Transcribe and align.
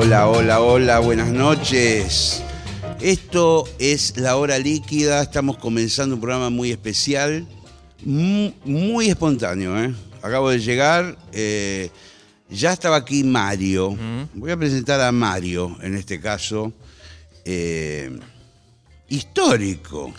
Hola, 0.00 0.28
hola, 0.28 0.60
hola, 0.60 0.98
buenas 1.00 1.32
noches. 1.32 2.40
Esto 3.00 3.64
es 3.80 4.16
La 4.16 4.36
Hora 4.36 4.56
Líquida, 4.56 5.22
estamos 5.22 5.58
comenzando 5.58 6.14
un 6.14 6.20
programa 6.20 6.50
muy 6.50 6.70
especial, 6.70 7.44
mu- 8.04 8.52
muy, 8.64 9.08
espontáneo. 9.08 9.76
¿eh? 9.82 9.92
Acabo 10.22 10.50
de 10.50 10.60
llegar, 10.60 11.16
eh, 11.32 11.90
ya 12.48 12.72
estaba 12.74 12.94
aquí 12.96 13.24
Mario. 13.24 13.96
Voy 14.34 14.52
a 14.52 14.56
presentar 14.56 15.00
a 15.00 15.10
Mario, 15.10 15.76
en 15.82 15.96
este 15.96 16.20
caso, 16.20 16.72
eh, 17.44 18.16
histórico, 19.08 20.12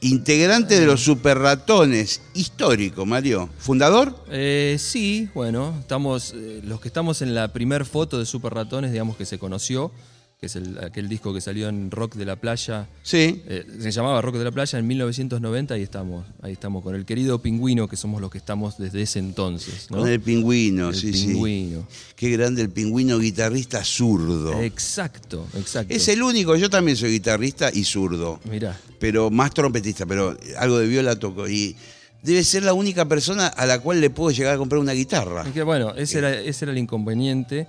integrante 0.00 0.78
de 0.78 0.86
los 0.86 1.00
Super 1.00 1.38
Ratones, 1.38 2.20
histórico, 2.34 3.06
Mario. 3.06 3.48
¿Fundador? 3.58 4.14
Eh, 4.30 4.76
sí, 4.78 5.28
bueno, 5.34 5.74
estamos 5.80 6.34
eh, 6.34 6.60
los 6.64 6.80
que 6.80 6.88
estamos 6.88 7.22
en 7.22 7.34
la 7.34 7.52
primer 7.52 7.84
foto 7.84 8.18
de 8.18 8.26
Super 8.26 8.54
Ratones, 8.54 8.92
digamos 8.92 9.16
que 9.16 9.26
se 9.26 9.38
conoció, 9.38 9.92
que 10.38 10.46
es 10.46 10.56
el- 10.56 10.78
aquel 10.84 11.08
disco 11.08 11.32
que 11.32 11.40
salió 11.40 11.70
en 11.70 11.90
Rock 11.90 12.14
de 12.16 12.26
la 12.26 12.36
Playa, 12.36 12.86
Sí. 13.02 13.42
eh, 13.46 13.64
se 13.80 13.90
llamaba 13.90 14.20
Rock 14.20 14.36
de 14.36 14.44
la 14.44 14.52
Playa 14.52 14.78
en 14.78 14.86
1990 14.86 15.78
y 15.78 15.82
estamos, 15.82 16.26
ahí 16.42 16.52
estamos 16.52 16.82
con 16.82 16.94
el 16.94 17.06
querido 17.06 17.40
Pingüino, 17.40 17.88
que 17.88 17.96
somos 17.96 18.20
los 18.20 18.30
que 18.30 18.36
estamos 18.36 18.76
desde 18.76 19.00
ese 19.00 19.18
entonces, 19.18 19.90
¿no? 19.90 19.98
Con 19.98 20.08
el 20.08 20.20
pingüino, 20.20 20.90
El 20.90 20.94
sí, 20.94 21.14
sí. 21.14 21.28
Pingüino. 21.28 21.88
Qué 22.16 22.28
grande 22.30 22.60
el 22.60 22.68
pingüino 22.68 23.18
guitarrista 23.18 23.82
zurdo. 23.82 24.60
Exacto, 24.60 25.46
exacto. 25.56 25.94
Es 25.94 26.06
el 26.08 26.22
único, 26.22 26.54
yo 26.56 26.68
también 26.68 26.98
soy 26.98 27.12
guitarrista 27.12 27.70
y 27.72 27.84
zurdo, 27.84 28.38
Mirá, 28.44 28.78
pero 29.00 29.30
más 29.30 29.54
trompetista, 29.54 30.04
pero 30.04 30.36
algo 30.58 30.78
de 30.78 30.86
viola 30.86 31.18
toco 31.18 31.48
y 31.48 31.74
debe 32.22 32.44
ser 32.44 32.62
la 32.62 32.74
única 32.74 33.06
persona 33.08 33.46
a 33.46 33.64
la 33.64 33.78
cual 33.78 34.02
le 34.02 34.10
puedo 34.10 34.30
llegar 34.32 34.54
a 34.54 34.58
comprar 34.58 34.82
una 34.82 34.92
guitarra. 34.92 35.44
es 35.46 35.54
que, 35.54 35.62
bueno, 35.62 35.94
ese 35.94 36.18
era, 36.18 36.34
ese 36.38 36.66
era 36.66 36.72
el 36.72 36.78
inconveniente 36.78 37.66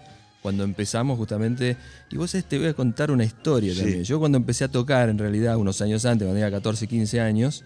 cuando 0.47 0.63
empezamos 0.63 1.17
justamente. 1.17 1.75
Y 2.09 2.15
vos 2.15 2.31
te 2.47 2.57
voy 2.57 2.67
a 2.67 2.73
contar 2.73 3.11
una 3.11 3.25
historia 3.25 3.73
Sí. 3.73 3.79
también. 3.81 4.03
Yo 4.05 4.17
cuando 4.17 4.37
empecé 4.37 4.63
a 4.63 4.69
tocar, 4.69 5.09
en 5.09 5.17
realidad, 5.17 5.57
unos 5.57 5.81
años 5.81 6.05
antes, 6.05 6.25
cuando 6.25 6.35
tenía 6.41 6.49
14, 6.49 6.87
15 6.87 7.19
años, 7.19 7.65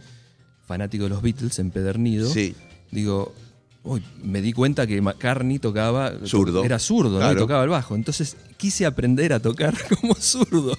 fanático 0.65 1.03
de 1.03 1.11
los 1.11 1.21
Beatles, 1.21 1.59
empedernido, 1.59 2.27
Sí. 2.27 2.55
digo, 2.89 3.35
uy, 3.83 4.01
me 4.23 4.41
di 4.41 4.51
cuenta 4.51 4.87
que 4.87 4.99
McCartney 4.99 5.59
tocaba. 5.59 6.11
Zurdo. 6.25 6.63
Era 6.63 6.79
zurdo, 6.79 7.11
¿no? 7.11 7.17
Claro. 7.19 7.33
Y 7.33 7.37
tocaba 7.37 7.63
el 7.63 7.69
bajo. 7.69 7.93
Entonces 7.93 8.35
quise 8.57 8.87
aprender 8.87 9.31
a 9.31 9.39
tocar 9.39 9.75
como 10.01 10.15
zurdo. 10.15 10.75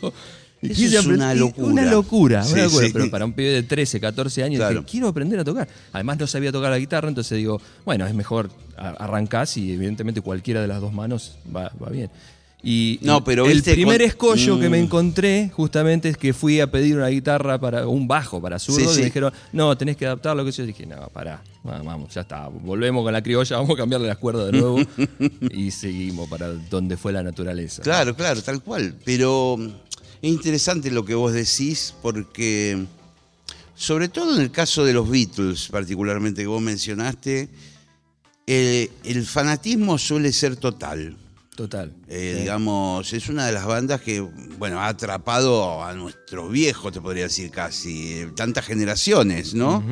Y 0.63 0.67
Eso 0.69 0.75
quise 0.77 0.99
es 0.99 1.07
una 1.07 1.35
locura. 1.35 1.67
Una 1.67 1.85
locura, 1.91 2.45
Sí, 2.45 2.53
una 2.55 2.63
locura. 2.65 2.87
sí. 2.87 2.93
Pero 2.93 3.11
para 3.11 3.25
un 3.25 3.33
pibe 3.33 3.51
de 3.51 3.63
13, 3.65 3.99
14 4.01 4.45
años, 4.45 4.59
Claro. 4.59 4.75
dije, 4.81 4.87
quiero 4.91 5.09
aprender 5.09 5.41
a 5.41 5.45
tocar. 5.45 5.69
Además 5.93 6.19
no 6.21 6.27
sabía 6.29 6.53
tocar 6.53 6.71
la 6.71 6.79
guitarra, 6.79 7.09
entonces 7.09 7.37
digo, 7.37 7.61
bueno, 7.85 8.07
es 8.07 8.15
mejor 8.15 8.49
arrancás 8.77 9.57
y 9.57 9.73
evidentemente 9.73 10.21
cualquiera 10.21 10.61
de 10.61 10.69
las 10.69 10.81
dos 10.81 10.93
manos 10.93 11.37
va, 11.55 11.73
va 11.83 11.89
bien. 11.91 12.11
Y 12.65 13.01
No, 13.03 13.25
pero 13.25 13.47
el 13.47 13.61
primer 13.61 13.99
con- 13.99 14.07
escollo 14.07 14.61
que 14.61 14.69
me 14.71 14.79
Mm. 14.81 14.85
encontré 14.85 15.51
justamente 15.53 16.09
es 16.11 16.17
que 16.17 16.33
fui 16.33 16.61
a 16.61 16.71
pedir 16.71 16.97
una 16.97 17.09
guitarra 17.09 17.59
para 17.59 17.89
un 17.89 18.07
bajo 18.07 18.41
para 18.41 18.61
zurdo 18.61 18.79
Sí, 18.79 18.85
y 18.87 18.89
sí. 18.95 18.99
me 19.01 19.05
dijeron, 19.07 19.33
no, 19.53 19.77
tenés 19.77 19.97
que 19.97 20.07
adaptarlo. 20.07 20.45
Que 20.45 20.53
yo 20.53 20.65
dije, 20.65 20.87
no, 20.87 21.09
pará, 21.09 21.43
va- 21.69 21.83
vamos, 21.83 22.15
ya 22.15 22.21
está, 22.21 22.47
volvemos 22.47 23.03
con 23.03 23.13
la 23.13 23.21
criolla, 23.21 23.57
vamos 23.57 23.71
a 23.73 23.77
cambiarle 23.77 24.07
las 24.07 24.19
cuerdas 24.19 24.47
de 24.47 24.53
nuevo 24.53 24.79
y 25.51 25.73
seguimos 25.73 26.29
para 26.29 26.51
donde 26.71 26.97
fue 26.97 27.13
la 27.13 27.25
naturaleza. 27.25 27.83
Claro, 27.83 28.15
claro, 28.15 28.41
tal 28.43 28.63
cual. 28.63 28.95
Pero 29.05 29.59
es 30.23 30.31
interesante 30.31 30.91
lo 30.91 31.05
que 31.05 31.15
vos 31.15 31.33
decís 31.33 31.95
porque, 32.01 32.87
sobre 33.75 34.09
todo 34.09 34.37
en 34.37 34.43
el 34.43 34.53
caso 34.53 34.85
de 34.85 34.93
los 34.93 35.11
Beatles, 35.11 35.69
particularmente 35.69 36.43
que 36.43 36.47
vos 36.47 36.63
mencionaste, 36.63 37.49
eh, 38.47 38.91
el 39.05 39.27
fanatismo 39.27 39.99
suele 39.99 40.33
ser 40.33 40.57
total. 40.57 41.17
Total. 41.57 41.93
Eh, 42.09 42.35
Sí. 42.35 42.41
Digamos, 42.41 43.13
es 43.13 43.29
una 43.29 43.47
de 43.47 43.53
las 43.53 43.67
bandas 43.67 44.01
que, 44.01 44.21
bueno, 44.21 44.81
ha 44.81 44.89
atrapado 44.89 45.83
a 45.83 45.93
nuestros 45.93 46.51
viejos, 46.51 46.93
te 46.93 47.01
podría 47.01 47.25
decir 47.25 47.51
casi, 47.51 48.13
eh, 48.15 48.31
tantas 48.35 48.65
generaciones, 48.65 49.55
¿no? 49.55 49.85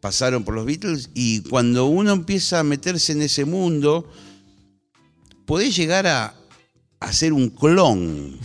Pasaron 0.00 0.42
por 0.44 0.54
los 0.54 0.66
Beatles 0.66 1.10
y 1.14 1.40
cuando 1.42 1.86
uno 1.86 2.12
empieza 2.12 2.58
a 2.58 2.64
meterse 2.64 3.12
en 3.12 3.22
ese 3.22 3.44
mundo, 3.44 4.10
podés 5.46 5.76
llegar 5.76 6.06
a 6.08 6.34
hacer 7.02 7.32
un 7.32 7.50
clon 7.50 8.38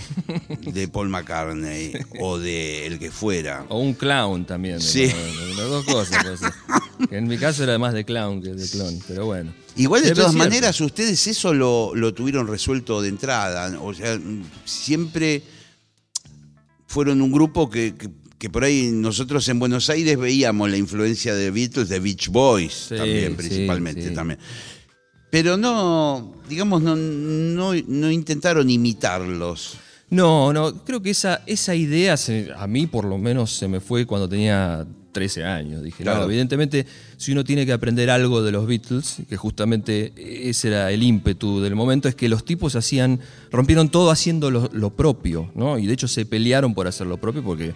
de 0.73 0.87
Paul 0.87 1.09
McCartney 1.09 1.93
o 2.19 2.37
de 2.37 2.85
el 2.87 2.99
que 2.99 3.11
fuera. 3.11 3.65
O 3.69 3.79
un 3.79 3.93
clown 3.93 4.45
también. 4.45 4.81
Sí. 4.81 5.11
Las 5.57 5.69
dos 5.69 5.85
cosas. 5.85 6.23
Que 7.09 7.17
en 7.17 7.27
mi 7.27 7.37
caso 7.37 7.63
era 7.63 7.77
más 7.77 7.93
de 7.93 8.03
clown 8.05 8.41
que 8.41 8.49
de 8.53 8.67
clon, 8.69 8.99
pero 9.07 9.25
bueno. 9.25 9.53
Igual 9.75 10.03
de 10.03 10.11
todas 10.11 10.31
cierto. 10.31 10.37
maneras, 10.49 10.81
ustedes 10.81 11.27
eso 11.27 11.53
lo, 11.53 11.93
lo 11.95 12.13
tuvieron 12.13 12.47
resuelto 12.47 13.01
de 13.01 13.09
entrada. 13.09 13.79
O 13.81 13.93
sea, 13.93 14.19
siempre 14.65 15.43
fueron 16.87 17.21
un 17.21 17.31
grupo 17.31 17.69
que, 17.69 17.95
que- 17.95 18.09
que 18.37 18.51
por 18.51 18.63
ahí 18.63 18.91
nosotros 18.93 19.49
en 19.49 19.57
Buenos 19.57 19.89
Aires 19.89 20.15
veíamos 20.15 20.69
la 20.69 20.77
influencia 20.77 21.33
de 21.33 21.49
Beatles, 21.49 21.89
de 21.89 21.99
Beach 21.99 22.27
Boys 22.29 22.85
Sí, 22.89 22.95
también, 22.95 23.29
sí, 23.31 23.35
principalmente 23.35 24.09
sí. 24.09 24.13
también. 24.13 24.39
Pero 25.37 25.55
no, 25.55 26.33
digamos, 26.49 26.81
no, 26.81 26.95
no, 26.95 27.71
no 27.87 28.11
intentaron 28.11 28.67
imitarlos. 28.71 29.77
No, 30.09 30.51
no, 30.51 30.83
creo 30.83 30.99
que 31.01 31.11
esa, 31.11 31.41
esa 31.45 31.75
idea 31.75 32.17
se- 32.17 32.49
a 32.57 32.65
mí 32.65 32.87
por 32.87 33.05
lo 33.05 33.19
menos 33.19 33.51
se 33.55 33.67
me 33.67 33.79
fue 33.79 34.05
cuando 34.07 34.27
tenía 34.27 34.87
13 35.11 35.43
años. 35.43 35.83
Dije, 35.83 36.01
Claro. 36.03 36.21
no, 36.21 36.25
evidentemente 36.25 36.87
si 37.17 37.33
uno 37.33 37.43
tiene 37.43 37.65
que 37.67 37.73
aprender 37.73 38.09
algo 38.09 38.41
de 38.41 38.51
los 38.51 38.65
Beatles, 38.65 39.17
que 39.29 39.37
justamente 39.37 40.11
ese 40.49 40.69
era 40.69 40.91
el 40.91 41.03
ímpetu 41.03 41.59
del 41.61 41.75
momento, 41.75 42.07
es 42.07 42.15
que 42.15 42.29
los 42.29 42.43
tipos 42.43 42.75
hacían, 42.75 43.19
rompieron 43.51 43.89
todo 43.89 44.09
haciendo 44.09 44.49
lo, 44.49 44.69
lo 44.73 44.89
propio, 44.91 45.51
¿no? 45.55 45.77
Y 45.77 45.85
de 45.85 45.93
hecho 45.93 46.07
se 46.07 46.25
pelearon 46.25 46.73
por 46.73 46.87
hacer 46.87 47.05
lo 47.05 47.17
propio 47.17 47.43
porque 47.43 47.73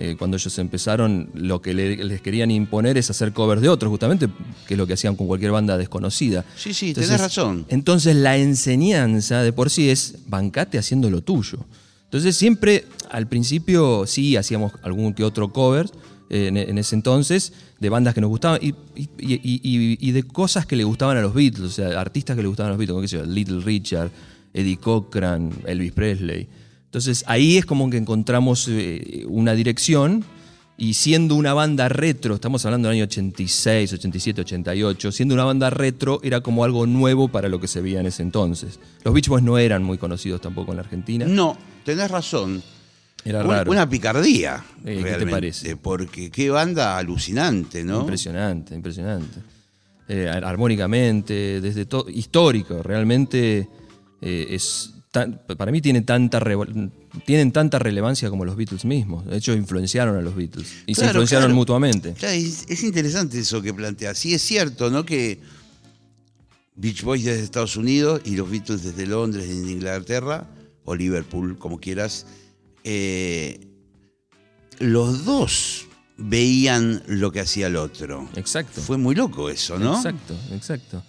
eh, 0.00 0.16
cuando 0.18 0.36
ellos 0.38 0.58
empezaron 0.58 1.28
lo 1.34 1.60
que 1.60 1.74
le- 1.74 2.02
les 2.04 2.20
querían 2.22 2.50
imponer 2.50 2.96
es 2.98 3.10
hacer 3.10 3.32
covers 3.32 3.60
de 3.62 3.68
otros, 3.68 3.90
justamente, 3.90 4.28
que 4.66 4.74
es 4.74 4.78
lo 4.78 4.86
que 4.86 4.94
hacían 4.94 5.14
con 5.14 5.26
cualquier 5.26 5.52
banda 5.52 5.76
desconocida. 5.76 6.44
Sí, 6.56 6.72
sí, 6.74 6.94
tenés 6.94 7.10
razón. 7.20 7.66
Entonces 7.68 8.16
la 8.16 8.36
enseñanza 8.38 9.42
de 9.42 9.52
por 9.52 9.68
sí 9.70 9.90
es 9.90 10.16
bancate 10.26 10.78
haciendo 10.78 11.10
lo 11.10 11.20
tuyo. 11.22 11.58
Entonces 12.04 12.36
siempre, 12.36 12.86
al 13.10 13.26
principio 13.28 14.06
sí 14.06 14.36
hacíamos 14.36 14.72
algún 14.82 15.12
que 15.14 15.22
otro 15.22 15.52
cover 15.52 15.86
eh, 16.30 16.46
en, 16.48 16.56
en 16.56 16.78
ese 16.78 16.94
entonces 16.94 17.52
de 17.78 17.88
bandas 17.88 18.14
que 18.14 18.20
nos 18.20 18.30
gustaban 18.30 18.58
y, 18.62 18.68
y- 18.96 19.08
y- 19.18 19.60
y- 19.62 19.98
y 20.00 20.12
de 20.12 20.22
cosas 20.22 20.66
que 20.66 20.76
le 20.76 20.84
gustaban 20.84 21.16
a 21.16 21.20
los 21.20 21.34
Beatles, 21.34 21.66
o 21.66 21.70
sea, 21.70 22.00
artistas 22.00 22.36
que 22.36 22.42
le 22.42 22.48
gustaban 22.48 22.70
a 22.70 22.72
los 22.72 22.78
Beatles, 22.78 22.94
como 22.94 23.06
sé 23.08 23.16
yo, 23.18 23.24
Little 23.24 23.60
Richard, 23.64 24.10
Eddie 24.54 24.76
Cochran, 24.78 25.50
Elvis 25.66 25.92
Presley. 25.92 26.48
Entonces 26.90 27.22
ahí 27.28 27.56
es 27.56 27.64
como 27.66 27.88
que 27.88 27.96
encontramos 27.96 28.66
eh, 28.68 29.24
una 29.28 29.54
dirección 29.54 30.24
y 30.76 30.94
siendo 30.94 31.36
una 31.36 31.52
banda 31.54 31.88
retro, 31.88 32.34
estamos 32.34 32.64
hablando 32.64 32.88
del 32.88 32.96
año 32.96 33.04
86, 33.04 33.92
87, 33.92 34.40
88, 34.40 35.12
siendo 35.12 35.34
una 35.34 35.44
banda 35.44 35.70
retro 35.70 36.20
era 36.24 36.40
como 36.40 36.64
algo 36.64 36.86
nuevo 36.86 37.28
para 37.28 37.48
lo 37.48 37.60
que 37.60 37.68
se 37.68 37.80
veía 37.80 38.00
en 38.00 38.06
ese 38.06 38.22
entonces. 38.22 38.80
Los 39.04 39.14
Beach 39.14 39.28
Boys 39.28 39.44
no 39.44 39.56
eran 39.58 39.82
muy 39.84 39.98
conocidos 39.98 40.40
tampoco 40.40 40.72
en 40.72 40.76
la 40.78 40.82
Argentina. 40.82 41.26
No, 41.26 41.56
tenés 41.84 42.10
razón. 42.10 42.62
Era 43.24 43.44
Una, 43.44 43.58
raro. 43.58 43.70
una 43.70 43.88
picardía. 43.88 44.64
Eh, 44.84 45.02
¿qué 45.04 45.12
te 45.24 45.26
parece? 45.26 45.76
Porque 45.76 46.30
qué 46.30 46.48
banda 46.50 46.96
alucinante, 46.96 47.84
¿no? 47.84 48.00
Impresionante, 48.00 48.74
impresionante. 48.74 49.38
Eh, 50.08 50.28
ar- 50.28 50.44
armónicamente, 50.46 51.60
desde 51.60 51.84
todo, 51.84 52.08
histórico, 52.08 52.82
realmente 52.82 53.68
eh, 54.22 54.46
es 54.48 54.94
tan- 55.10 55.40
para 55.56 55.72
mí 55.72 55.80
tiene 55.80 56.02
tanta 56.02 56.40
tienen 57.26 57.52
tanta 57.52 57.78
relevancia 57.78 58.30
como 58.30 58.44
los 58.44 58.56
Beatles 58.56 58.84
mismos. 58.84 59.26
De 59.26 59.36
hecho, 59.36 59.52
influenciaron 59.54 60.16
a 60.16 60.20
los 60.20 60.34
Beatles 60.34 60.68
y 60.86 60.94
se 60.94 61.04
influenciaron 61.06 61.46
claro. 61.46 61.54
mutuamente. 61.56 62.12
Claro, 62.14 62.34
es, 62.34 62.64
es 62.68 62.82
interesante 62.82 63.38
eso 63.38 63.60
que 63.62 63.74
planteas. 63.74 64.18
Sí, 64.18 64.34
es 64.34 64.42
cierto, 64.42 64.90
¿no? 64.90 65.04
Que 65.04 65.40
Beach 66.76 67.02
Boys 67.02 67.24
desde 67.24 67.42
Estados 67.42 67.76
Unidos 67.76 68.22
y 68.24 68.36
los 68.36 68.50
Beatles 68.50 68.82
desde 68.82 69.06
Londres, 69.06 69.48
desde 69.48 69.70
Inglaterra, 69.70 70.46
o 70.84 70.94
Liverpool, 70.94 71.58
como 71.58 71.78
quieras, 71.78 72.26
eh, 72.84 73.66
los 74.78 75.24
dos 75.24 75.86
veían 76.16 77.02
lo 77.06 77.32
que 77.32 77.40
hacía 77.40 77.66
el 77.66 77.76
otro. 77.76 78.28
Exacto. 78.36 78.80
Fue 78.80 78.96
muy 78.96 79.14
loco 79.14 79.50
eso, 79.50 79.78
¿no? 79.78 79.94
Exacto, 79.96 80.34
exacto. 80.52 81.02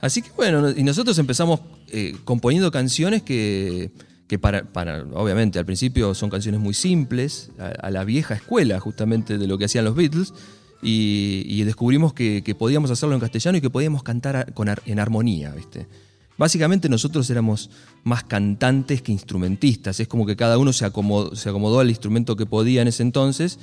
Así 0.00 0.22
que 0.22 0.30
bueno, 0.36 0.70
y 0.70 0.82
nosotros 0.82 1.18
empezamos 1.18 1.60
eh, 1.88 2.16
componiendo 2.24 2.70
canciones 2.70 3.22
que, 3.22 3.90
que 4.30 4.38
para, 4.38 4.62
para, 4.62 5.02
obviamente, 5.14 5.58
al 5.58 5.66
principio 5.66 6.14
son 6.14 6.30
canciones 6.30 6.60
muy 6.60 6.72
simples, 6.72 7.50
a, 7.58 7.90
la 7.90 8.04
vieja 8.04 8.34
escuela 8.34 8.78
justamente 8.78 9.38
de 9.38 9.46
lo 9.48 9.58
que 9.58 9.64
hacían 9.64 9.84
los 9.84 9.96
Beatles, 9.96 10.32
y, 10.82 11.62
descubrimos 11.64 12.14
que, 12.14 12.54
podíamos 12.56 12.92
hacerlo 12.92 13.16
en 13.16 13.20
castellano 13.20 13.58
y 13.58 13.60
que 13.60 13.70
podíamos 13.70 14.02
cantar 14.02 14.54
con 14.54 14.68
en 14.86 15.00
armonía, 15.00 15.50
¿viste? 15.50 15.88
Básicamente 16.38 16.88
nosotros 16.88 17.28
éramos 17.28 17.70
más 18.04 18.22
cantantes 18.22 19.02
que 19.02 19.10
instrumentistas, 19.10 19.98
es 19.98 20.06
como 20.06 20.24
que 20.24 20.36
cada 20.36 20.58
uno 20.58 20.72
se 20.72 20.84
acomodó, 20.84 21.34
se 21.34 21.48
acomodó 21.48 21.80
al 21.80 21.90
instrumento 21.90 22.36
que 22.36 22.46
podía 22.46 22.82
en 22.82 22.88
ese 22.88 23.02
entonces, 23.02 23.58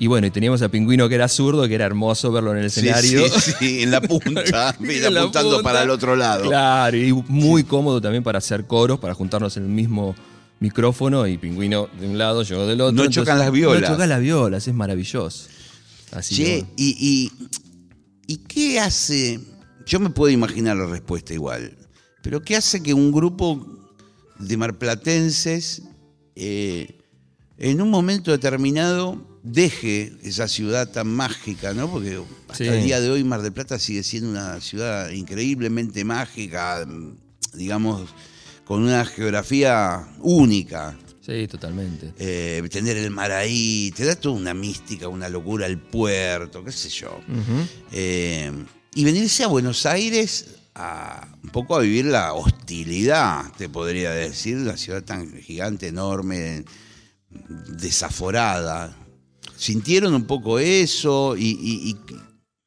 y 0.00 0.06
bueno, 0.08 0.26
y 0.26 0.30
teníamos 0.32 0.60
a 0.62 0.68
Pingüino 0.70 1.08
que 1.08 1.14
era 1.14 1.28
zurdo, 1.28 1.68
que 1.68 1.74
era 1.76 1.84
hermoso 1.86 2.32
verlo 2.32 2.52
en 2.52 2.58
el 2.64 2.70
Sí, 2.70 2.80
escenario. 2.88 3.28
sí, 3.38 3.52
sí, 3.58 3.82
en 3.82 3.90
la 3.92 4.00
punta, 4.00 4.74
mira, 4.80 5.06
En 5.08 5.14
la 5.14 5.20
apuntando 5.20 5.50
punta. 5.50 5.62
para 5.62 5.82
el 5.84 5.90
otro 5.90 6.16
lado. 6.16 6.44
Claro, 6.48 6.96
y 6.96 7.12
muy 7.28 7.62
cómodo 7.64 8.00
también 8.00 8.22
para 8.24 8.38
hacer 8.38 8.66
coros, 8.66 8.98
para 8.98 9.14
juntarnos 9.14 9.56
en 9.58 9.64
el 9.64 9.68
mismo 9.68 10.16
micrófono 10.58 11.26
y 11.26 11.38
pingüino 11.38 11.88
de 12.00 12.08
un 12.08 12.18
lado, 12.18 12.42
yo 12.42 12.66
del 12.66 12.80
otro. 12.80 13.04
No 13.04 13.10
chocan 13.10 13.38
las 13.38 13.52
violas. 13.52 13.82
No 13.82 13.88
chocan 13.94 14.08
las 14.08 14.20
violas, 14.20 14.66
es 14.66 14.74
maravilloso. 14.74 15.48
Así 16.12 16.34
Che, 16.34 16.66
y, 16.76 17.30
¿y 18.26 18.36
qué 18.38 18.80
hace? 18.80 19.38
Yo 19.86 20.00
me 20.00 20.10
puedo 20.10 20.32
imaginar 20.32 20.76
la 20.76 20.86
respuesta 20.86 21.34
igual, 21.34 21.76
pero 22.22 22.40
¿qué 22.42 22.56
hace 22.56 22.82
que 22.82 22.94
un 22.94 23.12
grupo 23.12 23.66
de 24.38 24.56
marplatenses 24.56 25.82
eh, 26.36 26.99
en 27.60 27.80
un 27.80 27.90
momento 27.90 28.30
determinado 28.32 29.24
deje 29.42 30.12
esa 30.22 30.48
ciudad 30.48 30.90
tan 30.90 31.08
mágica, 31.08 31.72
¿no? 31.72 31.90
Porque 31.90 32.20
hasta 32.48 32.64
Sí. 32.64 32.68
el 32.70 32.84
día 32.84 33.00
de 33.00 33.10
hoy 33.10 33.22
Mar 33.24 33.42
del 33.42 33.52
Plata 33.52 33.78
sigue 33.78 34.02
siendo 34.02 34.30
una 34.30 34.60
ciudad 34.60 35.10
increíblemente 35.10 36.04
mágica, 36.04 36.86
digamos, 37.54 38.08
con 38.64 38.82
una 38.82 39.04
geografía 39.04 40.06
única. 40.20 40.96
sí, 41.20 41.46
totalmente. 41.48 42.12
Eh, 42.18 42.62
tener 42.70 42.96
el 42.96 43.10
mar 43.10 43.30
ahí, 43.30 43.92
te 43.96 44.04
da 44.04 44.16
toda 44.16 44.34
una 44.34 44.52
mística, 44.54 45.06
una 45.08 45.28
locura 45.28 45.66
el 45.66 45.78
puerto, 45.78 46.64
qué 46.64 46.72
sé 46.72 46.88
yo. 46.88 47.20
Eh, 47.92 48.50
y 48.94 49.04
venirse 49.04 49.44
a 49.44 49.46
Buenos 49.46 49.86
Aires 49.86 50.46
a 50.74 51.28
un 51.44 51.50
poco 51.50 51.76
a 51.76 51.80
vivir 51.80 52.06
la 52.06 52.32
hostilidad, 52.32 53.52
te 53.56 53.68
podría 53.68 54.10
decir, 54.10 54.56
la 54.58 54.76
ciudad 54.76 55.02
tan 55.04 55.32
gigante, 55.40 55.88
enorme, 55.88 56.64
desaforada. 57.80 58.96
¿Sintieron 59.56 60.14
un 60.14 60.24
poco 60.24 60.58
eso? 60.58 61.36
Y, 61.36 61.48
y- 61.60 61.90
y- 61.90 61.96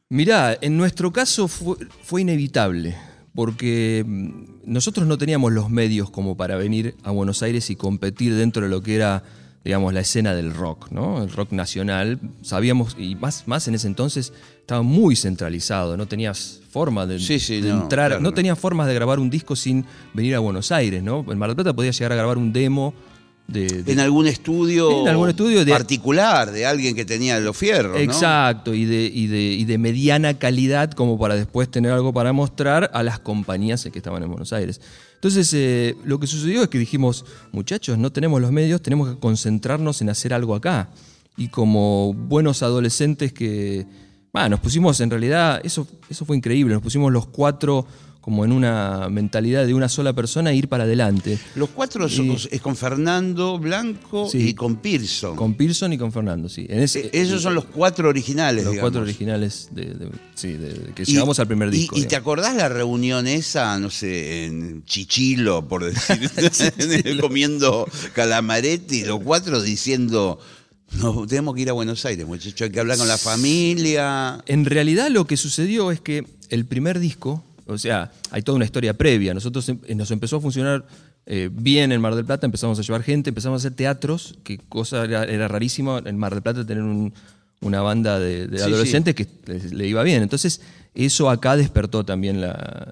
Mirá, 0.10 0.56
en 0.62 0.78
nuestro 0.78 1.12
caso 1.12 1.48
fue, 1.48 1.76
fue 2.04 2.22
inevitable, 2.22 2.96
porque 3.34 4.04
mm, 4.06 4.72
nosotros 4.72 5.08
no 5.08 5.18
teníamos 5.18 5.52
los 5.52 5.72
medios 5.72 6.12
como 6.12 6.38
para 6.38 6.56
venir 6.56 6.96
a 7.04 7.10
Buenos 7.12 7.42
Aires 7.42 7.70
y 7.72 7.76
competir 7.76 8.36
dentro 8.36 8.62
de 8.64 8.70
lo 8.70 8.82
que 8.84 8.94
era, 8.96 9.24
digamos, 9.64 9.92
la 9.92 10.02
escena 10.02 10.36
del 10.36 10.54
rock, 10.54 10.92
¿no? 10.92 11.24
El 11.24 11.32
rock 11.32 11.52
nacional. 11.52 12.20
Sabíamos, 12.44 12.96
y 13.00 13.16
más, 13.16 13.48
más 13.48 13.68
en 13.68 13.74
ese 13.74 13.88
entonces, 13.88 14.34
estaba 14.60 14.84
muy 14.84 15.16
centralizado, 15.16 15.98
no 15.98 16.06
tenías 16.08 16.62
forma 16.70 17.08
de, 17.08 17.20
Sí, 17.20 17.40
sí, 17.40 17.60
de 17.62 17.70
no, 17.70 17.82
entrar, 17.84 18.10
claro. 18.12 18.22
no 18.22 18.34
tenías 18.36 18.60
formas 18.60 18.86
de 18.88 18.94
grabar 18.94 19.18
un 19.20 19.32
disco 19.32 19.56
sin 19.56 19.84
venir 20.14 20.36
a 20.36 20.40
Buenos 20.40 20.72
Aires, 20.72 21.02
¿no? 21.02 21.26
En 21.28 21.40
Mar 21.40 21.50
del 21.50 21.56
Plata 21.56 21.74
podías 21.74 21.98
llegar 21.98 22.12
a 22.12 22.16
grabar 22.18 22.38
un 22.38 22.54
demo 22.54 22.94
de... 23.48 23.84
de- 23.84 23.92
en 23.92 24.00
algún 24.00 24.26
estudio, 24.28 25.02
En 25.02 25.08
algún 25.10 25.30
estudio 25.30 25.64
de- 25.66 25.72
particular 25.72 26.52
de 26.52 26.66
alguien 26.66 26.96
que 26.96 27.06
tenía 27.06 27.40
los 27.40 27.56
fierros, 27.58 27.94
¿no? 27.94 28.00
Exacto, 28.00 28.74
y 28.74 28.86
de, 28.86 29.04
y, 29.14 29.28
de, 29.28 29.42
y 29.42 29.66
de 29.66 29.78
mediana 29.78 30.34
calidad 30.40 30.92
como 30.92 31.18
para 31.20 31.36
después 31.36 31.70
tener 31.70 31.92
algo 31.92 32.14
para 32.14 32.32
mostrar 32.34 32.90
a 32.94 33.04
las 33.04 33.20
compañías 33.20 33.84
que 33.92 33.98
estaban 34.00 34.24
en 34.24 34.30
Buenos 34.30 34.54
Aires. 34.54 34.80
Entonces, 35.16 35.52
eh, 35.54 35.96
lo 36.04 36.20
que 36.20 36.28
sucedió 36.28 36.64
es 36.64 36.70
que 36.70 36.78
dijimos, 36.78 37.26
muchachos, 37.52 37.98
no 37.98 38.12
tenemos 38.12 38.42
los 38.42 38.52
medios, 38.52 38.82
tenemos 38.82 39.10
que 39.14 39.20
concentrarnos 39.20 40.02
en 40.02 40.10
hacer 40.10 40.34
algo 40.34 40.54
acá. 40.56 40.90
Y 41.38 41.48
como 41.48 42.14
buenos 42.14 42.62
adolescentes 42.62 43.32
que, 43.34 43.86
bueno, 44.34 44.50
nos 44.50 44.60
pusimos 44.60 45.00
en 45.00 45.10
realidad, 45.10 45.62
eso, 45.64 45.88
eso 46.10 46.26
fue 46.26 46.36
increíble, 46.38 46.74
nos 46.74 46.84
pusimos 46.84 47.12
los 47.12 47.26
cuatro 47.28 47.86
como 48.24 48.46
en 48.46 48.54
una 48.54 49.10
mentalidad 49.10 49.68
de 49.68 49.74
una 49.74 49.90
sola 49.90 50.14
persona 50.14 50.52
e 50.52 50.56
ir 50.56 50.70
para 50.70 50.86
adelante. 50.86 51.38
Los 51.56 51.68
cuatro 51.72 52.06
es 52.06 52.62
con 52.62 52.78
Fernando 52.78 53.60
Blanco 53.60 54.30
Sí. 54.32 54.48
y 54.48 54.54
con 54.54 54.78
Pearson. 54.78 55.36
Con 55.36 55.56
Pearson 55.56 55.92
y 55.92 55.98
con 55.98 56.14
Fernando, 56.14 56.48
sí. 56.48 56.66
En 56.70 56.80
ese- 56.80 57.08
Eh, 57.08 57.10
Esos 57.12 57.42
son 57.42 57.54
los 57.54 57.66
cuatro 57.66 58.08
originales, 58.08 58.64
los 58.64 58.72
digamos. 58.72 58.90
cuatro 58.92 59.02
originales 59.02 59.68
de, 59.72 59.88
de- 59.94 60.10
sí, 60.36 60.54
de- 60.54 60.94
que 60.96 61.04
Y- 61.04 61.08
llegamos 61.08 61.38
al 61.40 61.48
primer 61.48 61.70
disco. 61.70 61.98
¿Y, 61.98 62.06
te 62.06 62.16
acordás 62.16 62.56
la 62.56 62.70
reunión 62.70 63.28
esa, 63.28 63.78
no 63.78 63.90
sé, 63.90 64.46
en 64.46 64.86
Chichilo, 64.86 65.68
por 65.68 65.84
decir, 65.84 66.32
comiendo 67.22 67.86
calamaretti, 68.14 69.04
los 69.04 69.20
cuatro 69.22 69.62
diciendo, 69.62 70.40
no, 70.94 71.28
tenemos 71.28 71.56
que 71.56 71.62
ir 71.64 71.70
a 71.70 71.74
Buenos 71.74 72.06
Aires, 72.06 72.26
muchachos, 72.26 72.62
hay 72.62 72.70
que 72.72 72.80
hablar 72.80 72.98
con 72.98 73.10
la 73.10 73.18
familia. 73.18 74.42
En 74.46 74.64
realidad 74.64 75.10
lo 75.10 75.26
que 75.28 75.36
sucedió 75.36 75.92
es 75.92 76.00
que 76.00 76.24
el 76.50 76.66
primer 76.66 77.00
disco, 77.00 77.44
o 77.66 77.78
sea, 77.78 78.12
hay 78.32 78.42
toda 78.42 78.56
una 78.56 78.66
historia 78.66 78.94
previa. 78.96 79.34
Nosotros 79.34 79.68
em- 79.70 79.80
nos 79.96 80.12
empezó 80.12 80.38
a 80.38 80.42
funcionar 80.42 80.86
eh, 81.26 81.50
bien 81.52 81.92
en 81.94 82.02
Mar 82.02 82.16
del 82.16 82.26
Plata, 82.26 82.46
empezamos 82.46 82.78
a 82.80 82.82
llevar 82.82 83.02
gente, 83.04 83.30
empezamos 83.30 83.64
a 83.64 83.68
hacer 83.68 83.76
teatros, 83.78 84.36
que 84.44 84.58
cosa 84.58 85.06
era, 85.06 85.24
era 85.24 85.48
rarísima 85.48 86.02
en 86.06 86.18
Mar 86.18 86.34
del 86.34 86.42
Plata 86.44 86.66
tener 86.66 86.84
un- 86.84 87.14
una 87.62 87.82
banda 87.82 88.20
de, 88.20 88.48
de 88.48 88.58
Sí, 88.58 88.64
adolescentes 88.66 89.16
que 89.16 89.28
les- 89.46 89.72
le 89.72 89.88
iba 89.88 90.04
bien. 90.04 90.22
Entonces, 90.22 90.60
eso 90.96 91.30
acá 91.30 91.56
despertó 91.58 92.04
también 92.04 92.40
la, 92.40 92.88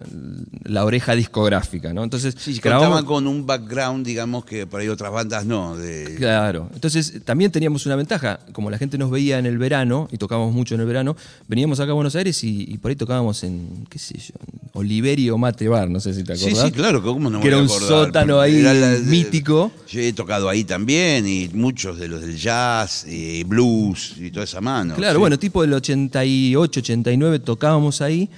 la 0.64 0.86
oreja 0.86 1.14
discográfica, 1.16 1.94
¿no? 1.94 2.04
Entonces, 2.04 2.36
Sí, 2.38 2.60
grabamos- 2.60 3.04
con 3.04 3.28
un 3.28 3.46
background, 3.46 4.06
digamos, 4.06 4.44
que 4.46 4.66
por 4.66 4.80
ahí 4.82 4.88
otras 4.88 5.12
bandas 5.12 5.46
no. 5.46 5.76
De, 5.78 6.16
Claro. 6.18 6.70
Entonces 6.74 7.22
también 7.24 7.52
teníamos 7.52 7.86
una 7.86 7.96
ventaja. 7.96 8.40
Como 8.54 8.70
la 8.72 8.78
gente 8.80 8.98
nos 8.98 9.12
veía 9.12 9.38
en 9.38 9.46
el 9.46 9.58
verano, 9.60 10.08
y 10.12 10.18
tocábamos 10.18 10.54
mucho 10.54 10.74
en 10.76 10.82
el 10.82 10.88
verano, 10.88 11.16
veníamos 11.48 11.80
acá 11.80 11.92
a 11.92 11.94
Buenos 11.94 12.16
Aires 12.16 12.44
y, 12.44 12.66
y 12.72 12.78
por 12.80 12.90
ahí 12.90 12.96
tocábamos 12.96 13.44
en, 13.44 13.86
qué 13.90 14.00
sé 14.00 14.18
yo, 14.18 14.34
en 14.52 14.70
Oliverio 14.74 15.38
Mate 15.38 15.68
Bar, 15.68 15.90
no 15.90 16.00
sé 16.00 16.14
si 16.14 16.24
te 16.24 16.36
Sí, 16.36 16.46
acordás. 16.48 16.66
sí, 16.66 16.72
claro, 16.72 17.04
¿cómo 17.04 17.30
no 17.30 17.38
me 17.38 17.42
Que 17.44 17.50
era 17.50 17.58
un 17.60 17.66
acordar? 17.66 17.88
sótano 17.90 18.40
ahí 18.40 18.60
era 18.62 18.74
la- 18.74 18.98
mítico. 19.00 19.72
Yo 19.90 20.00
he 20.00 20.14
tocado 20.14 20.50
ahí 20.50 20.64
también 20.64 21.28
y 21.28 21.50
muchos 21.54 22.00
de 22.00 22.08
los 22.08 22.22
del 22.22 22.36
jazz, 22.38 23.06
y 23.08 23.44
blues 23.44 24.16
y 24.18 24.32
toda 24.32 24.46
esa 24.46 24.62
mano. 24.62 24.96
Claro, 24.96 25.16
sí. 25.16 25.20
bueno, 25.20 25.38
tipo 25.38 25.62
del 25.62 25.74
88, 25.74 26.80
89 26.80 27.40
tocábamos 27.40 27.91
ahí. 28.00 28.30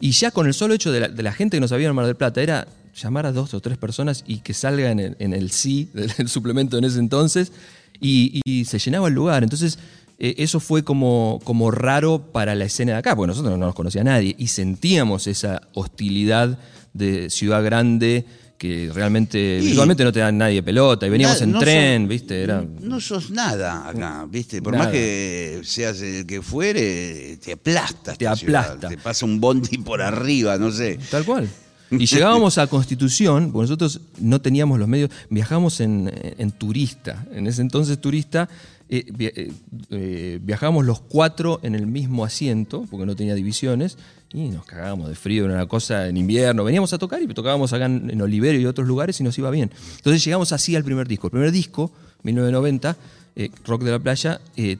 Y 0.00 0.12
ya 0.12 0.30
con 0.30 0.46
el 0.46 0.54
solo 0.54 0.72
hecho 0.72 0.90
de 0.90 1.22
la, 1.22 1.32
gente 1.32 1.58
que 1.58 1.60
nos 1.60 1.72
había 1.72 1.88
en 1.88 1.94
Mar 1.94 2.06
del 2.06 2.16
Plata 2.16 2.40
era 2.40 2.66
llamar 2.94 3.26
a 3.26 3.32
dos 3.32 3.52
o 3.52 3.60
tres 3.60 3.76
personas 3.76 4.24
y 4.26 4.38
que 4.38 4.54
salga 4.54 4.90
en 4.90 5.32
el, 5.32 5.50
sí 5.50 5.90
del 5.92 6.28
suplemento 6.28 6.78
en 6.78 6.84
ese 6.84 6.98
entonces. 6.98 7.52
Y, 8.00 8.40
y 8.44 8.64
se 8.64 8.78
llenaba 8.78 9.08
el 9.08 9.14
lugar. 9.14 9.42
Entonces 9.42 9.78
eh, 10.18 10.36
eso 10.38 10.60
fue 10.60 10.84
como, 10.84 11.40
como 11.42 11.72
raro 11.72 12.20
para 12.32 12.54
la 12.54 12.64
escena 12.64 12.92
de 12.92 12.98
acá, 12.98 13.16
porque 13.16 13.26
nosotros 13.26 13.58
no 13.58 13.66
nos 13.66 13.74
conocía 13.74 14.04
nadie. 14.04 14.36
Y 14.38 14.46
sentíamos 14.46 15.26
esa 15.26 15.62
hostilidad 15.74 16.58
de 16.94 17.28
ciudad 17.28 17.64
grande 17.64 18.24
que 18.62 18.92
realmente 18.94 19.58
Y- 19.60 19.66
visualmente 19.66 20.04
no 20.04 20.12
te 20.12 20.20
da 20.20 20.30
nadie 20.30 20.62
pelota 20.62 21.04
y 21.04 21.10
veníamos 21.10 21.40
en 21.42 21.50
no 21.50 21.58
tren, 21.58 22.02
sos- 22.02 22.08
¿viste? 22.10 22.42
Era, 22.44 22.64
No 22.80 23.00
sos 23.00 23.28
nada 23.32 23.88
acá, 23.88 24.24
¿viste? 24.30 24.62
Por 24.62 24.74
Nada. 24.74 24.84
más 24.84 24.92
que 24.92 25.60
seas 25.64 26.00
el 26.00 26.24
que 26.24 26.40
fuere, 26.42 27.38
te 27.38 27.54
aplasta. 27.54 28.14
Te 28.14 28.24
ciudad. 28.36 28.60
aplasta. 28.66 28.88
Te 28.88 28.98
pasa 28.98 29.26
un 29.26 29.40
bondi 29.40 29.78
por 29.78 30.00
arriba, 30.00 30.58
no 30.58 30.70
sé. 30.70 30.96
Tal 31.10 31.24
cual. 31.24 31.48
Y 31.90 32.06
llegábamos 32.06 32.56
a 32.58 32.68
Constitución, 32.68 33.50
porque 33.50 33.64
nosotros 33.64 34.00
no 34.20 34.40
teníamos 34.40 34.78
los 34.78 34.86
medios, 34.86 35.10
viajamos 35.28 35.80
en, 35.80 36.08
en 36.38 36.50
turista. 36.52 37.26
En 37.34 37.48
ese 37.48 37.62
entonces 37.62 38.00
turista, 38.00 38.48
eh, 38.88 39.04
eh, 39.18 39.52
eh, 39.90 40.38
viajábamos 40.40 40.86
los 40.86 41.00
cuatro 41.00 41.58
en 41.64 41.74
el 41.74 41.88
mismo 41.88 42.24
asiento, 42.24 42.86
porque 42.90 43.06
no 43.06 43.16
tenía 43.16 43.34
divisiones, 43.34 43.98
y 44.32 44.48
nos 44.48 44.64
cagábamos 44.64 45.08
de 45.08 45.14
frío, 45.14 45.44
era 45.44 45.54
una 45.54 45.66
cosa 45.66 46.08
en 46.08 46.16
invierno. 46.16 46.64
Veníamos 46.64 46.92
a 46.92 46.98
tocar 46.98 47.22
y 47.22 47.26
tocábamos 47.28 47.72
acá 47.72 47.86
en, 47.86 48.20
Oliverio 48.20 48.60
y 48.60 48.66
otros 48.66 48.86
lugares 48.86 49.20
y 49.20 49.24
nos 49.24 49.36
iba 49.38 49.50
bien. 49.50 49.70
Entonces 49.96 50.24
llegamos 50.24 50.52
así 50.52 50.74
al 50.74 50.84
primer 50.84 51.06
disco. 51.06 51.26
El 51.26 51.32
primer 51.32 51.52
disco, 51.52 51.92
1990, 52.22 52.96
eh, 53.36 53.50
Rock 53.66 53.82
de 53.82 53.90
la 53.90 53.98
Playa, 53.98 54.40
eh, 54.56 54.78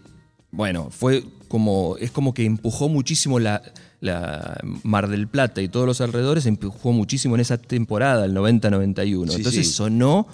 bueno, 0.51 0.89
fue 0.91 1.25
como, 1.49 1.97
es 1.99 2.11
como 2.11 2.33
que 2.33 2.45
empujó 2.45 2.89
muchísimo 2.89 3.39
la, 3.39 3.63
la 4.01 4.59
Mar 4.83 5.09
del 5.09 5.29
Plata 5.29 5.61
y 5.61 5.69
todos 5.69 5.87
los 5.87 6.01
alrededores, 6.01 6.47
empujó 6.47 6.93
muchísimo 6.93 7.35
en 7.35 7.43
esa 7.43 7.59
temporada, 7.59 8.25
el 8.25 8.35
90-91. 8.35 9.29
Sí, 9.29 9.37
Entonces 9.37 9.67
sí. 9.67 9.73
sonó 9.73 10.27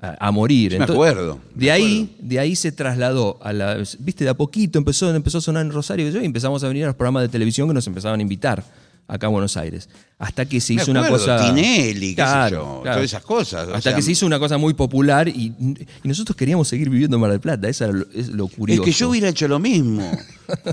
a, 0.00 0.28
a 0.28 0.30
morir. 0.30 0.72
Me 0.72 0.76
Entonces, 0.76 0.94
acuerdo, 0.94 1.40
me 1.54 1.64
De 1.64 1.70
ahí, 1.70 2.16
de 2.20 2.38
ahí 2.38 2.56
se 2.56 2.72
trasladó 2.72 3.38
a 3.42 3.52
la. 3.52 3.76
Viste, 3.98 4.24
de 4.24 4.30
a 4.30 4.34
poquito 4.34 4.78
empezó, 4.78 5.14
empezó 5.14 5.38
a 5.38 5.40
sonar 5.40 5.64
en 5.64 5.72
Rosario 5.72 6.08
y 6.08 6.12
yo, 6.12 6.20
y 6.20 6.24
empezamos 6.24 6.62
a 6.64 6.68
venir 6.68 6.84
a 6.84 6.88
los 6.88 6.96
programas 6.96 7.22
de 7.22 7.28
televisión 7.28 7.68
que 7.68 7.74
nos 7.74 7.86
empezaban 7.86 8.20
a 8.20 8.22
invitar 8.22 8.64
acá 9.08 9.26
a 9.26 9.30
Buenos 9.30 9.56
Aires. 9.56 9.88
Hasta 10.18 10.46
que 10.46 10.60
se 10.60 10.74
hizo 10.74 10.90
una 10.90 11.08
cosa. 11.08 11.44
Tinelli, 11.44 12.14
qué 12.14 12.22
sé 12.22 12.50
yo, 12.50 12.80
todas 12.84 13.02
esas 13.02 13.22
cosas, 13.22 13.66
o 13.68 13.74
Hasta 13.74 13.80
sea, 13.90 13.94
que 13.96 14.02
se 14.02 14.12
hizo 14.12 14.26
una 14.26 14.38
cosa 14.38 14.58
muy 14.58 14.74
popular 14.74 15.28
y, 15.28 15.54
y 15.58 16.08
nosotros 16.08 16.36
queríamos 16.36 16.68
seguir 16.68 16.90
viviendo 16.90 17.16
en 17.16 17.20
Mar 17.20 17.30
del 17.30 17.40
Plata. 17.40 17.68
Lo, 17.90 18.06
es 18.14 18.28
lo 18.28 18.46
Es 18.46 18.52
curioso. 18.54 18.82
que 18.82 18.92
yo 18.92 19.08
hubiera 19.10 19.28
hecho 19.28 19.48
lo 19.48 19.58
mismo. 19.58 20.10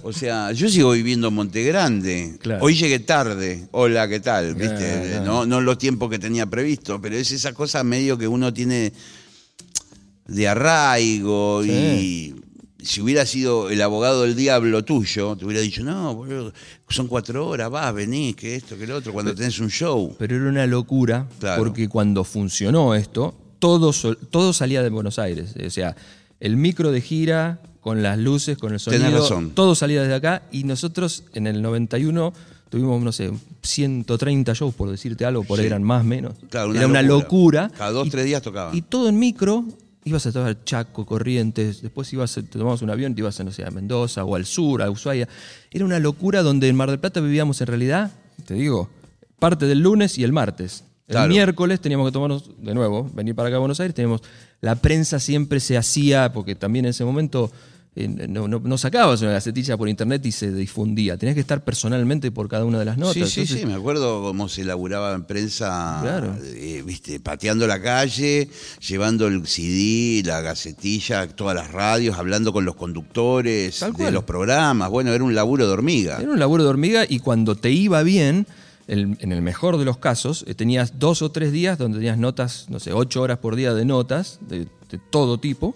O 0.04 0.14
sea, 0.14 0.54
yo 0.54 0.70
sigo 0.70 0.92
viviendo 0.92 1.28
en 1.28 1.34
Monte 1.34 1.62
Grande. 1.64 2.38
Claro. 2.40 2.64
Hoy 2.64 2.76
llegué 2.76 3.00
tarde. 3.00 3.68
Hola, 3.72 4.08
¿qué 4.08 4.22
tal? 4.22 4.56
¿Viste? 4.56 4.78
Claro, 4.78 5.02
claro. 5.10 5.26
No, 5.26 5.46
no 5.46 5.60
los 5.60 5.78
tiempos 5.78 6.10
que 6.10 6.18
tenía 6.18 6.46
previsto, 6.46 7.02
pero 7.02 7.18
es 7.18 7.30
esa 7.32 7.52
cosa 7.54 7.84
medio 7.84 8.18
que 8.18 8.26
uno 8.26 8.54
tiene 8.54 8.94
de 10.28 10.48
arraigo 10.48 11.64
y 11.66 12.36
si 12.86 13.02
hubiera 13.02 13.26
sido 13.26 13.70
el 13.70 13.82
abogado 13.82 14.22
del 14.24 14.36
diablo 14.36 14.84
tuyo, 14.86 15.36
te 15.36 15.46
hubiera 15.46 15.62
dicho, 15.62 15.84
no, 15.84 16.16
boludo, 16.16 16.54
son 16.90 17.08
cuatro 17.08 17.48
horas, 17.48 17.70
vas, 17.70 17.94
venís, 17.94 18.36
que 18.36 18.56
esto, 18.56 18.78
que 18.78 18.86
lo 18.88 18.96
otro, 18.98 19.12
cuando 19.12 19.34
tenés 19.36 19.60
un 19.60 19.70
show. 19.70 20.16
Pero 20.18 20.36
era 20.36 20.48
una 20.48 20.66
locura, 20.68 21.28
Claro. 21.40 21.64
porque 21.64 21.90
cuando 21.90 22.24
funcionó 22.24 22.94
esto, 22.96 23.36
todo, 23.60 23.92
todo 24.30 24.54
salía 24.54 24.84
de 24.84 24.90
Buenos 24.90 25.18
Aires. 25.20 25.56
O 25.66 25.70
sea, 25.70 25.96
el 26.40 26.56
micro 26.58 26.92
de 26.92 27.02
gira, 27.02 27.60
con 27.82 28.02
las 28.02 28.18
luces, 28.18 28.58
con 28.58 28.74
el 28.74 28.82
Tenés 28.82 29.02
sonido, 29.02 29.20
razón. 29.22 29.52
todo 29.52 29.76
salía 29.76 30.02
desde 30.02 30.16
acá. 30.16 30.44
Y 30.52 30.64
nosotros 30.64 31.24
en 31.34 31.46
el 31.48 31.62
91 31.62 32.34
tuvimos, 32.70 33.02
no 33.02 33.12
sé, 33.12 33.32
130 33.62 34.54
shows, 34.54 34.74
por 34.74 34.90
decirte 34.90 35.26
algo, 35.26 35.44
por 35.44 35.60
ahí 35.60 35.66
eran 35.68 35.84
más 35.84 36.04
menos. 36.04 36.34
Claro, 36.50 36.74
Era 36.74 36.88
una 36.88 37.02
locura. 37.02 37.72
Cada 37.78 37.92
dos, 37.92 38.08
Y- 38.08 38.10
tres 38.10 38.26
días 38.26 38.42
tocaban. 38.42 38.76
Y 38.76 38.82
todo 38.82 39.08
en 39.10 39.20
micro, 39.20 39.66
ibas 40.06 40.26
a 40.28 40.32
tomar 40.32 40.64
Chaco, 40.64 41.06
Corrientes, 41.06 41.82
después 41.82 42.12
ibas 42.14 42.38
a, 42.38 42.42
te 42.44 42.60
tomabas 42.60 42.82
un 42.84 42.92
avión, 42.92 43.16
te 43.16 43.22
ibas 43.22 43.40
a, 43.40 43.44
no 43.44 43.52
sé, 43.52 43.66
a 43.66 43.72
Mendoza 43.72 44.24
o 44.24 44.36
al 44.36 44.46
sur, 44.46 44.82
a 44.84 44.90
Ushuaia. 44.90 45.28
Era 45.72 45.84
una 45.84 46.00
locura 46.00 46.44
donde 46.44 46.68
en 46.70 46.76
Mar 46.76 46.90
del 46.92 47.00
Plata 47.00 47.20
vivíamos 47.22 47.60
en 47.62 47.68
realidad, 47.68 48.12
te 48.46 48.54
digo, 48.54 48.88
parte 49.40 49.66
del 49.66 49.80
lunes 49.80 50.18
y 50.18 50.24
el 50.24 50.32
martes. 50.32 50.84
El 51.08 51.14
Claro. 51.14 51.30
miércoles 51.30 51.82
teníamos 51.82 52.08
que 52.08 52.12
tomarnos, 52.14 52.52
de 52.60 52.74
nuevo, 52.74 53.10
venir 53.14 53.36
para 53.36 53.50
acá 53.50 53.58
a 53.58 53.60
Buenos 53.60 53.80
Aires, 53.80 53.96
teníamos, 53.96 54.22
la 54.62 54.76
prensa 54.76 55.20
siempre 55.20 55.60
se 55.60 55.76
hacía, 55.78 56.32
porque 56.34 56.56
también 56.56 56.86
en 56.86 56.92
ese 56.92 57.04
momento 57.04 57.52
no, 57.96 58.48
no- 58.50 58.60
no 58.60 58.78
sacabas 58.78 59.22
una 59.22 59.32
gacetilla 59.32 59.78
por 59.78 59.88
internet 59.88 60.26
y 60.26 60.32
se 60.34 60.52
difundía. 60.52 61.18
Tenías 61.18 61.34
que 61.36 61.40
estar 61.42 61.64
personalmente 61.64 62.30
por 62.32 62.50
cada 62.50 62.66
una 62.66 62.78
de 62.80 62.86
las 62.86 62.98
notas. 62.98 63.14
Sí, 63.14 63.26
sí, 63.26 63.40
Entonces, 63.42 63.60
sí, 63.62 63.66
me 63.66 63.74
acuerdo 63.74 64.22
cómo 64.22 64.50
se 64.50 64.66
laburaba 64.66 65.14
en 65.14 65.24
prensa, 65.24 66.00
Claro. 66.02 66.36
eh, 66.44 66.84
viste, 66.86 67.20
pateando 67.22 67.66
la 67.68 67.82
calle, 67.82 68.50
llevando 68.86 69.28
el 69.28 69.48
CD, 69.48 70.24
la 70.26 70.42
gacetilla, 70.42 71.28
todas 71.30 71.56
las 71.56 71.72
radios, 71.72 72.18
hablando 72.18 72.52
con 72.52 72.66
los 72.66 72.76
conductores 72.76 73.80
de 73.98 74.12
los 74.12 74.24
programas. 74.26 74.90
Bueno, 74.90 75.14
era 75.14 75.24
un 75.24 75.34
laburo 75.36 75.66
de 75.66 75.74
hormiga. 75.74 76.18
Era 76.20 76.32
un 76.32 76.40
laburo 76.40 76.64
de 76.64 76.70
hormiga 76.70 77.06
y 77.08 77.20
cuando 77.20 77.56
te 77.56 77.72
iba 77.72 78.04
bien, 78.04 78.46
el- 78.88 79.18
en 79.22 79.32
el 79.32 79.42
mejor 79.42 79.78
de 79.78 79.86
los 79.86 79.98
casos, 79.98 80.44
eh, 80.48 80.54
tenías 80.54 81.00
dos 81.00 81.22
o 81.22 81.32
tres 81.32 81.52
días 81.52 81.78
donde 81.78 81.98
tenías 82.00 82.18
notas, 82.18 82.66
no 82.70 82.80
sé, 82.80 82.94
ocho 82.94 83.22
horas 83.22 83.40
por 83.40 83.56
día 83.56 83.74
de 83.74 83.86
notas 83.86 84.38
de, 84.48 84.60
de 84.92 85.00
todo 85.10 85.40
tipo. 85.40 85.76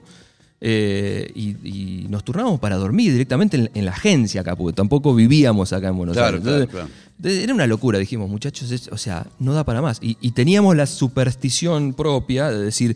Eh, 0.61 1.31
y, 1.35 1.55
y 1.63 2.07
nos 2.09 2.23
turnábamos 2.23 2.59
para 2.59 2.75
dormir 2.75 3.11
directamente 3.13 3.57
en, 3.57 3.71
en 3.73 3.85
la 3.85 3.91
agencia 3.91 4.41
acá, 4.41 4.55
porque 4.55 4.75
tampoco 4.75 5.15
vivíamos 5.15 5.71
acá 5.73 5.87
en 5.89 5.97
Buenos 5.97 6.15
Claro, 6.17 6.37
Aires. 6.37 6.47
Entonces, 6.47 6.69
claro. 6.69 6.89
era 7.43 7.53
una 7.53 7.67
locura, 7.67 7.97
dijimos, 7.99 8.29
muchachos, 8.29 8.71
es- 8.71 8.89
o 8.89 8.97
sea, 8.97 9.25
no 9.39 9.53
da 9.53 9.63
para 9.63 9.81
más. 9.81 9.99
Y, 10.01 10.17
y 10.21 10.31
teníamos 10.31 10.75
la 10.75 10.85
superstición 10.85 11.93
propia 11.93 12.49
de 12.51 12.59
decir, 12.59 12.95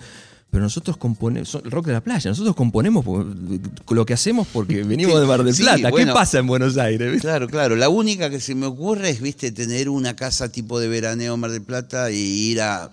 pero 0.51 0.63
nosotros 0.63 0.97
componemos, 0.97 1.55
el 1.55 1.71
rock 1.71 1.87
de 1.87 1.93
la 1.93 2.01
playa, 2.01 2.29
nosotros 2.29 2.55
componemos 2.55 3.03
lo 3.89 4.05
que 4.05 4.13
hacemos 4.13 4.45
porque 4.53 4.83
venimos 4.83 5.19
de 5.19 5.25
Mar 5.25 5.43
del 5.43 5.55
Sí, 5.55 5.63
Plata. 5.63 5.89
bueno. 5.89 6.13
¿Qué 6.13 6.13
pasa 6.13 6.39
en 6.39 6.47
Buenos 6.47 6.77
Aires? 6.77 7.21
Claro, 7.21 7.47
claro. 7.47 7.75
La 7.75 7.89
única 7.89 8.29
que 8.29 8.39
se 8.39 8.53
me 8.55 8.65
ocurre 8.67 9.09
es, 9.09 9.21
viste, 9.21 9.51
tener 9.51 9.89
una 9.89 10.15
casa 10.15 10.51
tipo 10.51 10.79
de 10.79 10.89
veraneo 10.89 11.33
en 11.33 11.39
Mar 11.39 11.49
del 11.51 11.63
Plata 11.63 12.11
y 12.11 12.17
ir 12.51 12.61
a, 12.61 12.91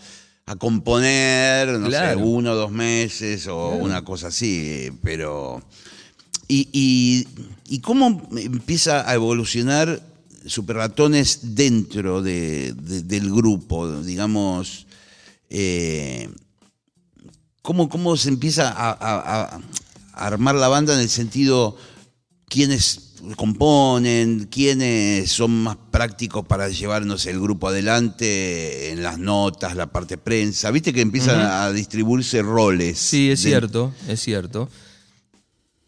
a 0.50 0.56
componer, 0.56 1.78
no 1.78 1.86
Claro. 1.86 2.18
sé, 2.18 2.24
uno 2.26 2.50
o 2.52 2.56
dos 2.56 2.72
meses 2.72 3.46
o 3.46 3.68
una 3.70 4.02
cosa 4.04 4.26
así. 4.28 4.90
Pero. 5.02 5.62
Y, 6.48 6.68
y, 6.72 7.28
¿Y 7.68 7.78
cómo 7.78 8.28
empieza 8.36 9.08
a 9.08 9.14
evolucionar 9.14 10.02
Super 10.46 10.76
Ratones 10.76 11.54
dentro 11.54 12.20
de- 12.22 12.72
de- 12.72 13.02
del 13.02 13.30
grupo? 13.32 14.02
Digamos. 14.02 14.86
eh, 15.52 16.28
¿cómo, 17.62 17.88
¿Cómo 17.88 18.16
se 18.16 18.28
empieza 18.28 18.70
a- 18.70 18.96
a 19.00 19.60
armar 20.26 20.54
la 20.54 20.68
banda 20.68 20.94
en 20.94 21.00
el 21.00 21.08
sentido 21.08 21.76
quiénes 22.48 23.09
componen, 23.36 24.48
quiénes 24.50 25.30
son 25.30 25.62
más 25.62 25.76
prácticos 25.90 26.44
para 26.46 26.68
llevarnos 26.68 27.26
el 27.26 27.40
grupo 27.40 27.68
adelante 27.68 28.90
en 28.92 29.02
las 29.02 29.18
notas, 29.18 29.76
la 29.76 29.86
parte 29.86 30.18
prensa. 30.18 30.70
Viste 30.70 30.92
que 30.92 31.00
empiezan 31.00 31.40
a 31.40 31.70
distribuirse 31.72 32.42
roles. 32.42 32.98
Sí, 32.98 33.30
es 33.30 33.42
de- 33.42 33.50
cierto, 33.50 33.92
es 34.08 34.20
cierto. 34.20 34.68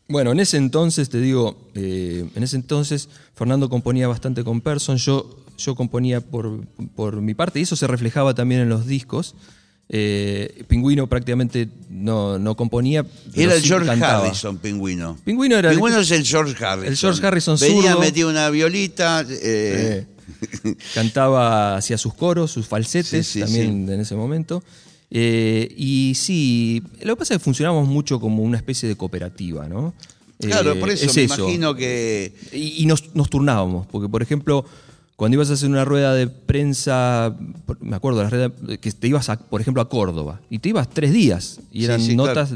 Bueno, 0.08 0.32
en 0.32 0.40
ese 0.40 0.56
entonces, 0.58 1.08
te 1.08 1.20
digo, 1.20 1.56
eh, 1.74 2.28
en 2.34 2.42
ese 2.42 2.56
entonces 2.56 3.08
Fernando 3.34 3.68
componía 3.70 4.08
bastante 4.08 4.44
con 4.44 4.60
Person, 4.60 4.96
yo, 4.98 5.38
yo 5.56 5.74
componía 5.74 6.20
por, 6.20 6.66
por 6.94 7.20
mi 7.22 7.34
parte 7.34 7.60
y 7.60 7.62
eso 7.62 7.76
se 7.76 7.86
reflejaba 7.86 8.34
también 8.34 8.60
en 8.60 8.68
los 8.68 8.86
discos. 8.86 9.34
Eh, 9.88 10.64
Pingüino 10.68 11.06
prácticamente 11.06 11.68
no, 11.90 12.38
no 12.38 12.56
componía. 12.56 13.04
Era 13.34 13.54
el 13.54 13.60
sí 13.62 13.68
George 13.68 13.86
cantaba. 13.86 14.24
Harrison, 14.26 14.56
Pingüino. 14.58 15.18
Pingüino 15.24 15.58
era 15.58 15.68
el 15.70 15.76
Pingüino 15.76 15.96
que- 15.98 16.02
es 16.04 16.10
el 16.12 16.24
George 16.24 16.64
Harrison. 16.64 16.88
El 16.92 16.96
George 16.96 17.26
Harrison 17.26 17.58
Venía, 17.60 17.90
zurdo. 17.92 18.00
metía 18.00 18.26
una 18.26 18.48
violita. 18.50 19.24
eh, 19.28 20.06
cantaba 20.94 21.76
hacia 21.76 21.98
sus 21.98 22.14
coros, 22.14 22.50
sus 22.50 22.66
falsetes 22.66 23.26
Sí, 23.26 23.32
sí, 23.34 23.40
también 23.40 23.88
en 23.88 24.00
ese 24.00 24.14
momento. 24.14 24.62
Eh, 25.10 25.72
y 25.76 26.14
sí, 26.16 26.82
lo 27.02 27.14
que 27.14 27.18
pasa 27.18 27.34
es 27.34 27.38
que 27.40 27.44
funcionamos 27.44 27.86
mucho 27.86 28.18
como 28.18 28.42
una 28.42 28.56
especie 28.56 28.88
de 28.88 28.96
cooperativa, 28.96 29.68
¿no? 29.68 29.94
Claro, 30.40 30.78
por 30.80 30.90
eso 30.90 31.04
es 31.06 31.14
me 31.16 31.22
imagino 31.24 31.74
que. 31.74 32.34
Y, 32.52 32.82
y 32.82 32.86
nos, 32.86 33.14
nos 33.14 33.28
turnábamos, 33.30 33.86
porque 33.86 34.08
por 34.08 34.22
ejemplo, 34.22 34.64
cuando 35.16 35.36
ibas 35.36 35.50
a 35.50 35.52
hacer 35.54 35.68
una 35.68 35.84
rueda 35.84 36.14
de 36.14 36.26
prensa, 36.26 37.36
me 37.80 37.96
acuerdo, 37.96 38.22
la 38.22 38.30
rueda, 38.30 38.50
que 38.80 38.90
te 38.92 39.08
ibas, 39.08 39.28
a, 39.28 39.38
por 39.38 39.60
ejemplo, 39.60 39.82
a 39.82 39.88
Córdoba, 39.88 40.40
y 40.50 40.58
te 40.58 40.70
ibas 40.70 40.88
tres 40.88 41.12
días, 41.12 41.60
y 41.70 41.84
eran 41.84 42.00
sí, 42.00 42.16
notas. 42.16 42.52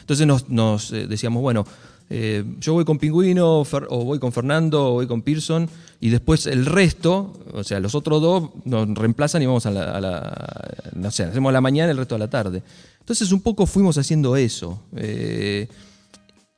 Entonces 0.00 0.26
nos, 0.26 0.48
nos, 0.48 0.92
eh, 0.92 1.06
decíamos, 1.06 1.42
bueno, 1.42 1.64
eh, 2.10 2.44
yo 2.60 2.72
voy 2.74 2.84
con 2.84 2.98
Pingüino, 2.98 3.64
Fer- 3.64 3.86
o 3.90 4.04
voy 4.04 4.18
con 4.18 4.32
Fernando, 4.32 4.90
o 4.90 4.92
voy 4.92 5.06
con 5.06 5.22
Pearson, 5.22 5.68
y 6.00 6.10
después 6.10 6.46
el 6.46 6.66
resto, 6.66 7.32
o 7.52 7.64
sea, 7.64 7.80
los 7.80 7.94
otros 7.94 8.20
dos 8.20 8.50
nos 8.64 8.88
reemplazan 8.96 9.42
y 9.42 9.46
vamos 9.46 9.64
a 9.66 9.70
la, 9.70 9.96
a 9.96 10.00
la- 10.00 10.74
no 10.94 11.10
sé, 11.10 11.24
hacemos 11.24 11.50
a 11.50 11.52
la 11.52 11.60
mañana 11.60 11.88
y 11.88 11.92
el 11.92 11.96
resto 11.98 12.14
a 12.14 12.18
la 12.18 12.28
tarde. 12.28 12.62
Entonces 13.00 13.32
un 13.32 13.40
poco 13.40 13.66
fuimos 13.66 13.96
haciendo 13.98 14.36
eso. 14.36 14.82
Eh, 14.96 15.66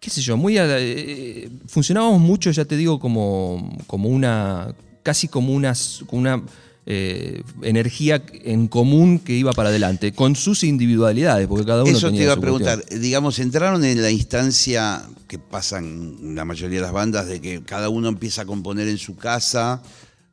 qué 0.00 0.10
sé 0.10 0.20
yo, 0.20 0.36
muy 0.36 0.58
a- 0.58 0.66
eh, 0.78 1.48
funcionábamos 1.66 2.20
mucho, 2.20 2.50
ya 2.50 2.64
te 2.64 2.76
digo, 2.76 2.98
como, 2.98 3.74
como 3.86 4.08
una, 4.08 4.74
casi 5.02 5.28
como 5.28 5.52
una, 5.52 5.74
una 6.10 6.42
eh, 6.86 7.42
energía 7.62 8.22
en 8.32 8.66
común 8.68 9.18
que 9.18 9.34
iba 9.34 9.52
para 9.52 9.68
adelante, 9.68 10.12
con 10.12 10.34
sus 10.36 10.64
individualidades, 10.64 11.46
porque 11.46 11.66
cada 11.66 11.82
uno 11.84 11.96
Eso 11.96 12.10
te 12.10 12.22
iba 12.22 12.32
a 12.32 12.36
preguntar. 12.40 12.76
cuestión. 12.78 13.02
Digamos, 13.02 13.38
entraron 13.40 13.84
en 13.84 14.00
la 14.00 14.10
instancia 14.10 15.02
que 15.26 15.38
pasan 15.38 16.34
la 16.34 16.44
mayoría 16.46 16.78
de 16.78 16.82
las 16.82 16.92
bandas 16.92 17.26
de 17.26 17.40
que 17.40 17.62
cada 17.62 17.88
uno 17.90 18.08
empieza 18.08 18.42
a 18.42 18.46
componer 18.46 18.88
en 18.88 18.96
su 18.98 19.16
casa 19.16 19.82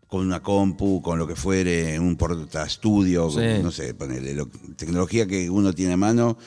con 0.08 0.26
una 0.26 0.42
compu, 0.42 1.02
con 1.02 1.20
lo 1.20 1.28
que 1.28 1.36
fuere, 1.36 2.00
un 2.00 2.16
portaestudio, 2.16 3.30
Sí. 3.30 3.36
con, 3.36 3.64
no 3.64 3.72
sé, 3.72 3.94
ponele, 3.94 4.34
lo- 4.34 4.48
tecnología 4.78 5.26
que 5.28 5.50
uno 5.50 5.74
tiene 5.74 5.94
a 5.94 5.98
mano. 5.98 6.38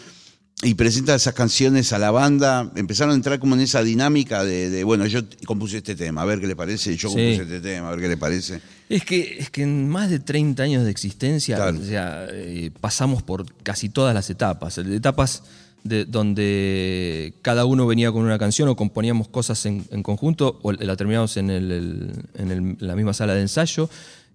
Y 0.60 0.74
presenta 0.74 1.14
esas 1.14 1.34
canciones 1.34 1.92
a 1.92 2.00
la 2.00 2.10
banda, 2.10 2.72
empezaron 2.74 3.12
a 3.12 3.14
entrar 3.14 3.38
como 3.38 3.54
en 3.54 3.60
esa 3.60 3.80
dinámica 3.84 4.42
de, 4.42 4.70
de, 4.70 4.82
bueno, 4.82 5.06
yo 5.06 5.20
compuse 5.46 5.76
este 5.76 5.94
tema, 5.94 6.22
a 6.22 6.24
ver 6.24 6.40
qué 6.40 6.48
le 6.48 6.56
parece, 6.56 6.96
yo 6.96 7.08
Sí. 7.10 7.14
compuse 7.14 7.42
este 7.42 7.60
tema, 7.60 7.86
a 7.88 7.90
ver 7.92 8.00
qué 8.00 8.08
le 8.08 8.16
parece. 8.16 8.60
Es 8.88 9.04
que, 9.04 9.36
es 9.38 9.50
que 9.50 9.62
en 9.62 9.88
más 9.88 10.10
de 10.10 10.18
30 10.18 10.64
años 10.64 10.84
de 10.84 10.90
existencia 10.90 11.54
Claro. 11.56 11.78
o 11.78 11.84
sea, 11.84 12.26
eh, 12.32 12.72
pasamos 12.80 13.22
por 13.22 13.46
casi 13.62 13.88
todas 13.88 14.12
las 14.14 14.30
etapas. 14.30 14.78
Etapas 14.78 15.44
de, 15.84 16.04
donde 16.06 17.34
cada 17.42 17.64
uno 17.64 17.86
venía 17.86 18.10
con 18.10 18.22
una 18.24 18.38
canción 18.38 18.68
o 18.68 18.74
componíamos 18.74 19.28
cosas 19.28 19.64
en, 19.64 19.84
en 19.92 20.02
conjunto 20.02 20.58
o 20.62 20.72
la 20.72 20.96
terminamos 20.96 21.36
en, 21.36 21.50
el- 21.50 21.70
el- 21.70 22.12
en 22.36 22.50
el- 22.50 22.76
la 22.80 22.96
misma 22.96 23.14
sala 23.14 23.34
de 23.34 23.42
ensayo. 23.42 23.88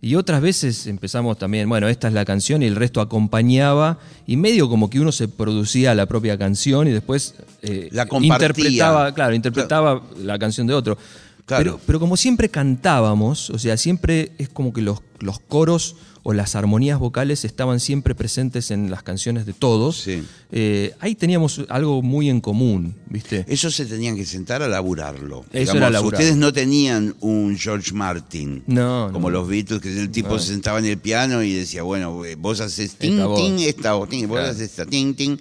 Y 0.04 0.16
otras 0.16 0.42
veces 0.42 0.86
empezamos 0.88 1.38
también, 1.38 1.70
bueno, 1.70 1.88
esta 1.88 2.10
es 2.10 2.14
la 2.14 2.26
canción 2.26 2.62
y 2.62 2.66
el 2.66 2.76
resto 2.76 3.00
acompañaba 3.00 4.00
y 4.28 4.36
medio 4.36 4.68
como 4.68 4.90
que 4.90 5.00
uno 5.00 5.14
se 5.14 5.30
producía 5.30 5.96
la 5.96 6.08
propia 6.08 6.38
canción 6.38 6.90
y 6.90 6.92
después 6.92 7.36
eh, 7.62 7.88
La 7.90 8.06
interpretaba, 8.20 9.14
claro, 9.14 9.34
interpretaba 9.34 10.04
la 10.18 10.38
canción 10.38 10.68
de 10.68 10.74
otro. 10.74 10.98
Claro. 11.46 11.64
Pero, 11.64 11.80
pero 11.86 12.00
como 12.02 12.18
siempre 12.18 12.50
cantábamos, 12.50 13.50
o 13.50 13.58
sea, 13.58 13.78
siempre 13.78 14.34
es 14.38 14.50
como 14.50 14.74
que 14.74 14.82
los, 14.82 15.00
los 15.20 15.40
coros 15.40 15.96
o 16.26 16.32
las 16.34 16.56
armonías 16.56 17.00
vocales 17.00 17.44
estaban 17.44 17.80
siempre 17.82 18.16
presentes 18.16 18.72
en 18.72 18.90
las 18.90 19.04
canciones 19.04 19.46
de 19.46 19.52
todos. 19.54 19.98
Sí. 20.04 20.24
eh, 20.52 20.94
ahí 21.02 21.16
teníamos 21.16 21.62
algo 21.70 22.02
muy 22.02 22.30
en 22.30 22.40
común, 22.40 22.96
¿viste? 23.10 23.46
Ellos 23.50 23.76
se 23.76 23.86
tenían 23.86 24.16
que 24.16 24.26
sentar 24.26 24.62
a 24.64 24.70
laburarlo. 24.70 25.44
Eso 25.52 25.76
era 25.76 25.90
laburar. 25.90 26.22
Ustedes 26.22 26.38
no 26.38 26.54
tenían 26.54 27.14
un 27.20 27.58
George 27.58 27.92
Martin. 27.94 28.64
No, 28.68 29.10
Como 29.12 29.30
no. 29.30 29.40
los 29.40 29.48
Beatles, 29.50 29.82
que 29.82 29.90
el 30.00 30.10
tipo 30.12 30.40
se 30.40 30.54
sentaba 30.54 30.80
en 30.80 30.86
el 30.86 30.98
piano 30.98 31.44
y 31.44 31.52
decía, 31.54 31.84
bueno, 31.84 32.22
vos 32.38 32.62
haces 32.62 32.96
tin, 32.96 33.14
Esta 33.14 33.26
voz. 33.26 33.40
tin, 33.42 33.60
esta 33.60 33.94
voz, 33.94 34.08
tin, 34.10 34.28
vos 34.28 34.38
Claro. 34.38 34.52
haces 34.52 34.70
esta, 34.70 34.86
tin, 34.86 35.14
tin. 35.16 35.40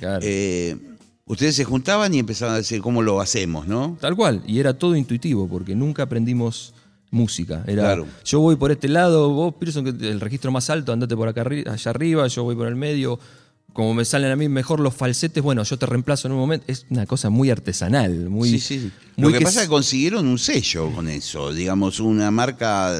Claro. 0.00 0.20
Eh, 0.22 0.76
Ustedes 1.26 1.56
se 1.56 1.64
juntaban 1.64 2.12
y 2.12 2.18
empezaban 2.18 2.52
a 2.54 2.58
decir 2.58 2.82
cómo 2.82 3.00
lo 3.00 3.18
hacemos, 3.18 3.66
¿no? 3.66 3.96
Tal 3.98 4.14
cual, 4.14 4.42
y 4.46 4.58
era 4.58 4.74
todo 4.76 4.94
intuitivo, 4.94 5.48
porque 5.48 5.74
nunca 5.74 6.02
aprendimos 6.02 6.73
música. 7.14 7.64
Era, 7.66 7.82
Claro. 7.82 8.06
yo 8.24 8.40
voy 8.40 8.56
por 8.56 8.70
este 8.72 8.88
lado, 8.88 9.30
vos, 9.30 9.54
Pearson, 9.58 9.84
que 9.84 10.10
el 10.10 10.20
registro 10.20 10.50
más 10.52 10.68
alto, 10.70 10.92
andate 10.92 11.16
por 11.16 11.28
acá 11.28 11.44
arri- 11.44 11.66
allá 11.68 11.90
arriba, 11.90 12.26
yo 12.26 12.42
voy 12.44 12.54
por 12.56 12.66
el 12.68 12.76
medio. 12.76 13.18
Como 13.72 13.92
me 13.94 14.04
salen 14.04 14.30
a 14.30 14.36
mí 14.36 14.48
mejor 14.48 14.78
los 14.78 14.94
falsetes, 14.94 15.42
bueno, 15.42 15.64
yo 15.64 15.76
te 15.76 15.86
reemplazo 15.86 16.28
en 16.28 16.32
un 16.32 16.38
momento. 16.38 16.64
Es 16.68 16.86
una 16.90 17.06
cosa 17.06 17.28
muy 17.30 17.50
artesanal, 17.50 18.30
muy. 18.30 18.48
sí, 18.50 18.60
sí. 18.60 18.90
muy 19.16 19.32
Lo 19.32 19.38
que, 19.38 19.44
pasa 19.44 19.60
es 19.62 19.66
que 19.66 19.70
consiguieron 19.70 20.26
un 20.26 20.38
sello 20.38 20.92
con 20.92 21.08
eso, 21.08 21.52
digamos, 21.52 21.98
una 21.98 22.30
marca 22.30 22.92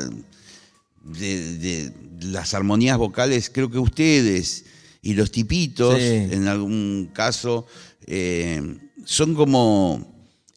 de, 1.05 1.59
de 1.59 1.93
las 2.23 2.55
armonías 2.55 2.99
vocales, 2.99 3.51
creo 3.53 3.71
que 3.71 3.79
ustedes 3.79 4.65
y 5.03 5.15
los 5.15 5.31
tipitos, 5.31 5.95
Sí. 5.99 6.03
en 6.05 6.49
algún 6.49 7.11
caso, 7.13 7.67
eh, 8.07 8.61
son 9.05 9.35
como 9.35 10.13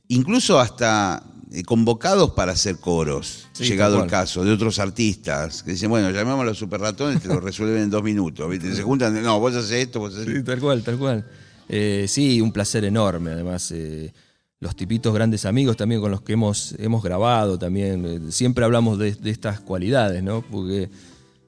incluso 0.07 0.59
hasta 0.59 1.21
convocados 1.65 2.31
para 2.31 2.51
hacer 2.51 2.77
coros, 2.77 3.47
Sí, 3.53 3.63
llegado 3.65 4.03
el 4.03 4.09
caso, 4.09 4.43
de 4.43 4.51
otros 4.51 4.79
artistas, 4.79 5.63
que 5.63 5.71
dicen, 5.71 5.89
bueno, 5.89 6.11
llamamos 6.11 6.43
a 6.43 6.45
los 6.45 6.57
super 6.57 6.79
ratones, 6.81 7.21
te 7.21 7.27
lo 7.29 7.39
resuelven 7.39 7.83
en 7.83 7.89
dos 7.89 8.03
minutos, 8.03 8.49
¿viste? 8.49 8.73
Se 8.75 8.83
juntan, 8.83 9.21
no, 9.23 9.39
vos 9.39 9.55
haces 9.55 9.71
esto, 9.71 9.99
vos 9.99 10.13
haces 10.13 10.27
Sí, 10.33 10.43
tal 10.43 10.59
cual, 10.59 10.83
tal 10.83 10.97
cual. 10.97 11.25
Eh, 11.69 12.05
sí, 12.07 12.39
un 12.41 12.51
placer 12.51 12.83
enorme. 12.85 13.31
Además, 13.31 13.71
eh, 13.71 14.13
los 14.59 14.75
tipitos 14.75 15.13
grandes 15.13 15.45
amigos 15.45 15.77
también 15.77 16.01
con 16.01 16.11
los 16.11 16.21
que 16.21 16.33
hemos, 16.33 16.75
hemos 16.79 17.01
grabado 17.03 17.57
también. 17.59 18.05
eh, 18.05 18.19
siempre 18.31 18.63
hablamos 18.65 18.97
de, 18.99 19.13
de 19.13 19.29
estas 19.31 19.59
cualidades, 19.59 20.21
¿no? 20.23 20.41
Porque. 20.41 20.89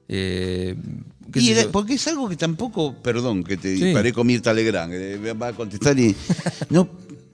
eh, 0.08 0.74
Y 1.34 1.50
era- 1.50 1.70
porque 1.70 1.94
es 1.94 2.06
algo 2.08 2.28
que 2.28 2.36
tampoco, 2.36 2.94
perdón, 3.02 3.44
que 3.44 3.56
te 3.56 3.76
Sí. 3.76 3.84
disparé 3.84 4.12
con 4.12 4.26
Mirta 4.26 4.52
Legrand, 4.52 4.92
va 5.40 5.48
a 5.48 5.52
contestar 5.52 5.98
y. 5.98 6.14
No, 6.70 6.88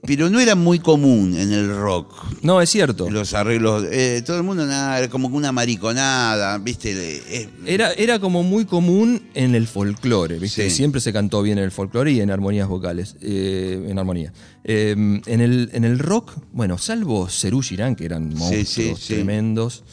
pero 0.07 0.29
no 0.29 0.39
era 0.39 0.55
muy 0.55 0.79
común 0.79 1.35
en 1.37 1.51
el 1.51 1.67
rock. 1.75 2.15
No, 2.41 2.61
es 2.61 2.69
cierto. 2.69 3.09
Los 3.09 3.33
arreglos, 3.33 3.83
eh, 3.91 4.23
todo 4.25 4.37
el 4.37 4.43
mundo 4.43 4.65
nada, 4.65 4.97
era 4.97 5.09
como 5.09 5.27
una 5.27 5.51
mariconada, 5.51 6.57
¿viste? 6.59 6.93
Eh, 7.29 7.49
Era, 7.65 7.91
era 7.91 8.17
como 8.17 8.41
muy 8.41 8.63
común 8.63 9.21
en 9.33 9.53
el 9.53 9.67
folclore, 9.67 10.39
¿viste? 10.39 10.69
Sí. 10.69 10.77
Siempre 10.77 11.01
se 11.01 11.11
cantó 11.11 11.41
bien 11.41 11.57
en 11.57 11.65
el 11.65 11.71
folclore 11.71 12.13
y 12.13 12.21
en 12.21 12.31
armonías 12.31 12.69
vocales, 12.69 13.17
eh, 13.21 13.85
en 13.85 13.99
armonía. 13.99 14.31
Eh, 14.63 14.91
en, 15.25 15.41
el, 15.41 15.69
en 15.73 15.83
el 15.83 15.99
rock, 15.99 16.31
bueno, 16.53 16.77
salvo 16.77 17.27
Cerú 17.27 17.61
Girán, 17.61 17.93
que 17.97 18.05
eran 18.05 18.29
monstruos 18.29 18.69
sí, 18.69 18.93
sí. 18.97 19.13
tremendos. 19.15 19.83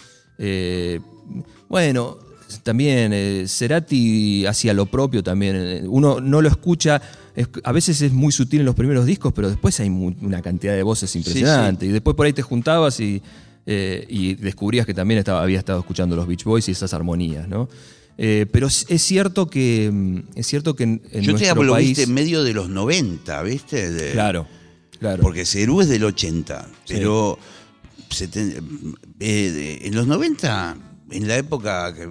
bueno, 1.68 2.18
también 2.62 3.48
Cerati 3.48 4.46
hacía 4.46 4.72
lo 4.74 4.86
propio 4.86 5.24
también. 5.24 5.86
Uno 5.88 6.20
no 6.20 6.40
lo 6.40 6.48
escucha, 6.48 7.02
es- 7.34 7.48
a 7.64 7.72
veces 7.72 8.00
es 8.02 8.12
muy 8.12 8.32
sutil 8.32 8.60
en 8.60 8.66
los 8.66 8.74
primeros 8.74 9.06
discos, 9.06 9.32
pero 9.34 9.48
después 9.48 9.78
hay 9.80 9.88
una 9.88 10.40
cantidad 10.42 10.74
de 10.74 10.82
voces 10.82 11.14
impresionante. 11.16 11.86
Y 11.86 11.88
después 11.90 12.14
por 12.16 12.26
ahí 12.26 12.32
te 12.32 12.42
juntabas 12.42 13.00
y, 13.00 13.22
eh, 13.66 14.04
y 14.08 14.34
descubrías 14.34 14.86
que 14.86 14.94
también 14.94 15.18
estaba, 15.18 15.42
había 15.42 15.58
estado 15.58 15.80
escuchando 15.80 16.14
los 16.16 16.26
Beach 16.26 16.44
Boys 16.44 16.68
y 16.68 16.72
esas 16.72 16.92
armonías, 16.94 17.48
¿no? 17.48 17.68
Eh, 18.16 18.46
pero 18.52 18.68
es 18.68 19.02
cierto 19.02 19.48
que 19.50 19.90
mm, 19.92 20.18
es 20.38 20.46
cierto 20.46 20.76
que 20.76 20.84
en, 20.84 21.02
en 21.10 21.22
yo 21.22 21.34
te 21.34 21.48
hablo, 21.50 21.72
país 21.72 21.88
viste, 21.88 22.04
en 22.04 22.14
medio 22.14 22.44
de 22.44 22.52
los 22.54 22.68
90, 22.68 23.42
¿viste? 23.42 23.90
De- 23.90 24.12
claro 24.12 24.46
claro 25.00 25.20
Porque 25.22 25.44
Cerú 25.44 25.80
es 25.80 25.88
del 25.88 26.04
80, 26.04 26.68
pero 26.86 27.36
seten- 28.10 28.94
eh, 29.18 29.80
en 29.82 29.94
los 29.96 30.06
90, 30.06 30.76
en 31.10 31.26
la 31.26 31.36
época 31.36 31.92
que 31.92 32.08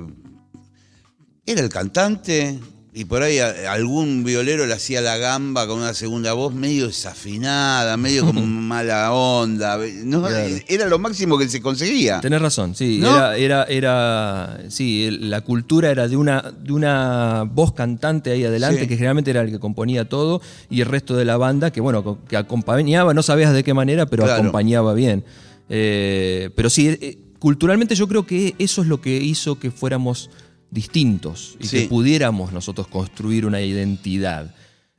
era 1.46 1.62
el 1.62 1.70
cantante 1.70 2.60
y 2.96 3.06
por 3.06 3.24
ahí 3.24 3.40
a- 3.40 3.72
algún 3.74 4.24
violero 4.24 4.66
le 4.68 4.74
hacía 4.74 5.02
la 5.02 5.18
gamba 5.18 5.66
con 5.68 5.80
una 5.80 5.94
segunda 5.96 6.34
voz 6.34 6.54
medio 6.54 6.86
desafinada, 6.88 7.98
medio 7.98 8.26
como 8.26 8.42
mala 8.46 9.12
onda. 9.14 9.78
¿no? 10.04 10.22
Claro. 10.22 10.56
Era 10.68 10.86
lo 10.88 11.00
máximo 11.00 11.38
que 11.40 11.50
se 11.50 11.60
conseguía. 11.62 12.22
Tenés 12.22 12.42
razón, 12.42 12.76
sí. 12.76 13.00
¿No? 13.02 13.10
Era, 13.16 13.36
era, 13.38 13.64
era, 13.64 14.60
sí, 14.70 15.10
la 15.22 15.42
cultura 15.42 15.90
era 15.90 16.08
de 16.08 16.18
una, 16.18 16.42
de 16.62 16.72
una 16.72 17.44
voz 17.51 17.74
cantante 17.74 18.29
ahí 18.32 18.44
adelante, 18.46 18.82
Sí. 18.82 18.88
que 18.88 18.96
generalmente 18.96 19.32
era 19.32 19.42
el 19.42 19.50
que 19.50 19.60
componía 19.60 20.08
todo, 20.08 20.42
y 20.70 20.82
el 20.82 20.88
resto 20.88 21.16
de 21.16 21.25
la 21.25 21.38
banda, 21.38 21.72
que 21.72 21.82
bueno, 21.82 22.20
que 22.27 22.38
acompañaba, 22.38 23.14
no 23.16 23.24
sabías 23.24 23.53
de 23.53 23.64
qué 23.64 23.74
manera, 23.74 24.06
pero 24.06 24.24
Claro. 24.24 24.40
acompañaba 24.42 24.94
bien. 24.94 25.24
Eh, 25.70 26.50
pero 26.56 26.70
sí, 26.70 26.90
eh, 26.90 27.18
culturalmente 27.40 27.96
yo 27.96 28.08
creo 28.08 28.25
que 28.25 28.53
eso 28.60 28.82
es 28.84 28.88
lo 28.88 29.01
que 29.01 29.18
hizo 29.18 29.58
que 29.58 29.72
fuéramos 29.72 30.29
distintos 30.74 31.55
y 31.59 31.68
Sí. 31.68 31.77
que 31.83 31.88
pudiéramos 31.88 32.51
nosotros 32.51 32.88
construir 32.88 33.46
una 33.46 33.62
identidad. 33.62 34.53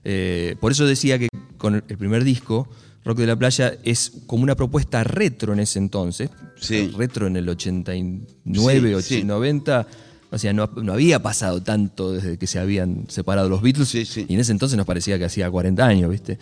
Eh, 0.04 0.56
por 0.60 0.72
eso 0.72 0.86
decía 0.86 1.18
que 1.18 1.28
con 1.58 1.74
el 1.74 1.98
primer 1.98 2.24
disco, 2.24 2.68
Rock 3.04 3.18
de 3.18 3.26
la 3.26 3.36
Playa, 3.36 3.74
es 3.84 4.12
como 4.26 4.42
una 4.44 4.54
propuesta 4.54 5.04
retro 5.04 5.52
en 5.52 5.60
ese 5.60 5.78
entonces. 5.78 6.30
Sí. 6.60 6.90
Retro 6.96 7.26
en 7.26 7.36
el 7.36 7.48
89, 7.48 9.02
Sí, 9.02 9.08
sí. 9.08 9.14
80, 9.16 9.26
90. 9.26 9.86
O 10.30 10.38
sea, 10.38 10.52
no, 10.52 10.68
no 10.82 10.92
había 10.94 11.22
pasado 11.22 11.62
tanto 11.62 12.12
desde 12.12 12.38
que 12.38 12.46
se 12.46 12.58
habían 12.58 13.04
separado 13.08 13.48
los 13.48 13.62
Beatles. 13.62 13.94
Y 13.94 14.32
en 14.34 14.40
ese 14.40 14.52
entonces 14.52 14.76
nos 14.76 14.86
parecía 14.86 15.18
que 15.18 15.24
hacía 15.26 15.50
40 15.50 15.86
años, 15.86 16.10
¿viste? 16.10 16.38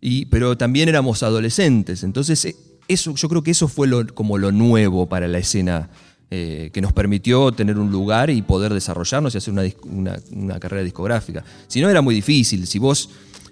Y, 0.00 0.26
pero 0.26 0.56
también 0.56 0.88
éramos 0.88 1.22
adolescentes. 1.22 2.02
Entonces, 2.02 2.44
eh, 2.44 2.56
eso, 2.88 3.14
yo 3.14 3.28
creo 3.28 3.42
que 3.42 3.50
eso 3.52 3.68
fue 3.68 3.86
lo- 3.86 4.06
como 4.14 4.36
lo 4.38 4.52
nuevo 4.52 5.08
para 5.08 5.28
la 5.28 5.38
escena 5.38 5.90
eh, 6.30 6.70
que 6.72 6.80
nos 6.80 6.92
permitió 6.92 7.52
tener 7.52 7.78
un 7.78 7.90
lugar 7.92 8.30
y 8.30 8.42
poder 8.42 8.74
desarrollarnos 8.74 9.34
y 9.34 9.38
hacer 9.38 9.52
una, 9.52 9.62
una- 9.84 10.18
una 10.32 10.58
carrera 10.60 10.82
discográfica. 10.82 11.44
Si 11.68 11.80
no, 11.80 11.88
era 11.88 12.02
muy 12.02 12.14
difícil. 12.14 12.66
Si 12.66 12.78
vos, 12.78 13.10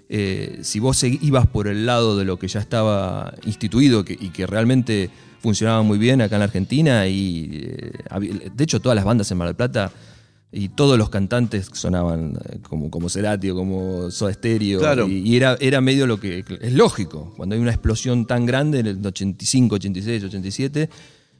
eh, 0.09 0.59
si 0.61 0.79
vos 0.79 1.01
ibas 1.03 1.47
por 1.47 1.67
el 1.67 1.85
lado 1.85 2.17
de 2.17 2.25
lo 2.25 2.37
que 2.37 2.47
ya 2.47 2.59
estaba 2.59 3.33
instituido 3.45 4.03
que- 4.03 4.17
y 4.19 4.29
que 4.29 4.45
realmente 4.45 5.09
funcionaba 5.39 5.83
muy 5.83 5.97
bien 5.97 6.21
acá 6.21 6.35
en 6.35 6.39
la 6.39 6.45
Argentina, 6.45 7.07
y 7.07 7.49
eh, 7.63 7.91
de 8.53 8.63
hecho 8.63 8.79
todas 8.81 8.95
las 8.95 9.05
bandas 9.05 9.29
en 9.31 9.37
Mar 9.37 9.47
del 9.47 9.55
Plata 9.55 9.91
y 10.51 10.69
todos 10.69 10.97
los 10.97 11.09
cantantes 11.09 11.67
sonaban 11.73 12.37
como, 12.67 12.89
como 12.89 13.09
Cerati 13.09 13.49
o 13.49 13.55
como 13.55 14.09
Soda 14.09 14.33
Stereo. 14.33 14.79
Claro. 14.79 15.07
Y, 15.07 15.17
y 15.19 15.35
era, 15.35 15.57
era 15.59 15.81
medio 15.81 16.07
lo 16.07 16.19
que 16.19 16.43
es 16.61 16.73
lógico. 16.73 17.33
Cuando 17.37 17.55
hay 17.55 17.61
una 17.61 17.71
explosión 17.71 18.25
tan 18.25 18.45
grande 18.45 18.79
en 18.79 18.87
el 18.87 19.05
85, 19.05 19.75
86, 19.75 20.23
87, 20.23 20.89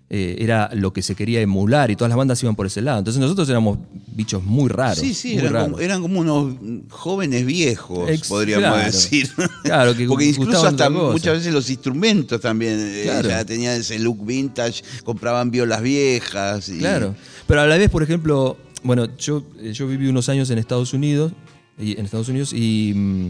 eh, 0.10 0.36
era 0.40 0.70
lo 0.74 0.94
que 0.94 1.02
se 1.02 1.16
quería 1.16 1.42
emular 1.42 1.90
y 1.90 1.96
todas 1.96 2.10
las 2.10 2.18
bandas 2.18 2.42
iban 2.44 2.56
por 2.56 2.68
ese 2.68 2.82
lado. 2.82 3.00
Entonces 3.00 3.20
nosotros 3.20 3.50
éramos 3.50 3.80
bichos 4.08 4.44
muy 4.44 4.70
raros. 4.70 5.00
Sí, 5.00 5.14
sí, 5.14 5.30
muy 5.30 5.40
eran 5.40 5.54
raros. 5.54 5.70
como, 5.70 5.80
eran 5.80 6.02
como 6.02 6.20
unos 6.20 6.56
jóvenes 6.90 7.46
viejos, 7.46 8.10
Ex- 8.10 8.28
podríamos 8.28 8.70
claro. 8.70 8.86
decir. 8.86 9.30
Claro, 9.64 9.96
que 9.96 10.06
Porque 10.08 10.26
incluso 10.26 10.66
hasta 10.66 10.90
muchas 10.90 11.38
veces 11.38 11.54
los 11.54 11.70
instrumentos 11.70 12.40
también 12.40 12.78
eh, 12.80 13.22
ya 13.28 13.44
tenían 13.46 13.80
ese 13.82 13.98
look 14.00 14.24
vintage, 14.26 14.84
compraban 15.04 15.50
violas 15.50 15.82
viejas. 15.82 16.70
Y, 16.70 16.78
Claro. 16.78 17.16
Pero 17.48 17.62
a 17.62 17.66
la 17.66 17.78
vez, 17.78 17.90
por 17.90 18.04
ejemplo, 18.04 18.58
bueno, 18.84 19.08
yo, 19.18 19.44
eh, 19.60 19.74
yo 19.74 19.88
viví 19.88 20.08
unos 20.08 20.30
años 20.30 20.50
en 20.52 20.60
Estados 20.60 20.94
Unidos, 20.94 21.32
y, 21.80 22.00
en 22.00 22.06
Estados 22.06 22.30
Unidos 22.30 22.54
y, 22.54 22.94
mm, 22.96 23.28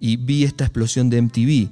y 0.00 0.16
vi 0.16 0.44
esta 0.44 0.64
explosión 0.64 1.10
de 1.10 1.18
MTV. 1.22 1.68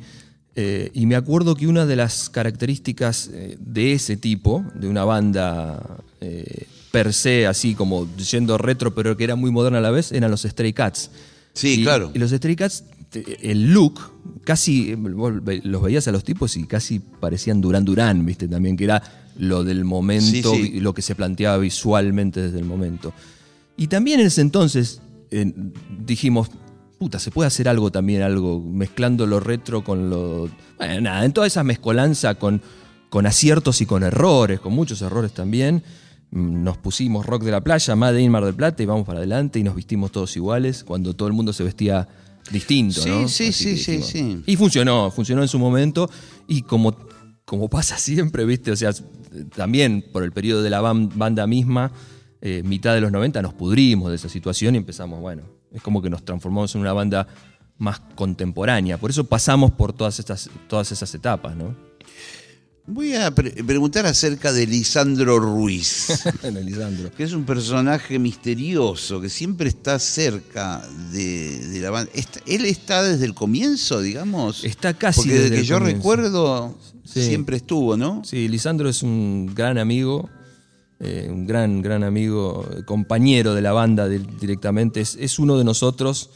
Eh, 0.58 0.90
y 0.94 1.04
me 1.04 1.16
acuerdo 1.16 1.54
que 1.54 1.66
una 1.66 1.84
de 1.84 1.96
las 1.96 2.30
características 2.30 3.28
eh, 3.32 3.58
de 3.60 3.92
ese 3.92 4.16
tipo, 4.16 4.64
de 4.74 4.88
una 4.88 5.04
banda 5.04 5.98
eh, 6.22 6.64
per 6.90 7.12
se, 7.12 7.46
así 7.46 7.74
como 7.74 8.08
yendo 8.16 8.56
retro, 8.56 8.94
pero 8.94 9.16
que 9.18 9.24
era 9.24 9.36
muy 9.36 9.50
moderna 9.50 9.78
a 9.78 9.82
la 9.82 9.90
vez, 9.90 10.12
eran 10.12 10.30
los 10.30 10.42
Stray 10.42 10.72
Cats. 10.72 11.10
Sí, 11.52 11.80
Y- 11.80 11.82
claro. 11.84 12.10
Y 12.14 12.18
los 12.18 12.30
Stray 12.30 12.56
Cats, 12.56 12.84
el 13.42 13.72
look, 13.74 14.00
casi 14.44 14.96
los 14.96 15.82
veías 15.82 16.08
a 16.08 16.12
los 16.12 16.24
tipos 16.24 16.56
y 16.56 16.64
casi 16.64 17.00
parecían 17.00 17.60
Durán 17.60 17.84
Durán, 17.84 18.24
¿viste? 18.24 18.48
También 18.48 18.76
que 18.78 18.84
era 18.84 19.02
lo 19.38 19.62
del 19.62 19.84
momento, 19.84 20.54
Sí, 20.54 20.80
lo 20.80 20.94
que 20.94 21.02
se 21.02 21.14
planteaba 21.14 21.58
visualmente 21.58 22.40
desde 22.40 22.58
el 22.58 22.64
momento. 22.64 23.12
Y 23.76 23.88
también 23.88 24.20
en 24.20 24.26
ese 24.28 24.40
entonces 24.40 25.02
eh, 25.30 25.52
dijimos, 26.06 26.48
puta, 26.98 27.18
se 27.18 27.30
puede 27.30 27.46
hacer 27.48 27.68
algo 27.68 27.90
también, 27.90 28.22
algo 28.22 28.60
mezclando 28.60 29.26
lo 29.26 29.40
retro 29.40 29.82
con 29.84 30.10
lo. 30.10 30.48
Bueno, 30.78 31.00
nada, 31.02 31.24
en 31.24 31.32
toda 31.32 31.46
esa 31.46 31.62
mezcolanza 31.64 32.34
con, 32.36 32.60
con 33.10 33.26
aciertos 33.26 33.80
y 33.80 33.86
con 33.86 34.02
errores, 34.02 34.60
con 34.60 34.72
muchos 34.72 35.02
errores 35.02 35.32
también. 35.32 35.82
mm, 36.30 36.62
Nos 36.64 36.78
pusimos 36.78 37.26
rock 37.26 37.42
de 37.44 37.50
la 37.52 37.60
playa, 37.62 37.94
Made 37.96 38.20
in 38.20 38.30
Mar 38.30 38.44
del 38.44 38.54
Plata 38.54 38.82
y 38.82 38.86
vamos 38.86 39.06
para 39.06 39.18
adelante 39.18 39.58
y 39.58 39.62
nos 39.62 39.74
vestimos 39.74 40.10
todos 40.12 40.36
iguales 40.36 40.84
cuando 40.84 41.14
todo 41.14 41.28
el 41.28 41.34
mundo 41.34 41.52
se 41.52 41.64
vestía 41.64 42.08
distinto, 42.50 43.00
Sí, 43.02 43.08
¿no? 43.10 43.28
sí, 43.28 43.48
Así 43.48 43.76
sí, 43.76 43.76
sí, 43.76 44.02
sí. 44.02 44.42
Y 44.46 44.56
funcionó, 44.56 45.10
funcionó 45.10 45.42
en 45.42 45.48
su 45.48 45.58
momento 45.58 46.08
y 46.48 46.62
como, 46.62 46.96
como 47.44 47.68
pasa 47.68 47.98
siempre, 47.98 48.44
¿viste? 48.44 48.70
O 48.70 48.76
sea, 48.76 48.90
también 49.54 50.04
por 50.12 50.22
el 50.22 50.32
periodo 50.32 50.62
de 50.62 50.70
la 50.70 50.80
ban- 50.80 51.10
banda 51.14 51.46
misma, 51.46 51.90
eh, 52.40 52.62
mitad 52.64 52.94
de 52.94 53.00
los 53.00 53.10
90 53.12 53.42
nos 53.42 53.52
pudrimos 53.54 54.10
de 54.10 54.16
esa 54.16 54.28
situación 54.28 54.74
y 54.76 54.78
empezamos, 54.78 55.20
bueno, 55.20 55.42
es 55.76 55.82
como 55.82 56.02
que 56.02 56.10
nos 56.10 56.24
transformamos 56.24 56.74
en 56.74 56.80
una 56.80 56.92
banda 56.92 57.28
más 57.78 58.00
contemporánea. 58.14 58.98
Por 58.98 59.10
eso 59.10 59.24
pasamos 59.24 59.70
por 59.72 59.92
todas, 59.92 60.18
estas, 60.18 60.48
todas 60.68 60.90
esas 60.90 61.14
etapas, 61.14 61.54
¿no? 61.54 61.74
Voy 62.88 63.14
a 63.14 63.32
pre- 63.32 63.50
preguntar 63.64 64.06
acerca 64.06 64.52
de 64.52 64.64
Lisandro 64.64 65.40
Ruiz, 65.40 66.22
Lisandro. 66.64 67.10
que 67.10 67.24
es 67.24 67.32
un 67.32 67.44
personaje 67.44 68.16
misterioso 68.20 69.20
que 69.20 69.28
siempre 69.28 69.68
está 69.68 69.98
cerca 69.98 70.80
de, 71.10 71.58
de 71.66 71.80
la 71.80 71.90
banda. 71.90 72.10
Está- 72.14 72.40
¿Él 72.46 72.64
está 72.64 73.02
desde 73.02 73.26
el 73.26 73.34
comienzo, 73.34 74.00
digamos? 74.00 74.62
Está 74.64 74.94
casi 74.94 75.20
Porque 75.22 75.32
desde 75.32 75.42
desde 75.44 75.54
que 75.56 75.60
el 75.62 75.66
yo 75.66 75.78
comienzo. 75.78 75.96
recuerdo, 75.98 76.78
Sí. 77.04 77.24
siempre 77.26 77.56
estuvo, 77.56 77.96
¿no? 77.96 78.22
Sí, 78.24 78.48
Lisandro 78.48 78.88
es 78.88 79.02
un 79.02 79.52
gran 79.54 79.78
amigo, 79.78 80.28
eh, 81.00 81.28
un 81.30 81.46
gran, 81.46 81.82
gran 81.82 82.02
amigo, 82.04 82.68
compañero 82.86 83.54
de 83.54 83.62
la 83.62 83.72
banda 83.72 84.08
di- 84.08 84.18
directamente. 84.40 85.00
Es, 85.00 85.16
es 85.20 85.38
uno 85.38 85.58
de 85.58 85.64
nosotros 85.64 86.30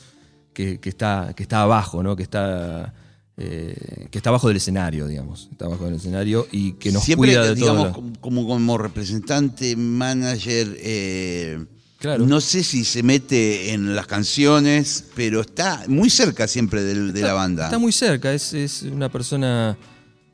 que, 0.52 0.78
que 0.80 0.88
está, 0.90 1.32
que 1.36 1.42
está 1.42 1.62
abajo, 1.62 2.02
¿no? 2.02 2.16
Que 2.16 2.22
está, 2.24 2.92
eh, 3.36 4.06
que 4.10 4.18
está 4.18 4.30
abajo 4.30 4.48
del 4.48 4.58
escenario, 4.58 5.06
digamos. 5.06 5.48
Está 5.50 5.64
abajo 5.66 5.86
del 5.86 5.94
escenario 5.94 6.46
y 6.52 6.72
que 6.72 6.92
nos 6.92 7.04
Siempre, 7.04 7.30
cuida 7.30 7.44
de 7.44 7.54
digamos, 7.54 7.84
todo. 7.84 7.92
como, 7.94 8.20
como, 8.20 8.46
como 8.48 8.78
representante, 8.78 9.76
manager, 9.76 10.76
eh, 10.80 11.64
Claro. 11.98 12.26
no 12.26 12.40
sé 12.40 12.62
si 12.64 12.84
se 12.84 13.02
mete 13.02 13.72
en 13.74 13.94
las 13.94 14.06
canciones, 14.06 15.04
pero 15.14 15.42
está 15.42 15.84
muy 15.86 16.08
cerca 16.08 16.48
siempre 16.48 16.82
de, 16.82 17.20
la 17.20 17.34
banda. 17.34 17.64
Está 17.66 17.78
muy 17.78 17.92
cerca, 17.92 18.32
es, 18.32 18.54
es 18.54 18.82
una 18.84 19.10
persona, 19.10 19.76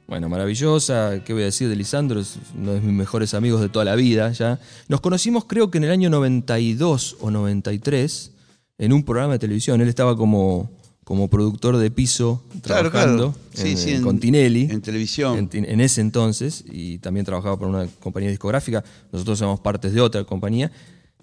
bueno, 0.07 0.29
maravillosa. 0.29 1.23
¿Qué 1.25 1.33
voy 1.33 1.43
a 1.43 1.47
decir 1.47 1.69
de 1.69 1.77
Lisandro? 1.77 2.21
Es 2.21 2.39
uno 2.57 2.75
de 2.75 2.81
mis 2.81 2.93
mejores 2.95 3.35
amigos 3.35 3.61
de 3.61 3.69
toda 3.69 3.85
la 3.85 3.95
vida 3.97 4.31
ya. 4.33 4.61
Nos 4.89 5.01
conocimos 5.01 5.45
creo 5.47 5.71
que 5.71 5.79
en 5.79 5.85
el 5.85 5.91
año 5.91 6.11
92 6.11 7.17
o 7.21 7.31
93 7.31 8.33
en 8.79 8.93
un 8.93 9.05
programa 9.05 9.35
de 9.35 9.39
televisión. 9.39 9.81
Él 9.81 9.89
estaba 9.89 10.17
como, 10.17 10.71
como 11.05 11.29
productor 11.29 11.77
de 11.79 11.91
piso 11.91 12.45
Claro, 12.63 12.91
trabajando 12.91 13.33
claro. 13.33 13.47
Sí, 13.55 13.71
en, 13.71 13.77
sí, 13.79 13.91
en- 13.91 13.97
en- 13.97 14.03
con 14.03 14.19
Tinelli. 14.21 14.63
en 14.71 14.81
televisión. 14.81 15.49
En, 15.53 15.65
en 15.65 15.81
ese 15.81 16.01
entonces, 16.03 16.65
y 16.71 16.99
también 16.99 17.25
trabajaba 17.27 17.59
por 17.59 17.69
una 17.69 17.87
compañía 18.01 18.31
discográfica. 18.31 18.85
Nosotros 19.13 19.39
somos 19.39 19.61
partes 19.61 19.93
de 19.93 20.01
otra 20.01 20.23
compañía. 20.25 20.71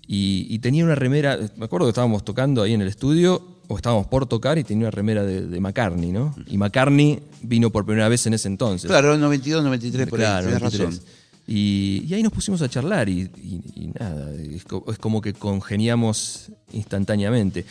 Y, 0.05 0.47
y 0.49 0.59
tenía 0.59 0.83
una 0.83 0.95
remera, 0.95 1.39
me 1.55 1.63
acuerdo 1.65 1.85
que 1.85 1.91
estábamos 1.91 2.25
tocando 2.25 2.61
ahí 2.61 2.73
en 2.73 2.81
el 2.81 2.89
estudio, 2.89 3.41
o 3.67 3.75
estábamos 3.77 4.07
por 4.07 4.25
tocar, 4.25 4.57
y 4.57 4.63
tenía 4.63 4.83
una 4.87 4.91
remera 4.91 5.23
de, 5.23 5.47
de 5.47 5.59
McCartney, 5.59 6.11
¿no? 6.11 6.35
Y 6.47 6.57
McCartney 6.57 7.19
vino 7.41 7.69
por 7.71 7.85
primera 7.85 8.07
vez 8.09 8.25
en 8.27 8.33
ese 8.33 8.47
entonces. 8.47 8.89
Claro, 8.89 9.17
92, 9.17 9.63
93, 9.63 10.07
por 10.07 10.19
ahí, 10.19 10.25
Claro, 10.25 10.45
tenés 10.47 10.61
93. 10.61 10.95
razón. 10.99 11.13
Y, 11.47 12.03
y 12.07 12.13
ahí 12.13 12.23
nos 12.23 12.31
pusimos 12.31 12.61
a 12.61 12.69
charlar 12.69 13.09
y, 13.09 13.21
y- 13.41 13.61
y 13.75 13.87
nada, 13.99 14.33
es, 14.33 14.63
co- 14.63 14.85
es 14.89 14.97
como 14.97 15.19
que 15.21 15.33
congeniamos 15.33 16.51
instantáneamente. 16.71 17.65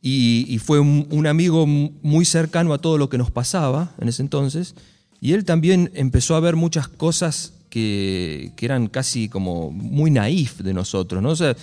Y, 0.00 0.58
fue 0.64 0.78
un, 0.78 1.06
un 1.10 1.26
amigo 1.26 1.66
muy 1.66 2.24
cercano 2.24 2.72
a 2.72 2.78
todo 2.78 2.98
lo 2.98 3.08
que 3.08 3.18
nos 3.18 3.30
pasaba 3.32 3.92
en 4.00 4.08
ese 4.08 4.22
entonces. 4.22 4.74
Y 5.20 5.32
él 5.32 5.44
también 5.44 5.90
empezó 5.94 6.36
a 6.36 6.40
ver 6.40 6.54
muchas 6.54 6.86
cosas 6.86 7.52
que, 7.68 8.52
que 8.56 8.64
eran 8.66 8.86
casi 8.86 9.28
como 9.28 9.70
muy 9.72 10.10
naif 10.12 10.60
de 10.60 10.72
nosotros, 10.72 11.20
¿no? 11.20 11.30
O 11.30 11.36
sea, 11.36 11.56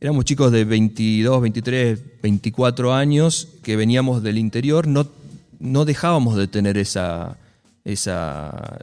éramos 0.00 0.24
chicos 0.24 0.50
de 0.50 0.64
22, 0.64 1.42
23, 1.42 2.00
24 2.22 2.94
años 2.94 3.48
que 3.62 3.76
veníamos 3.76 4.22
del 4.22 4.38
interior, 4.38 4.86
no, 4.86 5.84
dejábamos 5.84 6.36
de 6.36 6.48
tener 6.48 6.78
esa, 6.78 7.36
esa 7.84 8.78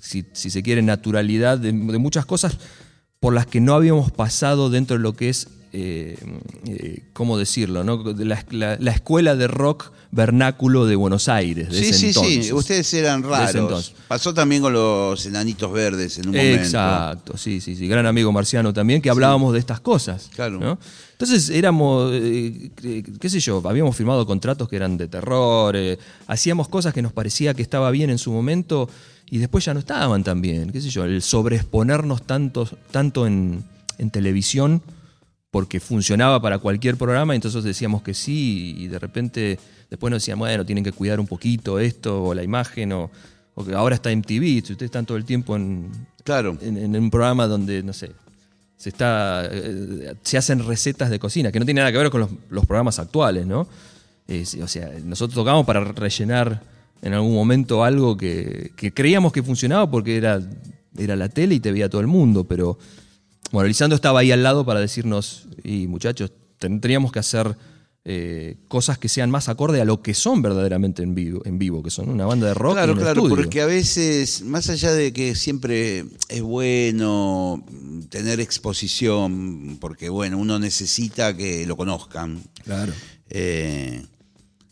si, 0.00 0.24
si 0.32 0.50
se 0.50 0.62
quiere, 0.62 0.82
naturalidad 0.82 1.58
de 1.58 1.72
muchas 1.72 2.24
cosas 2.24 2.58
por 3.20 3.34
las 3.34 3.46
que 3.46 3.60
no 3.60 3.74
habíamos 3.74 4.10
pasado 4.10 4.70
dentro 4.70 4.96
de 4.96 5.02
lo 5.02 5.14
que 5.14 5.28
es, 5.28 5.48
eh, 5.72 6.16
eh, 6.66 7.02
¿cómo 7.12 7.36
decirlo? 7.38 7.84
no? 7.84 8.02
La, 8.18 8.44
la- 8.50 8.76
la 8.80 8.90
escuela 8.92 9.36
de 9.36 9.46
rock 9.48 9.92
vernáculo 10.10 10.86
de 10.86 10.96
Buenos 10.96 11.28
Aires. 11.28 11.68
De 11.68 11.78
Sí, 11.78 11.88
ese 11.90 11.98
sí, 11.98 12.06
entonces. 12.08 12.46
sí, 12.46 12.52
ustedes 12.52 12.94
eran 12.94 13.22
raros. 13.22 13.94
Pasó 14.08 14.32
también 14.32 14.62
con 14.62 14.72
los 14.72 15.26
enanitos 15.26 15.70
verdes 15.70 16.18
en 16.18 16.28
un 16.30 16.36
momento. 16.36 16.62
Exacto, 16.62 17.36
sí, 17.36 17.60
sí, 17.60 17.76
sí. 17.76 17.86
Gran 17.88 18.06
amigo 18.06 18.32
marciano 18.32 18.72
también, 18.72 19.02
que 19.02 19.10
hablábamos 19.10 19.52
de 19.52 19.58
estas 19.58 19.80
cosas. 19.80 20.30
Claro. 20.34 20.58
¿no? 20.58 20.78
Entonces 21.12 21.50
éramos, 21.50 22.10
eh, 22.14 22.70
qué 23.20 23.28
sé 23.28 23.40
yo, 23.40 23.62
habíamos 23.68 23.94
firmado 23.96 24.24
contratos 24.24 24.68
que 24.68 24.76
eran 24.76 24.96
de 24.96 25.08
terror, 25.08 25.76
hacíamos 26.26 26.68
cosas 26.68 26.94
que 26.94 27.02
nos 27.02 27.12
parecía 27.12 27.52
que 27.54 27.62
estaba 27.62 27.90
bien 27.90 28.08
en 28.08 28.18
su 28.18 28.32
momento 28.32 28.88
y 29.30 29.38
después 29.38 29.64
ya 29.64 29.74
no 29.74 29.80
estaban 29.80 30.24
tan 30.24 30.40
bien. 30.40 30.70
Qué 30.70 30.80
sé 30.80 30.88
yo, 30.88 31.04
el 31.04 31.20
sobreexponernos 31.20 32.22
tanto, 32.22 32.66
tanto 32.90 33.26
en, 33.26 33.62
en 33.98 34.10
televisión 34.10 34.80
porque 35.50 35.80
funcionaba 35.80 36.40
para 36.42 36.58
cualquier 36.58 36.96
programa, 36.96 37.34
entonces 37.34 37.64
decíamos 37.64 38.02
que 38.02 38.14
sí, 38.14 38.74
y 38.78 38.88
de 38.88 38.98
repente 38.98 39.58
después 39.88 40.10
nos 40.10 40.22
decían, 40.22 40.38
bueno, 40.38 40.64
tienen 40.66 40.84
que 40.84 40.92
cuidar 40.92 41.20
un 41.20 41.26
poquito 41.26 41.78
esto, 41.78 42.22
o 42.24 42.34
la 42.34 42.42
imagen, 42.42 42.92
o, 42.92 43.10
o 43.54 43.64
que 43.64 43.74
ahora 43.74 43.94
está 43.94 44.10
MTV, 44.10 44.62
si 44.64 44.72
ustedes 44.72 44.82
están 44.88 45.06
todo 45.06 45.16
el 45.16 45.24
tiempo 45.24 45.56
en, 45.56 45.90
Claro. 46.24 46.58
en, 46.60 46.76
en 46.76 46.94
un 46.96 47.10
programa 47.10 47.46
donde, 47.46 47.82
no 47.82 47.92
sé, 47.94 48.10
se 48.76 48.90
está 48.90 49.48
eh, 49.50 50.14
se 50.22 50.38
hacen 50.38 50.64
recetas 50.66 51.10
de 51.10 51.18
cocina, 51.18 51.50
que 51.50 51.58
no 51.58 51.64
tiene 51.64 51.80
nada 51.80 51.90
que 51.92 51.98
ver 51.98 52.10
con 52.10 52.20
los, 52.20 52.30
los 52.50 52.66
programas 52.66 52.98
actuales, 52.98 53.46
¿no? 53.46 53.66
Eh, 54.28 54.44
o 54.62 54.68
sea, 54.68 54.90
nosotros 55.04 55.34
tocamos 55.34 55.64
para 55.64 55.80
rellenar 55.82 56.62
en 57.00 57.14
algún 57.14 57.32
momento 57.34 57.82
algo 57.82 58.16
que, 58.16 58.72
que 58.76 58.92
creíamos 58.92 59.32
que 59.32 59.42
funcionaba 59.42 59.90
porque 59.90 60.16
era, 60.18 60.40
era 60.96 61.16
la 61.16 61.28
tele 61.28 61.54
y 61.54 61.60
te 61.60 61.72
veía 61.72 61.88
todo 61.88 62.02
el 62.02 62.06
mundo, 62.06 62.44
pero 62.44 62.78
bueno, 63.52 63.68
Lisandro 63.68 63.94
estaba 63.96 64.20
ahí 64.20 64.30
al 64.32 64.42
lado 64.42 64.64
para 64.66 64.80
decirnos, 64.80 65.46
y 65.64 65.86
muchachos, 65.86 66.32
ten- 66.58 66.80
teníamos 66.80 67.12
que 67.12 67.18
hacer 67.18 67.56
eh, 68.10 68.56
cosas 68.68 68.96
que 68.96 69.08
sean 69.08 69.30
más 69.30 69.48
acorde 69.50 69.82
a 69.82 69.84
lo 69.84 70.00
que 70.00 70.14
son 70.14 70.40
verdaderamente 70.40 71.02
en 71.02 71.14
vivo, 71.14 71.42
en 71.44 71.58
vivo 71.58 71.82
que 71.82 71.90
son 71.90 72.08
una 72.08 72.24
banda 72.24 72.46
de 72.48 72.54
rock. 72.54 72.72
y 72.72 72.74
Claro, 72.76 72.92
un 72.92 72.98
claro, 72.98 73.20
estudio. 73.22 73.36
porque 73.36 73.60
a 73.60 73.66
veces, 73.66 74.42
más 74.42 74.70
allá 74.70 74.92
de 74.92 75.12
que 75.12 75.34
siempre 75.34 76.04
es 76.30 76.40
bueno 76.42 77.62
tener 78.08 78.40
exposición, 78.40 79.76
porque 79.80 80.08
bueno, 80.08 80.38
uno 80.38 80.58
necesita 80.58 81.36
que 81.36 81.66
lo 81.66 81.76
conozcan. 81.76 82.42
Claro. 82.64 82.92
Eh, 83.28 84.06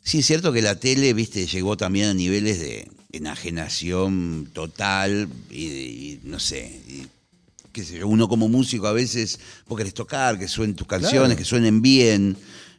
sí, 0.03 0.21
es 0.21 0.27
cierto 0.27 0.51
que 0.53 0.63
la 0.63 0.81
tele, 0.81 1.13
viste, 1.13 1.47
llegó 1.47 1.77
también 1.77 2.07
a 2.09 2.15
niveles 2.15 2.59
de 2.61 2.89
enajenación 3.13 4.49
total 4.53 5.29
y, 5.51 5.65
y 5.67 6.21
no 6.25 6.39
sé, 6.39 6.81
y, 6.89 7.07
qué 7.77 7.85
sé 7.85 7.99
yo, 7.99 8.09
uno 8.09 8.27
como 8.27 8.49
músico 8.49 8.87
a 8.87 8.93
veces, 8.95 9.39
vos 9.69 9.77
querés 9.77 9.93
tocar, 9.93 10.39
que 10.39 10.49
suenen 10.49 10.75
tus 10.75 10.87
canciones, 10.87 11.21
Claro. 11.21 11.37
que 11.37 11.45
suenen 11.45 11.83
bien. 11.83 12.35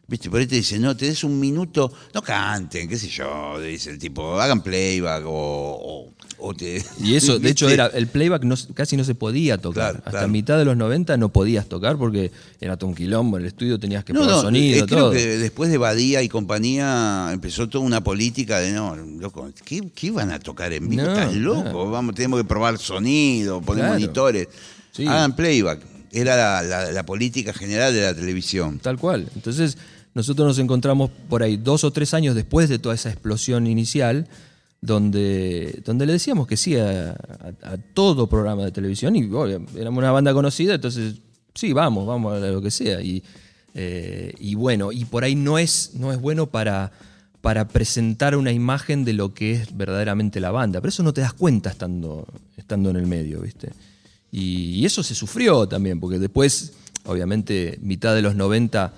Viste, 0.10 0.30
por 0.30 0.40
ahí 0.40 0.48
te 0.48 0.56
dicen, 0.56 0.82
no, 0.82 0.96
te 0.96 1.06
des 1.06 1.24
un 1.26 1.38
minuto, 1.38 1.92
no 2.14 2.22
canten, 2.22 2.88
qué 2.88 2.98
sé 2.98 3.10
yo, 3.10 3.60
dice 3.60 3.90
el 3.92 4.00
tipo, 4.00 4.40
hagan 4.40 4.64
playback 4.64 5.26
o, 5.26 5.30
o, 5.30 6.14
o 6.38 6.54
te... 6.54 6.82
Y 7.04 7.16
eso, 7.16 7.38
de 7.40 7.50
hecho, 7.50 7.68
era 7.70 7.88
el 7.88 8.08
playback 8.08 8.44
no- 8.46 8.56
casi 8.74 8.96
no 8.96 9.04
se 9.04 9.16
podía 9.16 9.58
tocar. 9.58 9.92
Claro, 9.92 9.98
Hasta 9.98 10.12
claro. 10.12 10.28
mitad 10.30 10.58
de 10.58 10.64
los 10.64 10.78
90 10.78 11.18
no 11.18 11.28
podías 11.28 11.68
tocar 11.68 11.98
porque 11.98 12.32
era 12.62 12.78
todo 12.78 12.90
un 12.90 12.96
quilombo. 12.96 13.36
En 13.36 13.44
el 13.44 13.48
estudio 13.50 13.78
tenías 13.78 14.06
que 14.06 14.14
No, 14.14 14.22
poner 14.22 14.36
no, 14.36 14.42
sonido, 14.44 14.78
eh, 14.78 14.88
creo 14.88 15.00
todo. 15.00 15.12
que 15.12 15.26
después 15.40 15.70
de 15.70 15.78
Badía 15.78 16.24
y 16.24 16.30
compañía 16.30 17.30
empezó 17.34 17.68
toda 17.68 17.84
una 17.84 18.02
política 18.02 18.60
de 18.60 18.72
no, 18.72 18.96
loco, 18.96 19.50
¿qué, 19.66 19.90
qué 19.94 20.08
iban 20.08 20.32
a 20.32 20.40
tocar 20.40 20.72
en 20.72 20.88
vivo? 20.88 21.04
No, 21.04 21.14
claro. 21.64 21.92
vamos, 21.92 22.16
tenemos 22.16 22.40
que 22.42 22.48
probar 22.48 22.78
sonido, 22.78 23.60
poner 23.62 23.84
Claro. 23.84 24.00
monitores. 24.00 24.48
Sí. 24.98 25.08
Hagan 25.08 25.36
playback. 25.36 25.80
Era 26.12 26.36
la, 26.36 26.62
la- 26.64 26.92
la 26.92 27.06
política 27.06 27.54
general 27.54 27.94
de 27.94 28.02
la 28.02 28.14
televisión. 28.16 28.80
Tal 28.80 28.98
cual. 28.98 29.28
Entonces, 29.36 29.78
nosotros 30.14 30.48
nos 30.48 30.60
encontramos 30.60 31.10
por 31.30 31.44
ahí 31.44 31.58
dos 31.58 31.84
o 31.84 31.92
tres 31.92 32.14
años 32.14 32.34
después 32.36 32.68
de 32.70 32.80
toda 32.80 32.96
esa 32.96 33.10
explosión 33.10 33.68
inicial, 33.68 34.28
donde, 34.82 35.82
donde 35.86 36.06
le 36.06 36.14
decíamos 36.14 36.48
que 36.48 36.56
sí 36.58 36.76
a, 36.78 37.12
a- 37.12 37.74
a 37.74 37.78
todo 37.94 38.28
programa 38.28 38.64
de 38.66 38.72
televisión 38.72 39.16
y 39.16 39.24
éramos 39.80 39.98
una 39.98 40.12
banda 40.12 40.34
conocida, 40.34 40.76
entonces 40.76 41.16
sí, 41.54 41.74
vamos, 41.74 42.08
vamos 42.08 42.42
a 42.42 42.48
lo 42.48 42.62
que 42.62 42.72
sea. 42.72 43.02
Y, 43.02 43.24
eh, 43.74 44.34
y 44.40 44.56
bueno, 44.56 44.92
y 44.92 45.06
por 45.06 45.24
ahí 45.24 45.36
no 45.36 45.58
es, 45.58 45.92
no 45.96 46.12
es 46.14 46.20
bueno 46.22 46.48
para, 46.48 46.92
para 47.42 47.68
presentar 47.68 48.36
una 48.36 48.52
imagen 48.52 49.04
de 49.06 49.14
lo 49.14 49.34
que 49.34 49.52
es 49.54 49.76
verdaderamente 49.76 50.40
la 50.40 50.52
banda, 50.52 50.80
pero 50.80 50.90
eso 50.90 51.04
no 51.04 51.14
te 51.14 51.22
das 51.22 51.34
cuenta 51.34 51.70
estando, 51.70 52.26
estando 52.56 52.90
en 52.90 52.96
el 52.96 53.08
medio, 53.08 53.42
¿viste? 53.42 53.72
Y, 54.40 54.80
y 54.82 54.86
eso 54.86 55.02
se 55.04 55.16
sufrió 55.16 55.68
también, 55.68 56.00
porque 56.00 56.20
después, 56.20 56.74
obviamente, 57.06 57.80
mitad 57.82 58.14
de 58.14 58.22
los 58.22 58.36
90, 58.36 58.94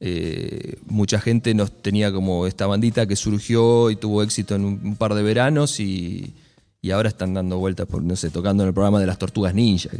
eh, 0.00 0.76
mucha 0.86 1.20
gente 1.20 1.52
nos 1.54 1.82
tenía 1.82 2.12
como 2.12 2.46
esta 2.46 2.66
bandita 2.66 3.06
que 3.06 3.16
surgió 3.16 3.90
y 3.90 3.96
tuvo 3.96 4.22
éxito 4.22 4.54
en 4.54 4.64
un, 4.64 4.80
un 4.82 4.96
par 4.96 5.14
de 5.14 5.22
veranos 5.22 5.80
y, 5.80 6.32
y 6.80 6.90
ahora 6.92 7.08
están 7.08 7.34
dando 7.34 7.58
vueltas 7.58 7.86
por, 7.86 8.02
no 8.02 8.14
sé, 8.16 8.30
tocando 8.30 8.62
en 8.62 8.68
el 8.68 8.74
programa 8.74 9.00
de 9.00 9.06
las 9.06 9.18
tortugas 9.18 9.54
ninja. 9.54 9.90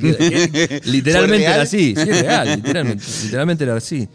Que- 0.00 0.48
que 0.50 0.80
literalmente 0.86 1.44
era 1.44 1.62
así, 1.62 1.94
sí, 1.94 2.00
es 2.10 2.22
real, 2.22 2.48
literalmente, 2.56 3.04
literalmente 3.24 3.64
era 3.64 3.76
así. 3.76 4.08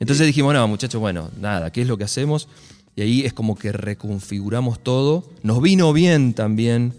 Entonces 0.00 0.26
dijimos, 0.26 0.52
no, 0.54 0.68
muchachos, 0.68 1.00
bueno, 1.00 1.30
nada, 1.40 1.70
¿qué 1.72 1.82
es 1.82 1.88
lo 1.88 1.96
que 1.96 2.04
hacemos? 2.04 2.48
Y 2.96 3.00
ahí 3.02 3.24
es 3.24 3.32
como 3.32 3.56
que 3.56 3.72
reconfiguramos 3.72 4.80
todo. 4.82 5.24
Nos 5.42 5.62
vino 5.62 5.92
bien 5.92 6.34
también 6.34 6.92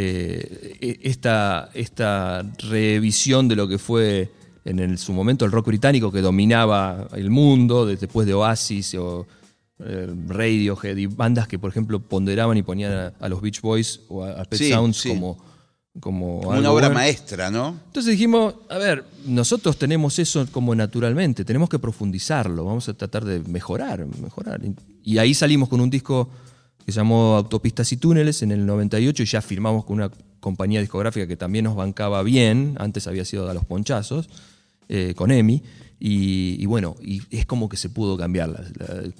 eh, 0.00 0.76
e- 0.80 1.00
esta, 1.10 1.70
esta 1.74 2.42
revisión 2.70 3.48
de 3.48 3.56
lo 3.56 3.66
que 3.66 3.78
fue 3.78 4.30
en 4.64 4.78
el- 4.78 4.96
su 4.98 5.12
momento 5.12 5.44
el 5.44 5.50
rock 5.50 5.66
británico 5.68 6.12
que 6.12 6.20
dominaba 6.20 7.08
el 7.14 7.30
mundo, 7.30 7.84
de- 7.86 7.96
después 7.96 8.24
de 8.26 8.34
Oasis 8.34 8.94
o, 8.94 9.26
eh, 9.80 10.06
Radiohead 10.28 10.96
y 10.96 11.06
bandas 11.06 11.48
que, 11.48 11.58
por 11.58 11.70
ejemplo, 11.70 12.00
ponderaban 12.00 12.56
y 12.56 12.62
ponían 12.62 12.92
a, 12.92 13.06
a 13.18 13.28
los 13.28 13.40
Beach 13.40 13.60
Boys 13.60 14.00
o 14.08 14.22
a, 14.24 14.40
a 14.40 14.44
Pet 14.44 14.58
Sí, 14.58 14.70
Sounds 14.70 14.98
sí. 14.98 15.08
como, 15.08 15.36
como, 16.00 16.40
Como 16.42 16.52
algo 16.52 16.60
una 16.60 16.70
obra 16.70 16.86
bueno. 16.88 17.00
maestra, 17.00 17.50
¿no? 17.50 17.76
Entonces 17.86 18.12
dijimos, 18.12 18.54
a 18.68 18.78
ver, 18.78 19.04
nosotros 19.26 19.76
tenemos 19.78 20.18
eso 20.20 20.46
como 20.52 20.74
naturalmente, 20.76 21.44
tenemos 21.44 21.68
que 21.68 21.78
profundizarlo, 21.80 22.64
vamos 22.64 22.88
a 22.88 22.94
tratar 22.94 23.24
de 23.24 23.40
mejorar, 23.40 24.06
mejorar. 24.22 24.60
Y 25.02 25.18
ahí 25.18 25.34
salimos 25.34 25.68
con 25.68 25.80
un 25.80 25.90
disco 25.90 26.28
que 26.88 26.92
se 26.92 27.00
llamó 27.00 27.36
Autopistas 27.36 27.92
y 27.92 27.98
Túneles 27.98 28.40
en 28.40 28.50
el 28.50 28.64
98 28.64 29.22
y 29.22 29.26
ya 29.26 29.42
firmamos 29.42 29.84
con 29.84 29.96
una 29.96 30.10
compañía 30.40 30.80
discográfica 30.80 31.26
que 31.26 31.36
también 31.36 31.66
nos 31.66 31.76
bancaba 31.76 32.22
bien, 32.22 32.76
antes 32.78 33.06
había 33.06 33.26
sido 33.26 33.46
a 33.50 33.52
los 33.52 33.66
ponchazos, 33.66 34.30
eh, 34.88 35.12
con 35.14 35.30
EMI. 35.30 35.62
Y, 36.00 36.56
y 36.58 36.64
bueno, 36.64 36.96
y 37.02 37.20
es 37.30 37.44
como 37.44 37.68
que 37.68 37.76
se 37.76 37.90
pudo 37.90 38.16
cambiar. 38.16 38.64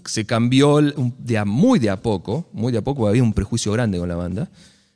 se 0.06 0.24
cambió 0.24 0.78
de 0.80 1.36
a- 1.36 1.44
muy 1.44 1.78
de 1.78 1.90
a 1.90 2.00
poco, 2.00 2.48
muy 2.54 2.72
de 2.72 2.78
a 2.78 2.82
poco, 2.82 3.06
había 3.06 3.22
un 3.22 3.34
prejuicio 3.34 3.70
grande 3.72 3.98
con 3.98 4.08
la 4.08 4.16
banda, 4.16 4.48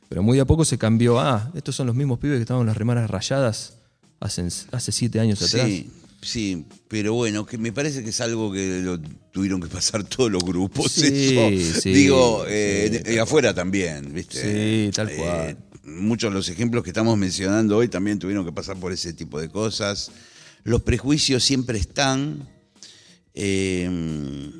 pero 0.09 0.23
muy 0.23 0.37
de 0.39 0.41
a 0.41 0.47
poco 0.47 0.65
se 0.65 0.79
cambió, 0.79 1.21
ah, 1.21 1.51
estos 1.55 1.77
son 1.77 1.87
los 1.89 1.95
mismos 1.95 2.21
pibes 2.21 2.39
que 2.39 2.43
estaban 2.43 2.63
en 2.63 2.69
las 2.69 2.77
remaras 2.79 3.11
rayadas 3.11 3.75
hace, 4.19 4.49
hace 4.73 4.93
siete 4.93 5.21
años 5.21 5.43
atrás. 5.43 5.67
Sí, 5.67 5.91
sí, 6.23 6.65
pero 6.89 7.13
bueno, 7.15 7.45
que 7.45 7.59
me 7.59 7.73
parece 7.73 8.03
que 8.03 8.11
es 8.11 8.21
algo 8.23 8.51
que 8.53 8.81
lo 8.81 8.99
tuvieron 9.31 9.61
que 9.61 9.69
pasar 9.69 10.05
todos 10.05 10.31
los 10.31 10.43
grupos. 10.43 10.91
Sí, 10.93 11.37
eso. 11.39 11.81
sí, 11.81 11.93
Digo, 11.93 12.45
eh, 12.49 13.03
sí. 13.05 13.19
afuera 13.19 13.53
también, 13.53 14.13
¿viste? 14.15 14.87
Sí, 14.87 14.91
tal 14.93 15.11
cual. 15.15 15.57
muchos 15.85 16.31
de 16.31 16.35
los 16.35 16.49
ejemplos 16.49 16.83
que 16.85 16.91
estamos 16.91 17.19
mencionando 17.19 17.77
hoy 17.77 17.89
también 17.89 18.19
tuvieron 18.19 18.45
que 18.45 18.53
pasar 18.53 18.77
por 18.79 18.93
ese 18.93 19.13
tipo 19.13 19.41
de 19.41 19.49
cosas. 19.49 20.11
Los 20.65 20.83
prejuicios 20.83 21.43
siempre 21.45 21.79
están. 21.79 22.49
eh, 23.35 24.51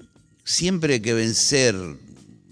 siempre 0.45 0.95
hay 0.95 1.01
que 1.01 1.15
vencer, 1.15 1.75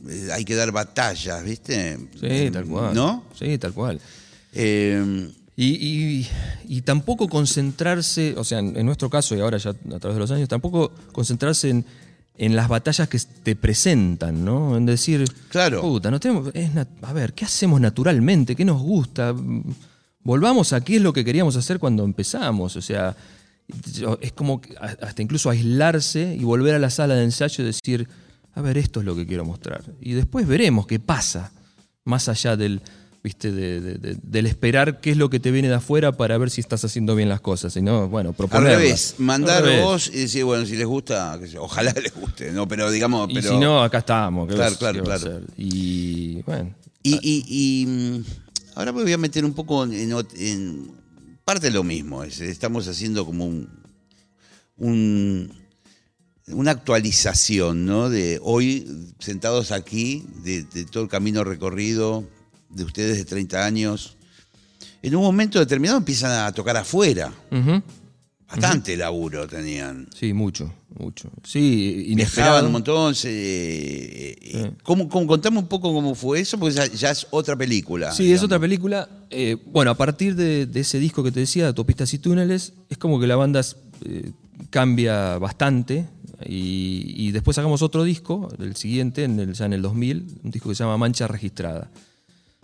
eh, 0.09 0.29
hay 0.33 0.45
que 0.45 0.55
dar 0.55 0.71
batallas, 0.73 1.43
¿viste? 1.45 1.99
Sí, 2.21 2.51
tal 2.53 2.65
cual. 2.67 2.95
¿No? 2.95 3.25
Sí, 3.39 3.59
tal 3.59 3.73
cual. 3.73 4.01
Eh, 4.53 5.31
Y, 5.57 5.67
y- 6.21 6.29
y 6.69 6.83
tampoco 6.83 7.29
concentrarse, 7.29 8.35
o 8.37 8.45
sea, 8.45 8.61
en, 8.61 8.77
en 8.77 8.87
nuestro 8.87 9.11
caso 9.11 9.37
y 9.37 9.41
ahora 9.41 9.59
ya 9.59 9.71
a 9.71 9.99
través 9.99 10.15
de 10.15 10.21
los 10.21 10.31
años, 10.31 10.49
tampoco 10.49 10.91
concentrarse 11.13 11.69
en, 11.71 11.85
en 12.39 12.57
las 12.57 12.69
batallas 12.69 13.09
que 13.09 13.19
te 13.43 13.57
presentan, 13.57 14.45
¿no? 14.45 14.77
En 14.77 14.87
decir, 14.87 15.25
Claro. 15.51 15.83
puta, 15.83 16.11
no 16.11 16.19
tenemos, 16.21 16.51
es 16.55 16.71
a 17.03 17.13
ver, 17.13 17.35
¿qué 17.35 17.45
hacemos 17.45 17.81
naturalmente? 17.81 18.57
¿Qué 18.57 18.65
nos 18.65 18.81
gusta? 18.81 19.35
Volvamos 20.23 20.73
a 20.73 20.81
qué 20.83 20.97
es 20.97 21.03
lo 21.03 21.13
que 21.13 21.25
queríamos 21.25 21.57
hacer 21.57 21.79
cuando 21.79 22.05
empezamos, 22.05 22.77
o 22.77 22.83
sea, 22.83 23.17
es 24.21 24.33
como 24.33 24.61
hasta 24.81 25.23
incluso 25.23 25.51
aislarse 25.51 26.37
y 26.39 26.45
volver 26.45 26.75
a 26.75 26.79
la 26.79 26.91
sala 26.91 27.15
de 27.15 27.25
ensayo 27.25 27.63
y 27.65 27.67
decir, 27.67 28.09
a 28.55 28.61
ver, 28.63 28.79
esto 28.79 29.01
es 29.01 29.07
lo 29.07 29.15
que 29.15 29.27
quiero 29.27 29.45
mostrar. 29.45 29.83
Y 30.01 30.13
después 30.13 30.47
veremos 30.47 30.87
qué 30.87 30.99
pasa, 30.99 31.53
más 32.05 32.29
allá 32.29 32.57
del, 32.57 32.81
viste, 33.23 33.53
de- 33.53 33.81
de- 33.81 33.95
de- 33.99 34.19
del 34.23 34.47
esperar 34.47 35.01
qué 35.01 35.11
es 35.11 35.17
lo 35.17 35.29
que 35.29 35.41
te 35.41 35.51
viene 35.51 35.69
de 35.69 35.75
afuera 35.75 36.13
para 36.13 36.39
ver 36.39 36.51
si 36.51 36.61
estás 36.61 36.85
haciendo 36.85 37.15
bien 37.15 37.29
las 37.29 37.41
cosas. 37.41 37.77
Y 37.77 37.83
no, 37.83 38.09
bueno, 38.09 38.35
Al 38.51 38.63
revés, 38.65 39.17
mandar 39.19 39.59
Al 39.59 39.65
revés. 39.65 39.85
vos 39.85 40.11
y 40.13 40.19
decir, 40.21 40.45
bueno, 40.45 40.65
si 40.65 40.77
les 40.77 40.87
gusta, 40.87 41.37
qué 41.41 41.47
sé 41.47 41.55
yo, 41.55 41.65
ojalá 41.65 41.93
les 42.03 42.15
guste, 42.15 42.51
¿no? 42.53 42.67
Pero 42.67 42.91
digamos, 42.91 43.29
Y 43.31 43.35
pero. 43.35 43.51
si 43.51 43.59
no, 43.59 43.83
acá 43.83 43.99
estamos. 43.99 44.49
¿qué 44.49 44.55
Claro, 44.55 44.71
vas- 44.71 44.79
claro, 44.79 44.99
qué 44.99 45.05
claro. 45.05 45.41
Y 45.59 46.43
bueno, 46.43 46.75
Y, 47.03 47.15
y- 47.23 47.45
y, 47.83 47.87
mm, 47.87 48.25
ahora 48.77 48.93
me 48.93 49.03
voy 49.03 49.13
a 49.13 49.19
meter 49.19 49.45
un 49.45 49.53
poco 49.53 49.85
en, 49.85 49.93
en 50.37 50.91
parte 51.45 51.67
de 51.67 51.73
lo 51.73 51.83
mismo. 51.85 52.25
es, 52.25 52.41
estamos 52.41 52.89
haciendo 52.89 53.27
como 53.27 53.45
un, 53.47 53.69
un- 54.79 55.53
una 56.49 56.71
actualización, 56.73 57.85
¿no? 57.87 58.09
De 58.11 58.41
hoy, 58.43 58.87
sentados 59.21 59.71
aquí, 59.73 60.25
de, 60.43 60.65
de 60.65 60.85
todo 60.85 61.03
el 61.05 61.09
camino 61.09 61.45
recorrido 61.45 62.25
de 62.71 62.85
ustedes 62.85 63.17
de 63.19 63.25
30 63.25 63.65
años. 63.65 64.17
En 65.03 65.15
un 65.17 65.23
momento 65.23 65.59
determinado 65.59 65.99
empiezan 65.99 66.47
a 66.47 66.53
tocar 66.53 66.77
afuera. 66.77 67.33
Bastante 68.49 68.97
laburo 68.97 69.47
tenían. 69.47 70.09
sí, 70.13 70.33
mucho, 70.33 70.73
mucho. 70.99 71.31
Sí, 71.45 71.61
Viajaban 71.61 72.13
inesperado. 72.13 72.67
un 72.67 72.73
montón. 72.73 73.15
se- 73.15 73.31
eh, 73.31 74.37
eh, 74.43 74.73
¿cómo, 74.83 75.09
cómo- 75.09 75.27
contame 75.29 75.59
un 75.59 75.69
poco 75.69 75.93
cómo 75.95 76.17
fue 76.17 76.41
eso, 76.41 76.59
porque 76.59 76.75
ya, 76.75 76.87
ya 76.87 77.11
es 77.13 77.29
otra 77.31 77.55
película. 77.57 78.11
Sí, 78.13 78.33
es 78.33 78.43
otra 78.43 78.59
película. 78.59 79.09
Eh, 79.31 79.57
bueno, 79.67 79.93
a 79.93 79.97
partir 79.97 80.35
de, 80.35 80.67
de 80.67 80.81
ese 80.81 80.99
disco 80.99 81.23
que 81.23 81.31
te 81.31 81.39
decía, 81.41 81.69
Autopistas 81.69 82.13
y 82.15 82.19
Túneles, 82.19 82.73
es 82.89 82.99
como 82.99 83.21
que 83.21 83.29
la 83.29 83.37
banda 83.37 83.65
eh, 84.05 84.33
cambia 84.71 85.39
bastante. 85.39 86.07
Y, 86.45 87.15
y 87.17 87.31
después 87.31 87.55
sacamos 87.55 87.83
otro 87.83 88.03
disco, 88.03 88.49
el 88.59 88.75
siguiente, 88.75 89.25
en 89.25 89.39
el, 89.39 89.53
ya 89.53 89.67
en 89.67 89.75
el 89.75 89.83
2000, 89.83 90.27
un 90.43 90.51
disco 90.51 90.71
que 90.71 90.75
se 90.75 90.83
llama 90.83 90.97
Mancha 90.99 91.29
Registrada. 91.29 91.89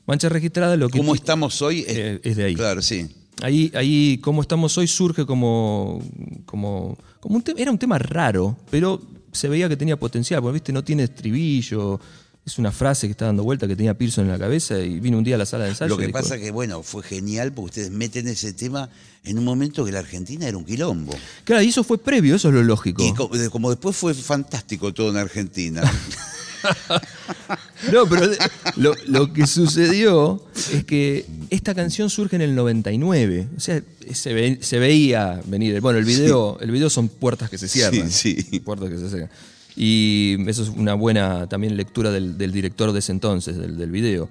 Mancha 0.07 0.29
Registrada 0.29 0.77
lo 0.77 0.89
que... 0.89 0.99
¿Cómo 0.99 1.15
estamos 1.15 1.61
hoy? 1.63 1.81
Es, 1.81 1.97
Eh, 1.97 2.21
es 2.23 2.37
de 2.37 2.45
ahí. 2.45 2.55
Claro, 2.55 2.81
sí. 2.83 3.09
Ahí, 3.43 3.71
ahí, 3.75 4.19
como 4.23 4.41
estamos 4.41 4.77
hoy, 4.79 4.87
surge 4.87 5.27
como, 5.27 6.03
como, 6.47 6.97
como 7.21 7.37
un 7.37 7.43
tema, 7.43 7.61
era 7.61 7.71
un 7.71 7.79
tema 7.79 7.99
raro, 7.99 8.57
pero 8.71 9.03
se 9.33 9.49
veía 9.49 9.69
que 9.69 9.77
tenía 9.77 9.99
potencial, 9.99 10.41
porque 10.41 10.55
viste, 10.55 10.73
no 10.73 10.83
tiene 10.83 11.03
estribillo, 11.03 12.01
es 12.47 12.59
una 12.59 12.71
frase 12.71 13.09
que 13.09 13.11
está 13.11 13.27
dando 13.27 13.43
vuelta 13.43 13.67
que 13.67 13.75
tenía 13.75 13.93
Pearson 13.93 14.25
en 14.25 14.31
la 14.31 14.39
cabeza 14.39 14.79
y 14.79 15.01
vino 15.01 15.19
un 15.19 15.25
día 15.25 15.35
a 15.35 15.39
la 15.39 15.47
sala 15.47 15.65
de 15.65 15.71
ensayo. 15.71 15.89
Lo 15.89 15.97
que 15.97 16.05
y 16.05 16.07
dijo, 16.07 16.19
pasa 16.19 16.39
que, 16.39 16.53
bueno, 16.53 16.83
fue 16.85 17.03
genial 17.03 17.53
porque 17.53 17.67
ustedes 17.67 17.91
meten 17.91 18.29
ese 18.29 18.53
tema 18.53 18.89
en 19.25 19.39
un 19.39 19.45
momento 19.45 19.85
que 19.85 19.91
la 19.91 19.99
Argentina 19.99 20.47
era 20.47 20.57
un 20.57 20.65
quilombo. 20.65 21.13
Claro, 21.43 21.63
y 21.63 21.69
eso 21.69 21.83
fue 21.83 21.99
previo, 21.99 22.37
eso 22.37 22.49
es 22.49 22.55
lo 22.55 22.63
lógico. 22.63 23.05
Y 23.05 23.49
como 23.51 23.69
después 23.71 23.97
fue 23.97 24.15
fantástico 24.15 24.95
todo 24.95 25.11
en 25.11 25.17
Argentina. 25.17 25.83
No, 27.93 28.07
pero 28.09 28.29
lo, 28.77 28.95
lo 29.07 29.33
que 29.33 29.47
sucedió 29.47 30.43
es 30.73 30.85
que 30.85 31.27
esta 31.51 31.75
canción 31.75 32.11
surge 32.11 32.37
en 32.37 32.43
el 32.43 32.55
99. 32.55 33.49
O 33.57 33.61
sea, 33.61 33.83
se, 34.13 34.33
ve- 34.35 34.59
se 34.61 34.79
veía 34.79 35.41
venir. 35.47 35.81
Bueno, 35.81 35.99
el 35.99 36.05
video, 36.05 36.59
el 36.61 36.71
video 36.71 36.91
son 36.91 37.09
puertas 37.09 37.51
que 37.51 37.59
se 37.59 37.69
cierran. 37.69 38.11
Sí, 38.11 38.37
sí. 38.43 38.61
Puertas 38.61 38.89
que 38.89 38.99
se 38.99 39.09
cierran. 39.09 39.31
Y 39.77 40.37
eso 40.49 40.63
es 40.63 40.71
una 40.71 40.95
buena 40.95 41.49
también 41.49 41.77
lectura 41.77 42.11
del, 42.11 42.39
del 42.39 42.51
director 42.51 42.93
de 42.93 42.99
ese 43.01 43.13
entonces, 43.13 43.57
del, 43.59 43.77
del 43.77 43.91
video. 43.91 44.29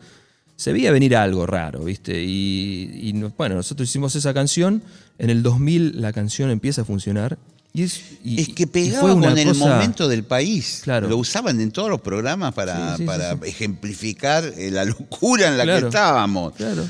Se 0.58 0.74
veía 0.74 0.92
venir 0.92 1.16
algo 1.16 1.46
raro, 1.46 1.84
¿viste? 1.84 2.24
Y, 2.24 2.90
y 3.04 3.14
no- 3.14 3.32
bueno, 3.38 3.56
nosotros 3.56 3.88
hicimos 3.88 4.16
esa 4.16 4.34
canción. 4.34 4.82
En 5.18 5.30
el 5.30 5.44
2000 5.44 6.02
la 6.02 6.12
canción 6.12 6.50
empieza 6.50 6.82
a 6.82 6.86
funcionar. 6.86 7.38
Y 7.76 7.84
es, 7.84 8.02
y- 8.24 8.40
es 8.42 8.50
que 8.50 8.68
pegaba 8.68 9.10
con 9.14 9.38
el 9.38 9.54
momento 9.56 10.08
del 10.08 10.24
país. 10.24 10.80
Claro. 10.84 11.10
Lo 11.10 11.18
usaban 11.18 11.60
en 11.60 11.72
todos 11.72 11.90
los 11.90 12.00
programas 12.00 12.54
para, 12.54 12.76
Sí, 12.76 12.92
sí, 12.92 12.98
sí, 13.00 13.04
para 13.06 13.34
sí. 13.34 13.40
ejemplificar 13.46 14.46
eh, 14.58 14.72
la 14.72 14.86
locura 14.86 15.50
en 15.50 15.58
la 15.58 15.64
Claro. 15.66 15.82
que 15.82 15.88
estábamos. 15.88 16.54
Claro. 16.56 16.88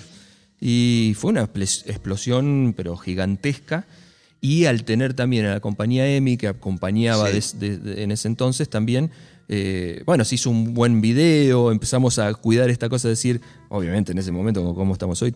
Y 0.62 1.16
fue 1.18 1.32
una 1.32 1.42
explosión, 1.42 2.74
pero 2.78 2.96
gigantesca. 2.98 3.86
Y 4.42 4.66
al 4.66 4.84
tener 4.84 5.14
también 5.16 5.46
a 5.48 5.54
la 5.54 5.60
compañía 5.60 6.08
EMI, 6.08 6.38
que 6.38 6.48
acompañaba 6.48 7.28
Sí. 7.30 7.34
des- 7.34 7.60
de- 7.60 7.78
de- 7.80 8.04
en 8.04 8.12
ese 8.12 8.28
entonces 8.28 8.70
también, 8.70 9.10
eh, 9.50 10.04
bueno, 10.06 10.24
se 10.24 10.36
hizo 10.36 10.50
un 10.52 10.74
buen 10.76 11.02
video, 11.02 11.72
empezamos 11.72 12.20
a 12.20 12.32
cuidar 12.36 12.70
esta 12.70 12.90
cosa 12.90 13.08
de 13.08 13.14
decir, 13.14 13.42
obviamente 13.70 14.12
en 14.12 14.20
ese 14.20 14.32
momento, 14.32 14.62
como, 14.62 14.76
como 14.76 14.94
estamos 14.94 15.20
hoy, 15.24 15.34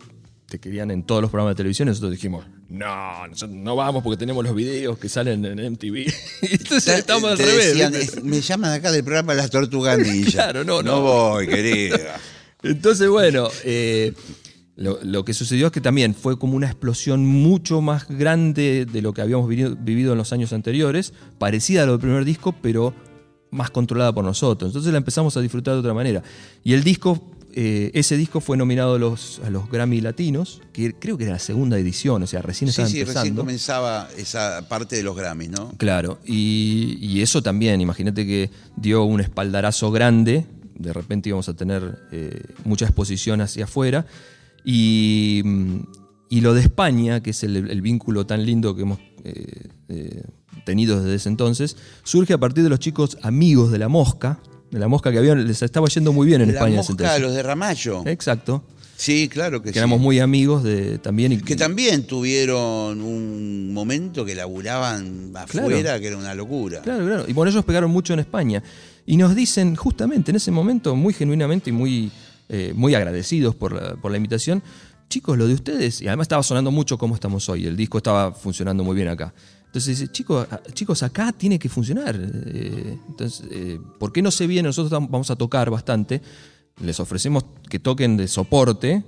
te 0.50 0.58
querían 0.58 0.90
en 0.90 1.04
todos 1.04 1.22
los 1.22 1.30
programas 1.30 1.52
de 1.52 1.56
televisión, 1.58 1.88
nosotros 1.88 2.10
dijimos, 2.12 2.44
no, 2.68 3.26
nosotros 3.28 3.56
no 3.56 3.76
vamos 3.76 4.02
porque 4.02 4.18
tenemos 4.18 4.44
los 4.44 4.54
videos 4.54 4.98
que 4.98 5.08
salen 5.08 5.44
en 5.44 5.72
MTV. 5.72 6.12
Entonces 6.42 6.98
estamos 6.98 7.30
al 7.30 7.36
Te 7.38 7.46
revés. 7.46 7.66
decían, 7.68 7.92
¿viste? 7.92 8.18
"Eh, 8.18 8.22
me 8.24 8.40
llaman 8.40 8.72
acá 8.72 8.90
del 8.92 9.04
programa 9.04 9.32
Las 9.34 9.48
Tortugas 9.50 9.98
Ninja. 9.98 10.30
Claro, 10.32 10.64
no, 10.64 10.82
No 10.82 10.96
no. 10.96 11.00
voy, 11.02 11.46
querida. 11.46 12.18
Entonces, 12.62 13.08
bueno, 13.08 13.48
eh, 13.64 14.12
lo, 14.76 14.98
lo 15.02 15.24
que 15.24 15.32
sucedió 15.34 15.66
es 15.66 15.72
que 15.72 15.80
también 15.80 16.14
fue 16.14 16.38
como 16.38 16.56
una 16.56 16.66
explosión 16.66 17.24
mucho 17.24 17.80
más 17.80 18.08
grande 18.08 18.86
de 18.90 19.02
lo 19.02 19.12
que 19.14 19.22
habíamos 19.22 19.48
vivido, 19.48 19.76
vivido 19.78 20.12
en 20.12 20.18
los 20.18 20.32
años 20.32 20.52
anteriores, 20.52 21.12
parecida 21.38 21.84
a 21.84 21.86
lo 21.86 21.92
del 21.92 22.00
primer 22.00 22.24
disco, 22.24 22.54
pero 22.60 22.92
más 23.52 23.70
controlada 23.70 24.12
por 24.12 24.24
nosotros. 24.24 24.70
Entonces 24.70 24.90
la 24.92 24.98
empezamos 24.98 25.36
a 25.36 25.40
disfrutar 25.40 25.74
de 25.74 25.80
otra 25.80 25.94
manera. 25.94 26.22
Y 26.64 26.72
el 26.72 26.82
disco, 26.84 27.22
eh, 27.54 27.90
ese 27.94 28.16
disco 28.16 28.40
fue 28.40 28.56
nominado 28.56 28.94
a 28.94 28.98
los, 28.98 29.40
a 29.44 29.50
los 29.50 29.68
Grammy 29.70 30.00
Latinos, 30.00 30.60
que 30.72 30.94
creo 30.94 31.16
que 31.18 31.24
era 31.24 31.32
la 31.34 31.38
segunda 31.38 31.78
edición, 31.78 32.22
o 32.22 32.26
sea, 32.26 32.42
recién 32.42 32.68
Sí, 32.68 32.72
estaba 32.72 32.88
sí, 32.88 32.98
recién 33.00 33.08
empezando. 33.18 33.42
comenzaba 33.42 34.08
esa 34.16 34.66
parte 34.68 34.96
de 34.96 35.02
los 35.02 35.16
Grammys, 35.16 35.50
¿no? 35.50 35.72
Claro, 35.78 36.18
y, 36.24 36.98
y 37.00 37.22
eso 37.22 37.42
también, 37.42 37.80
imagínate 37.80 38.26
que 38.26 38.50
dio 38.76 39.04
un 39.04 39.20
espaldarazo 39.20 39.90
grande, 39.90 40.46
de 40.78 40.92
repente 40.92 41.28
íbamos 41.28 41.48
a 41.48 41.54
tener 41.54 41.98
eh, 42.12 42.42
mucha 42.64 42.84
exposición 42.86 43.40
hacia 43.40 43.64
afuera, 43.64 44.06
y, 44.64 45.42
y 46.28 46.40
lo 46.40 46.54
de 46.54 46.60
España, 46.62 47.22
que 47.22 47.30
es 47.30 47.42
el, 47.44 47.56
el 47.70 47.82
vínculo 47.82 48.26
tan 48.26 48.44
lindo 48.46 48.74
que 48.76 48.82
hemos 48.82 48.98
eh, 49.24 50.22
tenido 50.64 51.00
desde 51.02 51.16
ese 51.16 51.28
entonces, 51.28 51.76
surge 52.04 52.32
a 52.34 52.38
partir 52.38 52.62
de 52.64 52.70
los 52.70 52.78
chicos 52.78 53.18
amigos 53.22 53.70
de 53.72 53.78
La 53.78 53.88
Mosca, 53.88 54.40
La 54.70 54.88
Mosca 54.88 55.10
que 55.10 55.18
habían, 55.18 55.46
les 55.46 55.62
estaba 55.62 55.88
yendo 55.88 56.12
muy 56.12 56.26
bien 56.26 56.40
en 56.40 56.48
la 56.48 56.54
España. 56.54 56.80
ese 56.80 56.92
mosca, 56.92 57.04
entonces. 57.04 57.22
los 57.22 57.34
de 57.34 57.42
Ramallo. 57.42 58.06
Exacto, 58.06 58.64
Sí, 59.00 59.30
claro 59.30 59.62
que, 59.62 59.68
que 59.68 59.72
sí. 59.72 59.78
éramos 59.78 59.98
muy 59.98 60.20
amigos 60.20 60.62
de, 60.62 60.98
también. 60.98 61.32
Y, 61.32 61.38
Que 61.38 61.56
también 61.56 62.02
tuvieron 62.02 63.00
un 63.00 63.72
momento 63.72 64.26
que 64.26 64.34
laburaban 64.34 65.32
afuera, 65.34 65.98
que 65.98 66.08
era 66.08 66.18
una 66.18 66.34
locura. 66.34 66.82
Claro, 66.82 67.06
claro. 67.06 67.24
Y 67.26 67.32
bueno, 67.32 67.50
ellos 67.50 67.64
pegaron 67.64 67.90
mucho 67.90 68.12
en 68.12 68.18
España. 68.18 68.62
Y 69.06 69.16
nos 69.16 69.34
dicen, 69.34 69.74
justamente 69.74 70.32
en 70.32 70.36
ese 70.36 70.50
momento, 70.50 70.94
muy 70.96 71.14
genuinamente 71.14 71.70
y 71.70 71.72
muy, 71.72 72.12
eh, 72.50 72.72
muy 72.76 72.94
agradecidos 72.94 73.54
por 73.54 73.72
la, 73.72 73.96
por 73.96 74.10
la 74.10 74.18
invitación, 74.18 74.62
chicos, 75.08 75.38
lo 75.38 75.48
de 75.48 75.54
ustedes, 75.54 76.02
y 76.02 76.06
además 76.06 76.26
estaba 76.26 76.42
sonando 76.42 76.70
mucho 76.70 76.98
como 76.98 77.14
estamos 77.14 77.48
hoy, 77.48 77.66
el 77.66 77.78
disco 77.78 77.96
estaba 77.96 78.32
funcionando 78.32 78.84
muy 78.84 78.94
bien 78.94 79.08
acá. 79.08 79.32
Entonces 79.70 79.98
dice, 80.00 80.10
chicos, 80.10 80.48
a- 80.50 80.60
chicos, 80.72 81.02
acá 81.04 81.30
tiene 81.30 81.56
que 81.58 81.68
funcionar. 81.68 82.16
Eh, 82.18 82.98
entonces, 83.08 83.46
eh, 83.52 83.78
¿por 84.00 84.12
qué 84.12 84.20
no 84.20 84.32
se 84.32 84.48
viene? 84.48 84.66
Nosotros 84.68 84.90
vamos 85.08 85.30
a 85.30 85.36
tocar 85.36 85.70
bastante. 85.70 86.20
Les 86.82 86.98
ofrecemos 86.98 87.44
que 87.68 87.78
toquen 87.78 88.16
de 88.16 88.26
soporte, 88.26 89.04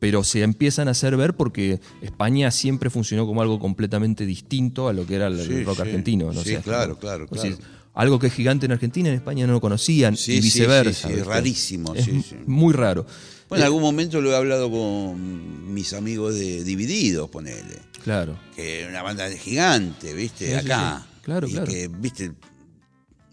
pero 0.00 0.24
se 0.24 0.42
empiezan 0.42 0.88
a 0.88 0.92
hacer 0.92 1.16
ver 1.16 1.34
porque 1.36 1.78
España 2.02 2.50
siempre 2.50 2.90
funcionó 2.90 3.24
como 3.24 3.40
algo 3.40 3.60
completamente 3.60 4.26
distinto 4.26 4.88
a 4.88 4.92
lo 4.92 5.06
que 5.06 5.14
era 5.14 5.28
el 5.28 5.40
Sí, 5.46 5.62
rock 5.62 5.76
sí. 5.76 5.82
argentino. 5.82 6.26
¿no? 6.26 6.32
Sí, 6.32 6.38
O 6.40 6.42
sea, 6.54 6.62
claro, 6.62 6.98
claro, 6.98 7.26
o 7.30 7.36
sea, 7.36 7.50
claro. 7.54 7.64
Algo 7.94 8.18
que 8.18 8.28
es 8.28 8.32
gigante 8.34 8.66
en 8.66 8.72
Argentina, 8.72 9.08
en 9.08 9.16
España 9.16 9.46
no 9.46 9.54
lo 9.54 9.60
conocían 9.60 10.16
Sí, 10.16 10.34
y 10.34 10.40
viceversa. 10.40 11.08
sí, 11.08 11.14
sí, 11.14 11.20
rarísimo, 11.22 11.94
Es 11.94 12.04
sí, 12.04 12.22
sí. 12.28 12.36
Muy 12.46 12.72
raro. 12.72 13.04
Bueno, 13.48 13.62
en 13.62 13.66
algún 13.66 13.82
momento 13.82 14.20
lo 14.20 14.30
he 14.30 14.36
hablado 14.36 14.70
con 14.70 15.72
mis 15.74 15.92
amigos 15.92 16.34
de 16.36 16.62
Divididos, 16.62 17.28
ponele. 17.30 17.78
Claro. 18.04 18.38
Que 18.54 18.82
es 18.82 18.88
una 18.88 19.02
banda 19.02 19.28
gigante, 19.30 20.14
¿viste? 20.14 20.56
Acá. 20.56 21.04
Claro, 21.22 21.48
y 21.48 21.52
claro. 21.52 21.66
que, 21.66 21.88
¿viste? 21.88 22.32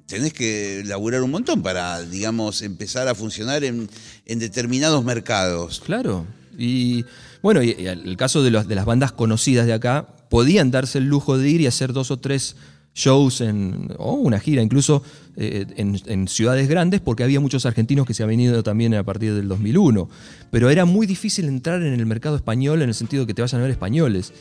Tenés 0.08 0.34
que 0.34 0.84
laburar 0.86 1.22
un 1.22 1.32
montón 1.32 1.62
para, 1.62 2.02
digamos, 2.02 2.62
empezar 2.62 3.08
a 3.10 3.16
funcionar 3.16 3.64
en, 3.64 3.90
en 4.26 4.40
determinados 4.40 5.04
mercados. 5.04 5.82
Claro. 5.86 6.26
Y 6.58 7.06
bueno, 7.44 7.62
y, 7.62 7.76
y 7.78 7.88
el 7.88 8.16
caso 8.18 8.42
de, 8.42 8.50
los- 8.52 8.68
de 8.68 8.76
las 8.76 8.86
bandas 8.86 9.12
conocidas 9.12 9.66
de 9.68 9.74
acá, 9.74 10.08
podían 10.30 10.72
darse 10.72 10.98
el 10.98 11.06
lujo 11.06 11.38
de 11.38 11.50
ir 11.50 11.62
y 11.62 11.68
hacer 11.68 11.92
dos 11.94 12.10
o 12.10 12.18
tres 12.18 12.56
shows 12.98 13.42
en, 13.42 13.94
o 14.00 14.14
una 14.14 14.40
gira 14.40 14.64
incluso 14.64 15.04
eh, 15.36 15.68
en, 15.76 16.02
en 16.08 16.28
ciudades 16.28 16.68
grandes 16.68 17.00
porque 17.00 17.24
había 17.24 17.40
muchos 17.40 17.66
argentinos 17.68 18.08
que 18.08 18.16
se 18.16 18.24
han 18.24 18.30
venido 18.30 18.64
también 18.64 18.96
a 18.96 19.04
partir 19.04 19.36
del 19.36 19.48
2001. 19.48 20.10
Pero 20.50 20.70
era 20.72 20.86
muy 20.86 21.06
difícil 21.06 21.46
entrar 21.46 21.82
en 21.84 21.94
el 21.94 22.06
mercado 22.08 22.36
español 22.36 22.82
en 22.82 22.90
el 22.90 22.96
sentido 22.96 23.24
de 23.24 23.28
que 23.28 23.34
te 23.36 23.44
vayan 23.44 23.60
a 23.62 23.64
ver 23.64 23.72
españoles. 23.72 24.34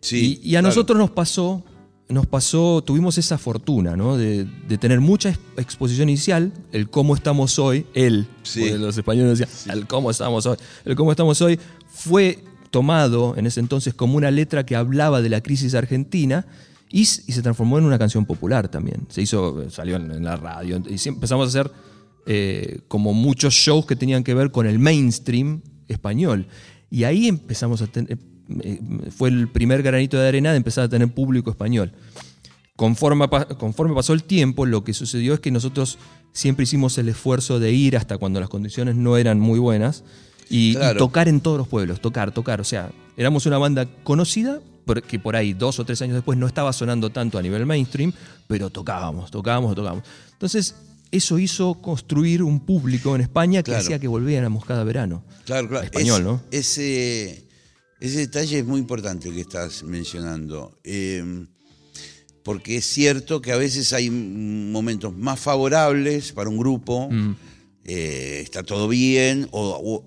Sí, 0.00 0.40
y, 0.42 0.50
y 0.52 0.56
a 0.56 0.60
claro. 0.60 0.68
nosotros 0.68 0.98
nos 0.98 1.10
pasó, 1.10 1.62
nos 2.08 2.24
pasó, 2.26 2.82
tuvimos 2.82 3.18
esa 3.18 3.36
fortuna, 3.36 3.94
¿no? 3.94 4.16
De, 4.16 4.46
de 4.66 4.78
tener 4.78 5.00
mucha 5.00 5.28
ex- 5.28 5.38
exposición 5.58 6.08
inicial, 6.08 6.52
el 6.72 6.88
cómo 6.88 7.14
estamos 7.14 7.58
hoy, 7.58 7.84
él, 7.92 8.26
Sí. 8.42 8.70
los 8.78 8.96
españoles 8.96 9.38
decían, 9.38 9.76
el 9.76 9.86
cómo 9.86 10.10
estamos 10.10 10.46
hoy, 10.46 10.56
el 10.86 10.96
cómo 10.96 11.10
estamos 11.10 11.42
hoy, 11.42 11.58
fue 11.90 12.38
tomado 12.70 13.34
en 13.36 13.46
ese 13.46 13.60
entonces 13.60 13.92
como 13.92 14.16
una 14.16 14.30
letra 14.30 14.64
que 14.64 14.76
hablaba 14.76 15.20
de 15.20 15.28
la 15.28 15.42
crisis 15.42 15.74
argentina 15.74 16.46
y, 16.90 17.04
se 17.04 17.42
transformó 17.42 17.78
en 17.78 17.84
una 17.84 17.98
canción 17.98 18.24
popular 18.24 18.68
también. 18.68 19.06
Se 19.08 19.22
hizo, 19.22 19.70
salió 19.70 19.96
en, 19.96 20.10
en 20.10 20.24
la 20.24 20.36
radio 20.36 20.82
y 20.88 21.08
empezamos 21.08 21.46
a 21.46 21.48
hacer 21.48 21.72
eh, 22.30 22.80
como 22.88 23.14
muchos 23.14 23.54
shows 23.54 23.86
que 23.86 23.96
tenían 23.96 24.22
que 24.22 24.34
ver 24.34 24.50
con 24.50 24.66
el 24.66 24.78
mainstream 24.78 25.62
español. 25.88 26.46
Y 26.90 27.04
ahí 27.04 27.26
empezamos 27.26 27.80
a 27.80 27.86
tener, 27.86 28.18
eh, 28.62 28.80
fue 29.16 29.30
el 29.30 29.48
primer 29.48 29.82
granito 29.82 30.18
de 30.18 30.28
arena 30.28 30.50
de 30.50 30.58
empezar 30.58 30.84
a 30.84 30.88
tener 30.90 31.08
público 31.08 31.48
español. 31.48 31.92
Conforme, 32.76 33.26
conforme 33.58 33.94
pasó 33.94 34.12
el 34.12 34.24
tiempo, 34.24 34.66
lo 34.66 34.84
que 34.84 34.92
sucedió 34.92 35.32
es 35.32 35.40
que 35.40 35.50
nosotros 35.50 35.98
siempre 36.32 36.64
hicimos 36.64 36.98
el 36.98 37.08
esfuerzo 37.08 37.58
de 37.60 37.72
ir 37.72 37.96
hasta 37.96 38.18
cuando 38.18 38.40
las 38.40 38.50
condiciones 38.50 38.94
no 38.94 39.16
eran 39.16 39.40
muy 39.40 39.58
buenas 39.58 40.04
y, 40.50 40.76
y 40.76 40.96
tocar 40.98 41.28
en 41.28 41.40
todos 41.40 41.56
los 41.56 41.66
pueblos, 41.66 42.02
tocar, 42.02 42.32
tocar. 42.32 42.60
O 42.60 42.64
sea, 42.64 42.90
éramos 43.16 43.46
una 43.46 43.56
banda 43.56 43.88
conocida, 44.04 44.60
que 45.06 45.18
por 45.18 45.36
ahí 45.36 45.52
dos 45.54 45.78
o 45.78 45.84
tres 45.84 46.00
años 46.02 46.14
después 46.14 46.38
no 46.38 46.46
estaba 46.46 46.72
sonando 46.72 47.10
tanto 47.10 47.38
a 47.38 47.42
nivel 47.42 47.66
mainstream, 47.66 48.12
pero 48.46 48.70
tocábamos, 48.70 49.30
tocábamos, 49.30 49.74
tocábamos. 49.74 50.04
Entonces, 50.32 50.74
eso 51.10 51.38
hizo 51.38 51.74
construir 51.80 52.42
un 52.42 52.60
público 52.60 53.14
en 53.14 53.22
España 53.22 53.62
que 53.62 53.70
Claro. 53.70 53.82
hacía 53.84 53.98
que 53.98 54.08
volviéramos 54.08 54.64
cada 54.64 54.84
verano. 54.84 55.22
Claro, 55.44 55.68
claro. 55.68 55.84
Español, 55.84 56.18
Es- 56.20 56.24
¿no? 56.24 56.42
Ese, 56.50 57.44
ese 58.00 58.18
detalle 58.18 58.58
es 58.58 58.64
muy 58.66 58.80
importante 58.80 59.30
que 59.32 59.40
estás 59.40 59.82
mencionando. 59.84 60.78
Eh, 60.84 61.46
porque 62.42 62.76
es 62.78 62.86
cierto 62.86 63.42
que 63.42 63.52
a 63.52 63.56
veces 63.56 63.92
hay 63.92 64.08
momentos 64.10 65.14
más 65.14 65.38
favorables 65.38 66.32
para 66.32 66.48
un 66.48 66.56
grupo, 66.56 67.08
Mm. 67.10 67.36
eh, 67.84 68.40
está 68.42 68.62
todo 68.62 68.88
bien, 68.88 69.48
o, 69.50 69.80
o- 69.82 70.04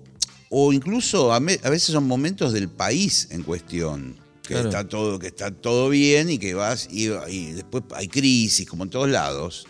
o 0.50 0.72
incluso 0.72 1.32
a, 1.32 1.40
me- 1.40 1.58
a 1.62 1.70
veces 1.70 1.92
son 1.94 2.06
momentos 2.06 2.52
del 2.52 2.68
país 2.68 3.28
en 3.30 3.42
cuestión. 3.42 4.16
Que, 4.42 4.54
Claro. 4.54 4.68
está 4.68 4.88
todo, 4.88 5.18
que 5.18 5.28
está 5.28 5.50
todo 5.52 5.88
bien 5.88 6.28
y 6.30 6.38
que 6.38 6.54
vas 6.54 6.88
y, 6.90 7.08
y 7.28 7.52
después 7.52 7.84
hay 7.94 8.08
crisis, 8.08 8.66
como 8.68 8.84
en 8.84 8.90
todos 8.90 9.08
lados. 9.08 9.66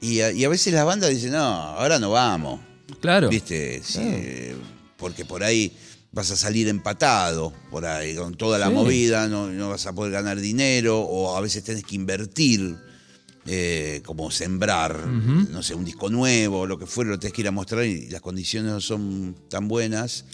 Y 0.00 0.20
a, 0.20 0.32
y 0.32 0.44
a 0.44 0.48
veces 0.48 0.74
la 0.74 0.84
banda 0.84 1.08
dice, 1.08 1.30
no, 1.30 1.38
ahora 1.38 1.98
no 1.98 2.10
vamos. 2.10 2.60
Claro. 3.00 3.28
¿Viste? 3.28 3.80
Sí, 3.84 3.98
Claro. 4.00 4.58
porque 4.96 5.24
por 5.24 5.42
ahí 5.44 5.72
vas 6.12 6.30
a 6.30 6.36
salir 6.36 6.66
empatado, 6.68 7.52
por 7.70 7.84
ahí, 7.86 8.14
con 8.16 8.34
toda 8.34 8.58
la 8.58 8.68
Sí. 8.68 8.72
movida, 8.74 9.28
no, 9.28 9.48
no 9.50 9.68
vas 9.70 9.86
a 9.86 9.92
poder 9.94 10.12
ganar 10.12 10.40
dinero, 10.40 11.00
o 11.00 11.36
a 11.36 11.40
veces 11.40 11.62
tenés 11.62 11.84
que 11.84 11.94
invertir, 11.94 12.76
eh, 13.46 14.02
como 14.04 14.30
sembrar, 14.32 15.06
no 15.06 15.62
sé, 15.62 15.74
un 15.74 15.84
disco 15.84 16.10
nuevo, 16.10 16.66
lo 16.66 16.78
que 16.78 16.86
fuera, 16.86 17.10
lo 17.10 17.18
tenés 17.18 17.32
que 17.34 17.42
ir 17.42 17.48
a 17.48 17.52
mostrar 17.52 17.84
y 17.84 18.08
las 18.08 18.20
condiciones 18.20 18.72
no 18.72 18.80
son 18.80 19.36
tan 19.48 19.68
buenas. 19.68 20.24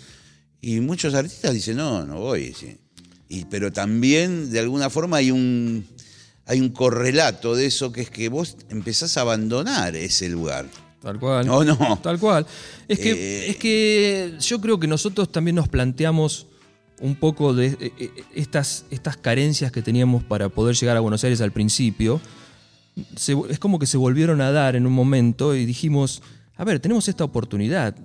Y 0.60 0.80
muchos 0.80 1.12
artistas 1.14 1.52
dicen, 1.52 1.76
no, 1.76 2.06
no 2.06 2.20
voy. 2.20 2.54
sí. 2.54 2.78
Y, 3.32 3.46
pero 3.46 3.72
también, 3.72 4.50
de 4.50 4.60
alguna 4.60 4.90
forma, 4.90 5.16
hay 5.16 5.30
un, 5.30 5.86
hay 6.44 6.60
un 6.60 6.68
correlato 6.68 7.54
de 7.54 7.64
eso, 7.66 7.90
que 7.92 8.02
es 8.02 8.10
que 8.10 8.28
vos 8.28 8.56
empezás 8.68 9.16
a 9.16 9.22
abandonar 9.22 9.96
ese 9.96 10.28
lugar. 10.28 10.66
Tal 11.00 11.18
cual. 11.18 11.46
No, 11.46 11.64
no. 11.64 11.98
Tal 12.02 12.18
cual. 12.18 12.46
Es 12.88 12.98
que, 12.98 13.10
Eh, 13.12 13.50
es 13.50 13.56
que 13.56 14.34
yo 14.38 14.60
creo 14.60 14.78
que 14.78 14.86
nosotros 14.86 15.32
también 15.32 15.54
nos 15.56 15.68
planteamos 15.68 16.46
un 17.00 17.16
poco 17.16 17.54
de 17.54 17.68
eh, 17.80 17.92
eh, 17.98 18.10
estas, 18.34 18.84
estas 18.90 19.16
carencias 19.16 19.72
que 19.72 19.80
teníamos 19.82 20.22
para 20.24 20.50
poder 20.50 20.76
llegar 20.76 20.96
a 20.96 21.00
Buenos 21.00 21.24
Aires 21.24 21.40
al 21.40 21.52
principio. 21.52 22.20
Se- 23.16 23.34
es 23.48 23.58
como 23.58 23.78
que 23.78 23.86
se 23.86 23.96
volvieron 23.96 24.40
a 24.42 24.52
dar 24.52 24.76
en 24.76 24.86
un 24.86 24.92
momento 24.92 25.56
y 25.56 25.64
dijimos, 25.64 26.22
a 26.56 26.64
ver, 26.64 26.80
tenemos 26.80 27.08
esta 27.08 27.24
oportunidad. 27.24 27.96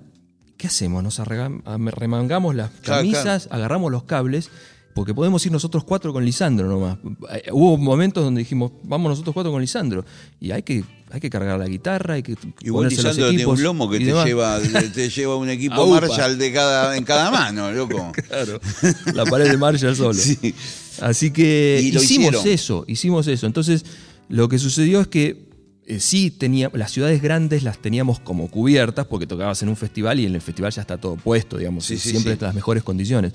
¿Qué 0.56 0.66
hacemos? 0.68 1.02
Nos 1.04 1.20
am- 1.20 1.62
remangamos 1.88 2.54
las 2.54 2.70
Claro, 2.80 3.02
camisas, 3.02 3.46
agarramos 3.52 3.92
los 3.92 4.04
cables, 4.04 4.50
porque 4.94 5.14
podemos 5.14 5.44
ir 5.46 5.52
nosotros 5.52 5.84
cuatro 5.84 6.12
con 6.12 6.24
Lisandro 6.24 6.66
nomás. 6.68 6.98
Eh, 7.32 7.50
Hubo 7.52 7.76
momentos 7.78 8.24
donde 8.24 8.40
dijimos, 8.40 8.72
vamos 8.82 9.10
nosotros 9.10 9.32
cuatro 9.32 9.52
con 9.52 9.60
Lisandro. 9.60 10.04
Y 10.40 10.50
hay 10.50 10.62
que, 10.62 10.82
hay 11.10 11.20
que 11.20 11.30
cargar 11.30 11.58
la 11.58 11.68
guitarra, 11.68 12.14
hay 12.14 12.22
que 12.24 12.34
Y 12.62 12.70
vos, 12.70 12.84
los 12.84 12.92
Lisandro, 12.92 13.28
tiene 13.28 13.46
un 13.46 13.62
lomo 13.62 13.88
que 13.88 13.98
te 14.00 14.06
demás. 14.06 14.26
lleva, 14.26 14.58
te 14.92 15.08
lleva 15.08 15.36
un 15.36 15.48
equipo. 15.50 15.86
Marshall 16.00 16.36
de 16.38 16.52
cada, 16.52 16.96
en 16.96 17.04
cada 17.04 17.30
mano, 17.32 17.70
loco. 17.70 18.12
Claro, 18.28 18.60
la 19.14 19.24
pared 19.24 19.48
de 19.50 19.56
Marshall 19.56 19.94
solo. 19.96 20.14
Sí. 20.18 20.54
Así 21.00 21.30
que 21.30 21.80
Y 21.82 21.92
lo 21.92 22.02
hicimos 22.02 22.34
hicieron. 22.34 22.48
eso, 22.54 22.84
hicimos 22.88 23.26
eso. 23.28 23.46
Entonces, 23.46 23.84
lo 24.28 24.48
que 24.48 24.58
sucedió 24.58 25.00
es 25.00 25.06
que 25.06 25.46
eh, 25.86 26.00
sí 26.00 26.32
tenía, 26.32 26.70
las 26.74 26.90
ciudades 26.90 27.22
grandes 27.22 27.62
las 27.62 27.78
teníamos 27.78 28.18
como 28.18 28.50
cubiertas 28.50 29.06
porque 29.06 29.26
tocabas 29.28 29.62
en 29.62 29.68
un 29.68 29.76
festival 29.76 30.18
y 30.18 30.26
en 30.26 30.34
el 30.34 30.40
festival 30.40 30.72
ya 30.72 30.82
está 30.82 30.98
todo 30.98 31.14
puesto, 31.14 31.56
digamos, 31.56 31.84
Sí, 31.86 31.94
y 31.94 31.98
sí, 31.98 32.10
siempre 32.10 32.32
sí. 32.32 32.38
en 32.40 32.44
las 32.46 32.54
mejores 32.56 32.82
condiciones. 32.82 33.32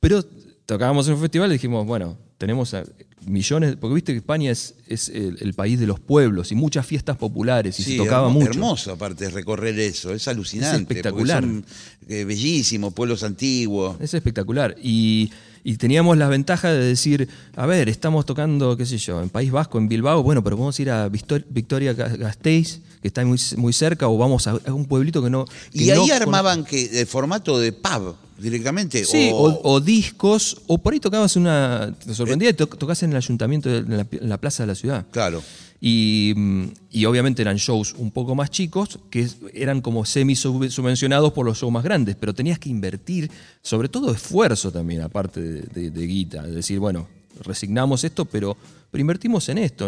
Pero 0.00 0.24
tocábamos 0.66 1.06
en 1.08 1.14
un 1.14 1.20
festival 1.20 1.50
y 1.50 1.54
dijimos, 1.54 1.86
bueno, 1.86 2.16
tenemos 2.38 2.74
a- 2.74 2.84
millones, 3.24 3.76
porque 3.80 3.94
viste 3.94 4.12
que 4.12 4.18
España 4.18 4.50
es, 4.50 4.74
es 4.88 5.08
el, 5.08 5.36
el 5.40 5.54
país 5.54 5.78
de 5.78 5.86
los 5.86 6.00
pueblos 6.00 6.50
y 6.50 6.56
muchas 6.56 6.84
fiestas 6.84 7.16
populares 7.16 7.78
y 7.78 7.84
Sí, 7.84 7.90
se 7.92 7.96
tocaba 7.98 8.26
hermo- 8.28 8.40
mucho. 8.40 8.50
hermoso 8.50 8.90
aparte 8.92 9.30
recorrer 9.30 9.78
eso, 9.78 10.12
es 10.12 10.26
alucinante. 10.26 10.74
Es 10.76 10.80
espectacular. 10.82 11.42
Son 11.44 11.64
eh, 12.08 12.24
bellísimos, 12.24 12.92
pueblos 12.92 13.22
antiguos. 13.22 13.96
Es 14.00 14.12
espectacular. 14.14 14.74
Y, 14.82 15.30
y 15.62 15.76
teníamos 15.76 16.16
la 16.18 16.26
ventaja 16.26 16.72
de 16.72 16.84
decir, 16.84 17.28
a 17.54 17.64
ver, 17.66 17.88
estamos 17.88 18.26
tocando, 18.26 18.76
qué 18.76 18.86
sé 18.86 18.98
yo, 18.98 19.22
en 19.22 19.28
País 19.30 19.52
Vasco, 19.52 19.78
en 19.78 19.86
Bilbao, 19.88 20.24
bueno, 20.24 20.42
pero 20.42 20.56
podemos 20.56 20.80
ir 20.80 20.90
a 20.90 21.08
Victor- 21.08 21.46
Victoria 21.48 21.94
Ga- 21.94 22.16
Gasteiz, 22.18 22.80
que 23.00 23.06
está 23.06 23.24
muy, 23.24 23.38
muy 23.56 23.72
cerca, 23.72 24.08
o 24.08 24.18
vamos 24.18 24.48
a, 24.48 24.58
a 24.66 24.72
un 24.72 24.86
pueblito 24.86 25.22
que 25.22 25.30
no... 25.30 25.44
que 25.44 25.84
Y 25.84 25.90
ahí 25.90 26.04
no 26.08 26.12
armaban 26.12 26.64
que 26.64 27.00
el 27.00 27.06
formato 27.06 27.60
de 27.60 27.72
pub 27.72 28.16
directamente. 28.42 29.04
Sí, 29.04 29.30
o, 29.32 29.36
o, 29.48 29.72
o 29.74 29.80
discos, 29.80 30.60
o 30.66 30.78
por 30.78 30.92
ahí 30.92 31.00
tocabas 31.00 31.36
una... 31.36 31.94
Te 32.04 32.14
sorprendía, 32.14 32.54
tocas 32.56 33.02
en 33.02 33.10
el 33.10 33.16
ayuntamiento, 33.16 33.68
de- 33.70 33.78
en 33.78 33.96
la, 33.96 34.06
en 34.10 34.28
la 34.28 34.38
plaza 34.38 34.62
de 34.64 34.66
la 34.66 34.74
ciudad. 34.74 35.06
Claro. 35.10 35.42
Y, 35.80 36.32
mm, 36.36 36.64
y 36.90 37.04
obviamente 37.06 37.42
eran 37.42 37.56
shows 37.56 37.94
un 37.98 38.10
poco 38.12 38.34
más 38.34 38.50
chicos, 38.50 39.00
que 39.10 39.26
eran 39.54 39.80
como 39.80 40.04
semi-subvencionados 40.04 41.32
por 41.32 41.46
los 41.46 41.58
shows 41.58 41.72
más 41.72 41.82
grandes, 41.84 42.16
pero 42.18 42.34
tenías 42.34 42.58
que 42.58 42.68
invertir, 42.68 43.30
sobre 43.62 43.88
todo 43.88 44.12
esfuerzo 44.12 44.70
también, 44.70 45.02
aparte 45.02 45.40
de, 45.40 45.62
de- 45.62 45.90
de 45.90 46.06
guita. 46.06 46.46
Es 46.46 46.54
decir, 46.54 46.78
bueno, 46.78 47.08
resignamos 47.44 48.04
esto, 48.04 48.24
pero, 48.26 48.56
pero 48.90 49.00
invertimos 49.00 49.48
en 49.48 49.58
esto. 49.58 49.86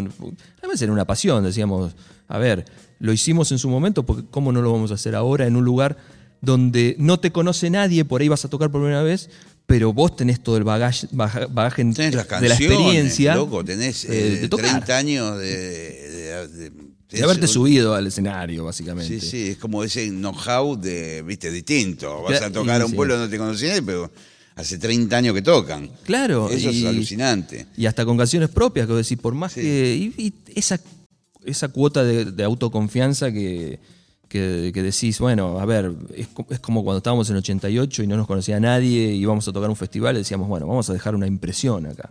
Además 0.59 0.81
era 0.83 0.93
una 0.93 1.05
pasión, 1.05 1.45
decíamos, 1.45 1.93
a 2.29 2.39
ver, 2.39 2.65
lo 2.99 3.13
hicimos 3.13 3.53
en 3.53 3.59
su 3.59 3.69
momento, 3.69 4.05
porque 4.05 4.25
¿cómo 4.31 4.51
no 4.51 4.63
lo 4.63 4.73
vamos 4.73 4.91
a 4.91 4.95
hacer 4.95 5.15
ahora 5.15 5.47
en 5.47 5.57
un 5.57 5.65
lugar 5.65 5.97
donde 6.45 6.97
no 6.99 7.19
te 7.21 7.31
conoce 7.33 7.71
nadie, 7.71 8.05
por 8.05 8.21
ahí 8.21 8.29
vas 8.29 8.45
a 8.45 8.49
tocar 8.49 8.71
por 8.71 8.81
primera 8.81 9.03
vez, 9.03 9.31
pero 9.67 9.93
vos 9.93 10.15
tenés 10.17 10.43
todo 10.43 10.57
el 10.57 10.65
bagaje, 10.65 11.07
baja- 11.13 11.47
bagaje 11.47 11.85
Tenés 11.85 12.15
las 12.15 12.29
de 12.41 12.49
la 12.49 12.55
experiencia. 12.55 13.35
loco, 13.35 13.65
tenés 13.65 14.05
eh, 14.05 14.39
de 14.41 14.49
tocar. 14.49 14.71
30 14.71 14.97
años 14.97 15.39
de, 15.39 15.47
de- 15.57 16.49
de 16.49 16.71
De 17.11 17.23
haberte 17.23 17.47
subido 17.47 17.95
al 17.95 18.07
escenario, 18.07 18.65
básicamente. 18.65 19.21
Sí, 19.21 19.27
sí, 19.27 19.49
es 19.51 19.57
como 19.57 19.83
ese 19.85 20.09
know-how 20.11 20.77
de, 20.81 21.23
viste, 21.23 21.51
distinto. 21.51 22.23
Vas 22.23 22.43
a 22.43 22.51
tocar 22.51 22.81
a 22.83 22.85
un 22.85 22.91
sí. 22.91 22.97
pueblo 22.97 23.15
donde 23.17 23.27
no 23.27 23.31
te 23.31 23.39
nadie, 23.39 23.83
pero 23.83 24.11
hace 24.57 24.79
30 24.79 25.17
años 25.17 25.35
que 25.35 25.43
tocan. 25.43 25.91
Claro. 26.05 26.51
Eso 26.51 26.71
es 26.71 26.85
alucinante. 26.85 27.67
Y 27.77 27.87
hasta 27.87 28.05
con 28.05 28.17
canciones 28.19 28.51
propias, 28.51 28.87
que 28.87 28.93
decís, 28.95 29.17
por 29.19 29.35
más 29.35 29.53
Sí. 29.53 29.61
que. 29.63 30.13
Y, 30.19 30.23
y 30.27 30.35
esa, 30.55 30.79
esa 31.45 31.69
cuota 31.69 32.03
de 32.25 32.45
autoconfianza 32.45 33.31
que, 33.33 33.79
que, 34.35 34.73
que 34.75 34.83
decís, 34.83 35.21
bueno, 35.21 35.61
a 35.61 35.65
ver, 35.65 35.93
es, 36.17 36.27
co- 36.27 36.45
es 36.51 36.59
como 36.59 36.83
cuando 36.83 36.99
estábamos 36.99 37.31
en 37.31 37.37
88 37.37 38.03
y 38.03 38.07
no 38.09 38.17
nos 38.17 38.27
conocía 38.27 38.59
nadie 38.59 39.13
y 39.15 39.21
íbamos 39.21 39.47
a 39.47 39.53
tocar 39.53 39.71
un 39.71 39.77
festival, 39.77 40.17
decíamos, 40.17 40.49
bueno, 40.49 40.67
vamos 40.67 40.91
a 40.91 40.93
dejar 40.93 41.15
una 41.15 41.29
impresión 41.29 41.87
acá. 41.87 42.11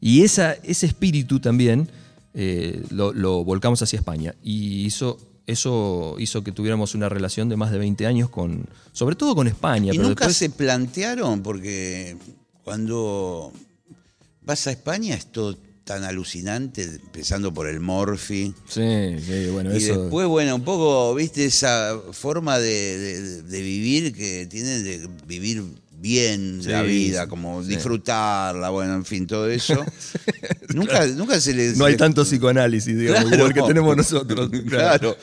Y 0.00 0.22
esa, 0.22 0.52
ese 0.62 0.86
espíritu 0.86 1.40
también 1.40 1.88
eh, 2.32 2.84
lo, 2.90 3.12
lo 3.12 3.42
volcamos 3.42 3.82
hacia 3.82 3.96
España. 3.98 4.36
Y 4.40 4.84
hizo, 4.86 5.18
eso 5.48 6.14
hizo 6.20 6.44
que 6.44 6.52
tuviéramos 6.52 6.94
una 6.94 7.08
relación 7.08 7.48
de 7.48 7.56
más 7.56 7.72
de 7.72 7.78
20 7.78 8.06
años 8.06 8.30
con. 8.30 8.66
Sobre 8.92 9.16
todo 9.16 9.34
con 9.34 9.48
España. 9.48 9.92
Y 9.92 9.96
pero 9.96 10.08
nunca 10.10 10.26
después- 10.28 10.36
se 10.36 10.50
plantearon, 10.50 11.42
porque 11.42 12.16
cuando 12.62 13.52
vas 14.42 14.64
a 14.68 14.70
España 14.70 15.16
es 15.16 15.26
todo 15.32 15.56
tan 15.88 16.04
alucinante, 16.04 16.82
empezando 16.82 17.52
por 17.54 17.66
el 17.66 17.80
Morphy. 17.80 18.54
Sí, 18.68 19.16
sí, 19.26 19.46
bueno, 19.50 19.72
Y 19.72 19.78
eso. 19.78 20.02
después, 20.02 20.26
bueno, 20.28 20.54
un 20.54 20.62
poco, 20.62 21.14
viste, 21.14 21.46
esa 21.46 21.98
forma 22.12 22.58
de, 22.58 22.98
de- 22.98 23.42
de 23.42 23.60
vivir 23.62 24.12
que 24.14 24.46
tienen 24.46 24.84
de 24.84 25.08
vivir 25.26 25.62
bien 26.00 26.60
Sí, 26.62 26.68
la 26.68 26.82
vida, 26.82 27.26
como 27.26 27.62
sí. 27.62 27.70
disfrutarla, 27.70 28.68
bueno, 28.68 28.94
en 28.96 29.04
fin, 29.06 29.26
todo 29.26 29.48
eso. 29.48 29.82
nunca, 30.74 31.06
nunca 31.06 31.40
se 31.40 31.54
les... 31.54 31.78
no 31.78 31.86
hay 31.86 31.96
tanto 31.96 32.22
psicoanálisis, 32.24 32.96
digamos, 32.96 33.30
como 33.30 33.46
el 33.46 33.48
que 33.48 33.54
Claro. 33.54 33.66
tenemos 33.68 33.96
nosotros. 33.96 34.50
claro. 34.68 35.16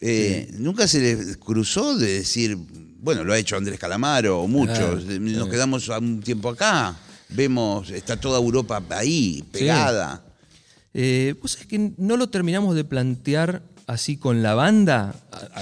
Eh, 0.00 0.50
Nunca 0.58 0.88
se 0.88 0.98
les 1.00 1.36
cruzó 1.36 1.96
de 1.96 2.14
decir, 2.18 2.58
bueno, 3.00 3.22
lo 3.22 3.32
ha 3.32 3.38
hecho 3.38 3.56
Andrés 3.56 3.78
Calamaro 3.78 4.40
o 4.40 4.48
muchos, 4.48 4.76
Claro, 5.04 5.20
nos 5.20 5.48
quedamos 5.48 5.88
un 5.88 6.20
tiempo 6.20 6.48
acá, 6.50 6.96
vemos, 7.34 7.90
está 7.90 8.18
toda 8.20 8.38
Europa 8.38 8.82
ahí, 8.90 9.44
pegada. 9.52 10.24
Eh, 10.94 11.34
vos 11.40 11.52
sabés 11.52 11.66
que 11.68 11.92
no 11.96 12.16
lo 12.16 12.28
terminamos 12.28 12.74
de 12.74 12.84
plantear 12.84 13.62
así 13.86 14.16
con 14.16 14.42
la 14.42 14.54
banda, 14.54 15.14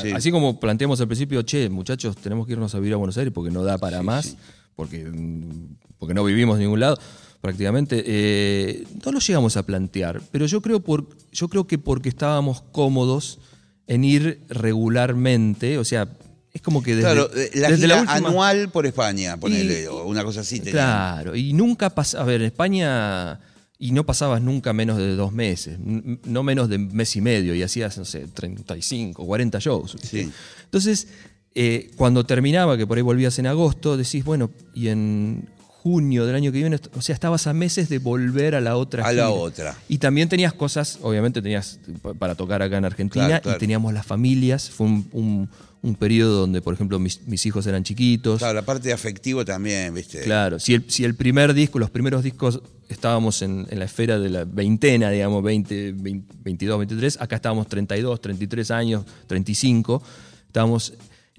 Sí. 0.03 0.11
así 0.13 0.31
como 0.31 0.59
planteamos 0.61 1.01
al 1.01 1.07
principio, 1.09 1.43
che, 1.43 1.69
muchachos, 1.71 2.17
tenemos 2.17 2.47
que 2.47 2.53
irnos 2.53 2.75
a 2.75 2.79
vivir 2.79 2.95
a 2.95 2.97
Buenos 2.97 3.17
Aires 3.17 3.33
porque 3.33 3.51
no 3.51 3.63
da 3.65 3.79
para 3.79 4.03
más, 4.03 4.37
Porque, 4.77 5.05
mm, 5.05 5.77
porque 5.99 6.15
no 6.15 6.25
vivimos 6.25 6.57
en 6.57 6.63
ningún 6.63 6.81
lado 6.81 6.99
prácticamente. 7.43 8.03
Eh, 8.07 8.85
no 9.05 9.13
lo 9.13 9.19
llegamos 9.21 9.57
a 9.57 9.65
plantear, 9.65 10.21
pero 10.31 10.47
yo 10.47 10.61
creo, 10.63 10.81
por, 10.81 11.07
yo 11.33 11.49
creo 11.49 11.67
que 11.67 11.79
porque 11.79 12.09
estábamos 12.09 12.63
cómodos 12.73 13.39
en 13.87 14.05
ir 14.05 14.41
regularmente, 14.49 15.79
o 15.79 15.85
sea, 15.85 16.09
es 16.53 16.63
como 16.63 16.83
que 16.83 16.97
desde, 16.97 17.03
claro, 17.03 17.31
eh, 17.35 17.51
la 17.55 17.69
desde 17.71 17.83
gira 17.87 18.01
última- 18.01 18.15
anual 18.29 18.69
por 18.71 18.87
España, 18.87 19.37
ponele, 19.37 19.83
Y- 19.85 19.87
o 19.87 20.05
una 20.07 20.25
cosa 20.25 20.41
así. 20.41 20.57
tenían. 20.59 20.73
Claro, 20.73 21.37
y 21.37 21.53
nunca 21.53 21.91
pasa, 21.91 22.21
a 22.21 22.25
ver, 22.25 22.41
en 22.41 22.47
España 22.49 23.39
y 23.79 23.93
no 23.93 24.05
pasabas 24.05 24.43
nunca 24.43 24.73
menos 24.73 24.99
de 24.99 25.15
dos 25.17 25.33
meses, 25.33 25.79
no 25.81 26.43
menos 26.43 26.69
de 26.69 26.79
mes 26.79 27.15
y 27.17 27.21
medio, 27.21 27.55
y 27.55 27.63
hacías, 27.63 27.97
no 27.99 28.05
sé, 28.05 28.27
35, 28.29 29.25
40 29.25 29.59
shows. 29.59 29.97
Sí. 30.03 30.31
Entonces, 30.65 31.09
eh, 31.55 31.91
cuando 31.97 32.25
terminaba, 32.25 32.77
que 32.77 32.87
por 32.87 32.99
ahí 32.99 33.03
volvías 33.03 33.39
en 33.39 33.47
agosto, 33.47 33.97
decís, 33.97 34.25
bueno, 34.25 34.51
y 34.75 34.89
en 34.89 35.49
junio 35.83 36.27
del 36.27 36.37
año 36.37 36.53
que 36.53 36.59
viene, 36.59 36.79
o 36.95 37.01
sea, 37.01 37.15
estabas 37.15 37.47
a 37.47 37.53
meses 37.55 37.89
de 37.89 37.99
volver 37.99 38.55
a 38.55 38.61
la 38.61 38.77
otra 38.77 39.07
A 39.07 39.13
la 39.13 39.31
otra. 39.31 39.77
Y 39.89 39.97
también 39.99 40.29
tenías 40.29 40.53
cosas, 40.53 40.99
obviamente 41.03 41.41
tenías 41.41 41.79
pa- 42.03 42.13
para 42.15 42.35
tocar 42.35 42.61
acá 42.63 42.77
en 42.77 42.85
Argentina, 42.85 43.27
Claro, 43.27 43.43
claro. 43.43 43.57
y 43.57 43.61
teníamos 43.61 43.95
las 43.95 44.05
familias, 44.07 44.69
fue 44.71 44.87
un, 44.87 45.09
un- 45.13 45.49
un 45.83 45.95
periodo 45.95 46.41
donde, 46.41 46.61
por 46.61 46.75
ejemplo, 46.75 46.99
mis, 46.99 47.27
mis 47.27 47.47
hijos 47.47 47.67
eran 47.67 47.83
chiquitos. 47.83 48.41
Claro, 48.41 48.53
la 48.53 48.63
parte 48.67 48.89
de 48.89 48.93
afectivo 48.93 49.47
también, 49.47 49.95
¿viste? 49.95 50.21
Claro, 50.21 50.59
si 50.61 50.75
el, 50.75 50.85
si 50.91 51.05
el 51.05 51.15
primer 51.15 51.55
disco, 51.55 51.79
los 51.79 51.89
primeros 51.89 52.23
discos 52.23 52.61
estábamos 52.91 53.41
en, 53.41 53.67
en 53.71 53.79
la 53.79 53.87
esfera 53.87 54.19
de 54.19 54.29
la 54.29 54.45
veintena, 54.45 55.09
digamos, 55.09 55.43
20, 55.43 55.93
20, 55.93 56.35
22, 56.45 56.79
23, 56.81 57.19
acá 57.23 57.37
estábamos 57.37 57.67
32, 57.69 58.21
33 58.21 58.71
años, 58.73 59.05
35, 59.27 60.03
estábamos... 60.49 60.93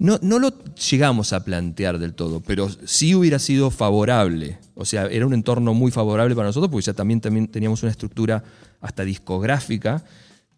No, 0.04 0.18
no 0.24 0.40
lo 0.40 0.52
llegamos 0.74 1.32
a 1.32 1.44
plantear 1.46 2.00
del 2.00 2.16
todo, 2.16 2.40
pero 2.42 2.68
sí 2.88 3.14
hubiera 3.14 3.38
sido 3.38 3.70
favorable. 3.70 4.58
O 4.74 4.84
sea, 4.84 5.06
era 5.06 5.28
un 5.28 5.34
entorno 5.36 5.76
muy 5.76 5.92
favorable 5.92 6.34
para 6.36 6.48
nosotros 6.48 6.72
porque 6.72 6.86
ya 6.88 6.94
también, 6.94 7.22
también 7.22 7.48
teníamos 7.48 7.84
una 7.84 7.92
estructura 7.92 8.44
hasta 8.82 9.04
discográfica 9.06 10.04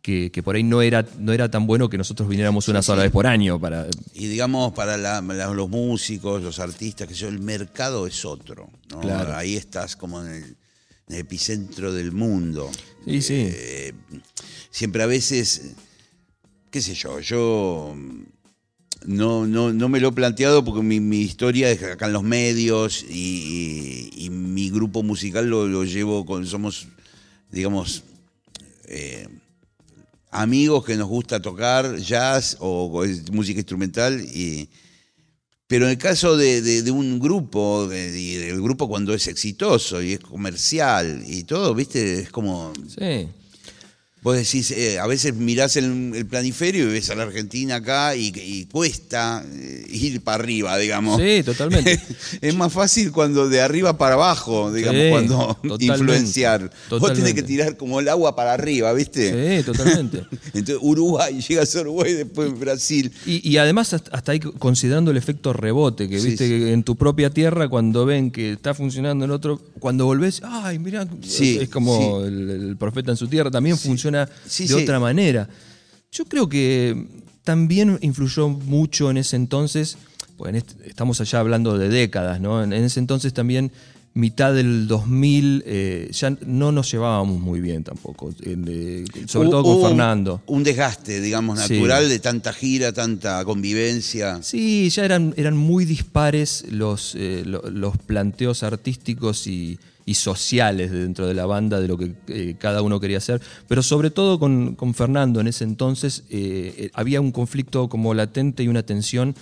que, 0.01 0.31
que 0.31 0.41
por 0.43 0.55
ahí 0.55 0.63
no 0.63 0.81
era, 0.81 1.05
no 1.19 1.33
era 1.33 1.51
tan 1.51 1.67
bueno 1.67 1.89
que 1.89 1.97
nosotros 1.97 2.29
viniéramos 2.29 2.69
una 2.69 2.81
sola 2.81 3.03
vez 3.03 3.11
por 3.11 3.27
año 3.27 3.59
para... 3.59 3.85
Y 4.13 4.27
digamos, 4.27 4.71
para 4.71 4.95
la- 4.95 5.19
la- 5.21 5.47
los 5.53 5.69
músicos, 5.69 6.41
los 6.41 6.59
artistas, 6.59 7.07
que 7.09 7.13
yo, 7.13 7.27
el 7.27 7.39
mercado 7.39 8.07
es 8.07 8.23
otro. 8.23 8.69
¿no? 8.91 9.01
Claro. 9.01 9.35
Ahí 9.35 9.55
estás 9.57 9.97
como 9.97 10.21
en 10.23 10.31
el, 10.31 10.43
en 11.09 11.15
el 11.15 11.19
epicentro 11.19 11.91
del 11.91 12.13
mundo. 12.13 12.71
Sí, 13.05 13.21
sí. 13.21 13.47
Eh, 13.49 13.93
siempre 14.71 15.03
a 15.03 15.05
veces, 15.05 15.73
qué 16.69 16.79
sé 16.81 16.93
yo, 16.93 17.19
yo 17.19 17.93
no, 19.05 19.47
no, 19.47 19.73
no 19.73 19.89
me 19.89 19.99
lo 19.99 20.09
he 20.09 20.11
planteado 20.11 20.63
porque 20.63 20.81
mi, 20.81 20.99
mi 20.99 21.21
historia 21.21 21.69
es 21.71 21.81
acá 21.83 22.07
en 22.07 22.13
los 22.13 22.23
medios 22.23 23.03
y, 23.09 24.29
mi 24.31 24.69
grupo 24.69 25.03
musical 25.03 25.49
lo, 25.49 25.67
lo 25.67 25.83
llevo 25.83 26.25
con, 26.25 26.45
somos, 26.45 26.87
digamos, 27.51 28.03
eh, 28.85 29.27
amigos 30.31 30.85
que 30.85 30.95
nos 30.95 31.07
gusta 31.07 31.41
tocar 31.41 31.97
jazz 31.97 32.57
o, 32.59 33.03
música 33.31 33.59
instrumental 33.59 34.21
y 34.21 34.69
pero 35.65 35.85
en 35.85 35.91
el 35.91 35.97
caso 35.97 36.37
de, 36.37 36.83
un 36.91 37.19
grupo, 37.19 37.87
de- 37.87 38.49
el 38.49 38.61
grupo 38.61 38.87
cuando 38.87 39.13
es 39.13 39.27
exitoso 39.27 40.03
y 40.03 40.13
es 40.13 40.19
comercial 40.19 41.23
y 41.25 41.43
todo, 41.45 41.73
viste, 41.73 42.19
es 42.21 42.29
como 42.29 42.73
Sí. 42.87 43.27
Vos 44.23 44.37
decís, 44.37 44.71
eh, 44.71 44.99
a 44.99 45.05
veces 45.05 45.35
mirás 45.35 45.75
el, 45.75 46.13
el 46.15 46.25
planiferio 46.25 46.89
y 46.89 46.93
ves 46.93 47.09
a 47.09 47.15
la 47.15 47.23
Argentina 47.23 47.75
acá 47.75 48.15
y, 48.15 48.31
y 48.33 48.65
cuesta 48.71 49.43
eh, 49.53 49.85
ir 49.89 50.21
para 50.21 50.41
arriba, 50.41 50.77
digamos. 50.77 51.19
Sí, 51.19 51.43
totalmente. 51.43 51.99
es 52.41 52.55
más 52.55 52.71
fácil 52.71 53.11
cuando 53.11 53.49
de 53.49 53.59
arriba 53.59 53.97
para 53.97 54.13
abajo, 54.13 54.71
digamos, 54.71 55.01
Sí, 55.01 55.09
cuando 55.09 55.37
totalmente, 55.61 55.85
influenciar. 55.85 56.71
Vos 56.89 57.13
tenés 57.13 57.33
que 57.33 57.43
tirar 57.43 57.75
como 57.75 57.99
el 57.99 58.07
agua 58.07 58.33
para 58.33 58.53
arriba, 58.53 58.93
¿viste? 58.93 59.59
Sí, 59.59 59.65
totalmente. 59.65 60.23
Entonces 60.53 60.77
Uruguay, 60.79 61.41
llegas 61.41 61.75
a 61.75 61.81
Uruguay, 61.81 62.13
después 62.13 62.57
Brasil. 62.57 63.11
Y, 63.25 63.49
y 63.49 63.57
además 63.57 63.93
hasta 63.93 64.31
ahí 64.31 64.39
considerando 64.39 65.11
el 65.11 65.17
efecto 65.17 65.51
rebote, 65.51 66.07
que 66.07 66.15
viste 66.15 66.47
sí. 66.47 66.49
que 66.49 66.71
en 66.71 66.83
tu 66.83 66.95
propia 66.95 67.29
tierra 67.29 67.67
cuando 67.67 68.05
ven 68.05 68.31
que 68.31 68.53
está 68.53 68.73
funcionando 68.73 69.25
en 69.25 69.31
otro, 69.31 69.59
cuando 69.79 70.05
volvés, 70.05 70.41
ay, 70.45 70.79
mirá, 70.79 71.05
Sí, 71.21 71.57
es 71.59 71.67
como 71.67 72.23
el 72.23 72.77
profeta 72.79 73.11
en 73.11 73.17
su 73.17 73.27
tierra, 73.27 73.51
también 73.51 73.77
funciona 73.77 74.12
Sí, 74.47 74.63
de 74.67 74.75
sí. 74.75 74.81
otra 74.83 74.99
manera. 74.99 75.47
Yo 76.11 76.25
creo 76.25 76.47
que 76.49 77.07
también 77.43 77.97
influyó 78.01 78.49
mucho 78.49 79.09
en 79.11 79.17
ese 79.17 79.35
entonces, 79.35 79.97
pues 80.37 80.49
en 80.49 80.55
este- 80.55 80.87
estamos 80.89 81.19
allá 81.21 81.39
hablando 81.39 81.77
de 81.77 81.89
décadas, 81.89 82.39
¿no? 82.39 82.63
En, 82.63 82.71
en 82.73 82.83
ese 82.83 82.99
entonces 82.99 83.33
también, 83.33 83.71
mitad 84.15 84.53
del 84.53 84.87
2000, 84.87 85.63
eh, 85.65 86.07
ya 86.11 86.29
no 86.45 86.71
nos 86.71 86.91
llevábamos 86.91 87.39
muy 87.41 87.59
bien 87.61 87.83
tampoco, 87.83 88.31
en, 88.43 88.65
eh, 88.69 89.05
sobre 89.27 89.49
todo 89.49 89.63
con 89.63 89.81
Fernando. 89.81 90.41
Un 90.45 90.63
desgaste, 90.63 91.19
digamos, 91.19 91.59
Sí. 91.61 91.73
natural 91.73 92.07
de 92.07 92.19
tanta 92.19 92.53
gira, 92.53 92.93
tanta 92.93 93.43
convivencia. 93.43 94.39
Sí, 94.43 94.89
ya 94.91 95.03
eran, 95.05 95.33
eran 95.35 95.57
muy 95.57 95.85
dispares 95.85 96.63
los, 96.69 97.15
eh, 97.15 97.41
lo- 97.43 97.67
los 97.71 97.97
planteos 97.97 98.61
artísticos 98.61 99.47
y, 99.47 99.79
y 100.05 100.15
sociales 100.15 100.91
dentro 100.91 101.27
de 101.27 101.33
la 101.33 101.45
banda 101.45 101.79
de 101.79 101.87
lo 101.87 101.97
que 101.97 102.13
eh, 102.27 102.55
cada 102.59 102.81
uno 102.81 102.99
quería 102.99 103.17
hacer. 103.17 103.41
Pero 103.67 103.83
sobre 103.83 104.11
todo 104.11 104.39
con, 104.39 104.75
con 104.75 104.93
Fernando 104.93 105.39
en 105.39 105.47
ese 105.47 105.63
entonces 105.63 106.23
eh, 106.29 106.73
eh, 106.77 106.89
había 106.93 107.21
un 107.21 107.31
conflicto 107.31 107.87
como 107.89 108.13
latente 108.13 108.63
y 108.63 108.67
una 108.67 108.83
tensión 108.83 109.35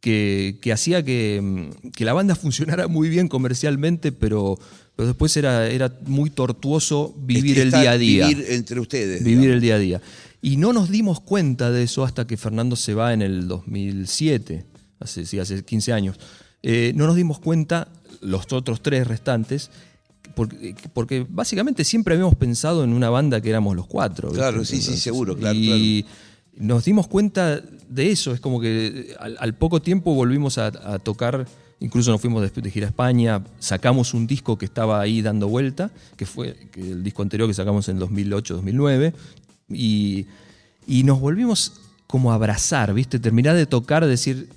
que, 0.00 0.58
que 0.60 0.72
hacía 0.72 1.02
que, 1.02 1.40
mm, 1.42 1.90
que 1.90 2.04
la 2.04 2.12
banda 2.12 2.34
funcionara 2.34 2.88
muy 2.88 3.08
bien 3.08 3.28
comercialmente, 3.28 4.12
pero, 4.12 4.58
pero 4.96 5.08
después 5.08 5.36
era, 5.36 5.68
era 5.68 5.92
muy 6.06 6.30
tortuoso 6.30 7.14
vivir 7.18 7.58
el 7.58 7.70
día 7.70 7.92
a 7.92 7.98
día 7.98 8.28
Vivir 8.28 8.46
entre 8.50 8.80
ustedes. 8.80 9.24
vivir 9.24 9.40
digamos. 9.40 9.54
el 9.54 9.60
día 9.60 9.74
a 9.76 9.78
día. 9.78 10.00
Y 10.42 10.58
no 10.58 10.74
nos 10.74 10.90
dimos 10.90 11.20
cuenta 11.20 11.70
de 11.70 11.84
eso 11.84 12.04
hasta 12.04 12.26
que 12.26 12.36
Fernando 12.36 12.76
se 12.76 12.92
va 12.92 13.14
en 13.14 13.22
el 13.22 13.48
2007, 13.48 14.66
hace, 15.00 15.24
sí, 15.24 15.38
hace 15.38 15.64
15 15.64 15.92
años. 15.94 16.20
Eh, 16.62 16.92
no 16.94 17.06
nos 17.06 17.16
dimos 17.16 17.38
cuenta, 17.38 17.88
los 18.20 18.52
otros 18.52 18.82
tres 18.82 19.06
restantes, 19.06 19.70
porque, 20.34 20.74
porque 20.92 21.26
básicamente 21.28 21.84
siempre 21.84 22.14
habíamos 22.14 22.34
pensado 22.34 22.84
en 22.84 22.92
una 22.92 23.10
banda 23.10 23.40
que 23.40 23.50
éramos 23.50 23.76
los 23.76 23.86
cuatro. 23.86 24.28
¿viste? 24.28 24.40
Claro, 24.40 24.64
sí, 24.64 24.80
sí, 24.80 24.96
seguro, 24.96 25.36
claro, 25.36 25.58
Y 25.58 26.04
nos 26.56 26.84
dimos 26.84 27.06
cuenta 27.08 27.60
de 27.88 28.10
eso, 28.10 28.32
es 28.32 28.40
como 28.40 28.60
que 28.60 29.14
al, 29.18 29.36
al 29.38 29.54
poco 29.54 29.80
tiempo 29.82 30.14
volvimos 30.14 30.58
a, 30.58 30.66
a 30.66 30.98
tocar, 30.98 31.46
incluso 31.80 32.10
nos 32.10 32.20
fuimos 32.20 32.42
de, 32.42 32.60
de 32.60 32.70
gira 32.70 32.86
a 32.86 32.90
España, 32.90 33.44
sacamos 33.58 34.14
un 34.14 34.26
disco 34.26 34.56
que 34.58 34.64
estaba 34.64 35.00
ahí 35.00 35.22
dando 35.22 35.48
vuelta, 35.48 35.90
que 36.16 36.26
fue 36.26 36.56
que 36.70 36.80
el 36.80 37.02
disco 37.02 37.22
anterior 37.22 37.48
que 37.48 37.54
sacamos 37.54 37.88
en 37.88 37.98
2008-2009, 38.00 39.12
y, 39.70 40.26
y 40.86 41.02
nos 41.04 41.20
volvimos 41.20 41.80
como 42.06 42.32
a 42.32 42.34
abrazar, 42.34 42.94
¿viste? 42.94 43.18
Terminar 43.18 43.56
de 43.56 43.66
tocar, 43.66 44.06
decir, 44.06 44.48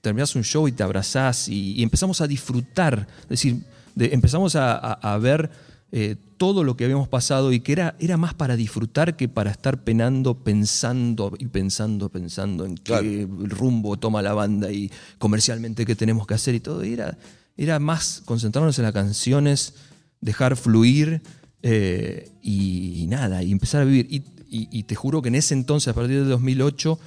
terminás 0.00 0.36
un 0.36 0.44
show 0.44 0.68
y 0.68 0.72
te 0.72 0.82
abrazás 0.82 1.48
y, 1.48 1.72
y 1.72 1.82
empezamos 1.82 2.20
a 2.20 2.26
disfrutar, 2.26 3.06
decir, 3.28 3.62
de- 3.96 4.14
empezamos 4.14 4.54
a, 4.54 4.74
a- 4.76 4.92
a 5.14 5.18
ver 5.18 5.50
eh, 5.92 6.16
todo 6.36 6.62
lo 6.64 6.76
que 6.76 6.84
habíamos 6.84 7.08
pasado 7.08 7.52
y 7.52 7.60
que 7.60 7.72
era, 7.72 7.96
era 8.00 8.16
más 8.16 8.34
para 8.34 8.56
disfrutar 8.56 9.16
que 9.16 9.28
para 9.28 9.50
estar 9.50 9.82
penando, 9.84 10.34
pensando 10.34 11.32
y 11.38 11.46
pensando, 11.46 12.08
pensando 12.08 12.64
en 12.66 12.76
Claro. 12.76 13.02
qué 13.02 13.26
rumbo 13.44 13.96
toma 13.96 14.20
la 14.22 14.34
banda 14.34 14.70
y 14.70 14.90
comercialmente 15.18 15.86
qué 15.86 15.94
tenemos 15.96 16.26
que 16.26 16.34
hacer 16.34 16.54
y 16.54 16.60
todo. 16.60 16.84
Y 16.84 16.92
era, 16.92 17.16
era 17.56 17.78
más 17.78 18.22
concentrarnos 18.24 18.78
en 18.78 18.84
las 18.84 18.92
canciones, 18.92 19.74
dejar 20.20 20.56
fluir 20.56 21.22
eh, 21.62 22.30
y, 22.42 23.02
y 23.02 23.06
nada, 23.06 23.42
y 23.42 23.52
empezar 23.52 23.82
a 23.82 23.84
vivir. 23.84 24.06
Y, 24.10 24.16
y- 24.48 24.68
y 24.70 24.82
te 24.84 24.94
juro 24.94 25.22
que 25.22 25.28
en 25.28 25.34
ese 25.36 25.54
entonces, 25.54 25.88
a 25.88 25.94
partir 25.94 26.18
del 26.20 26.28
2008, 26.28 26.98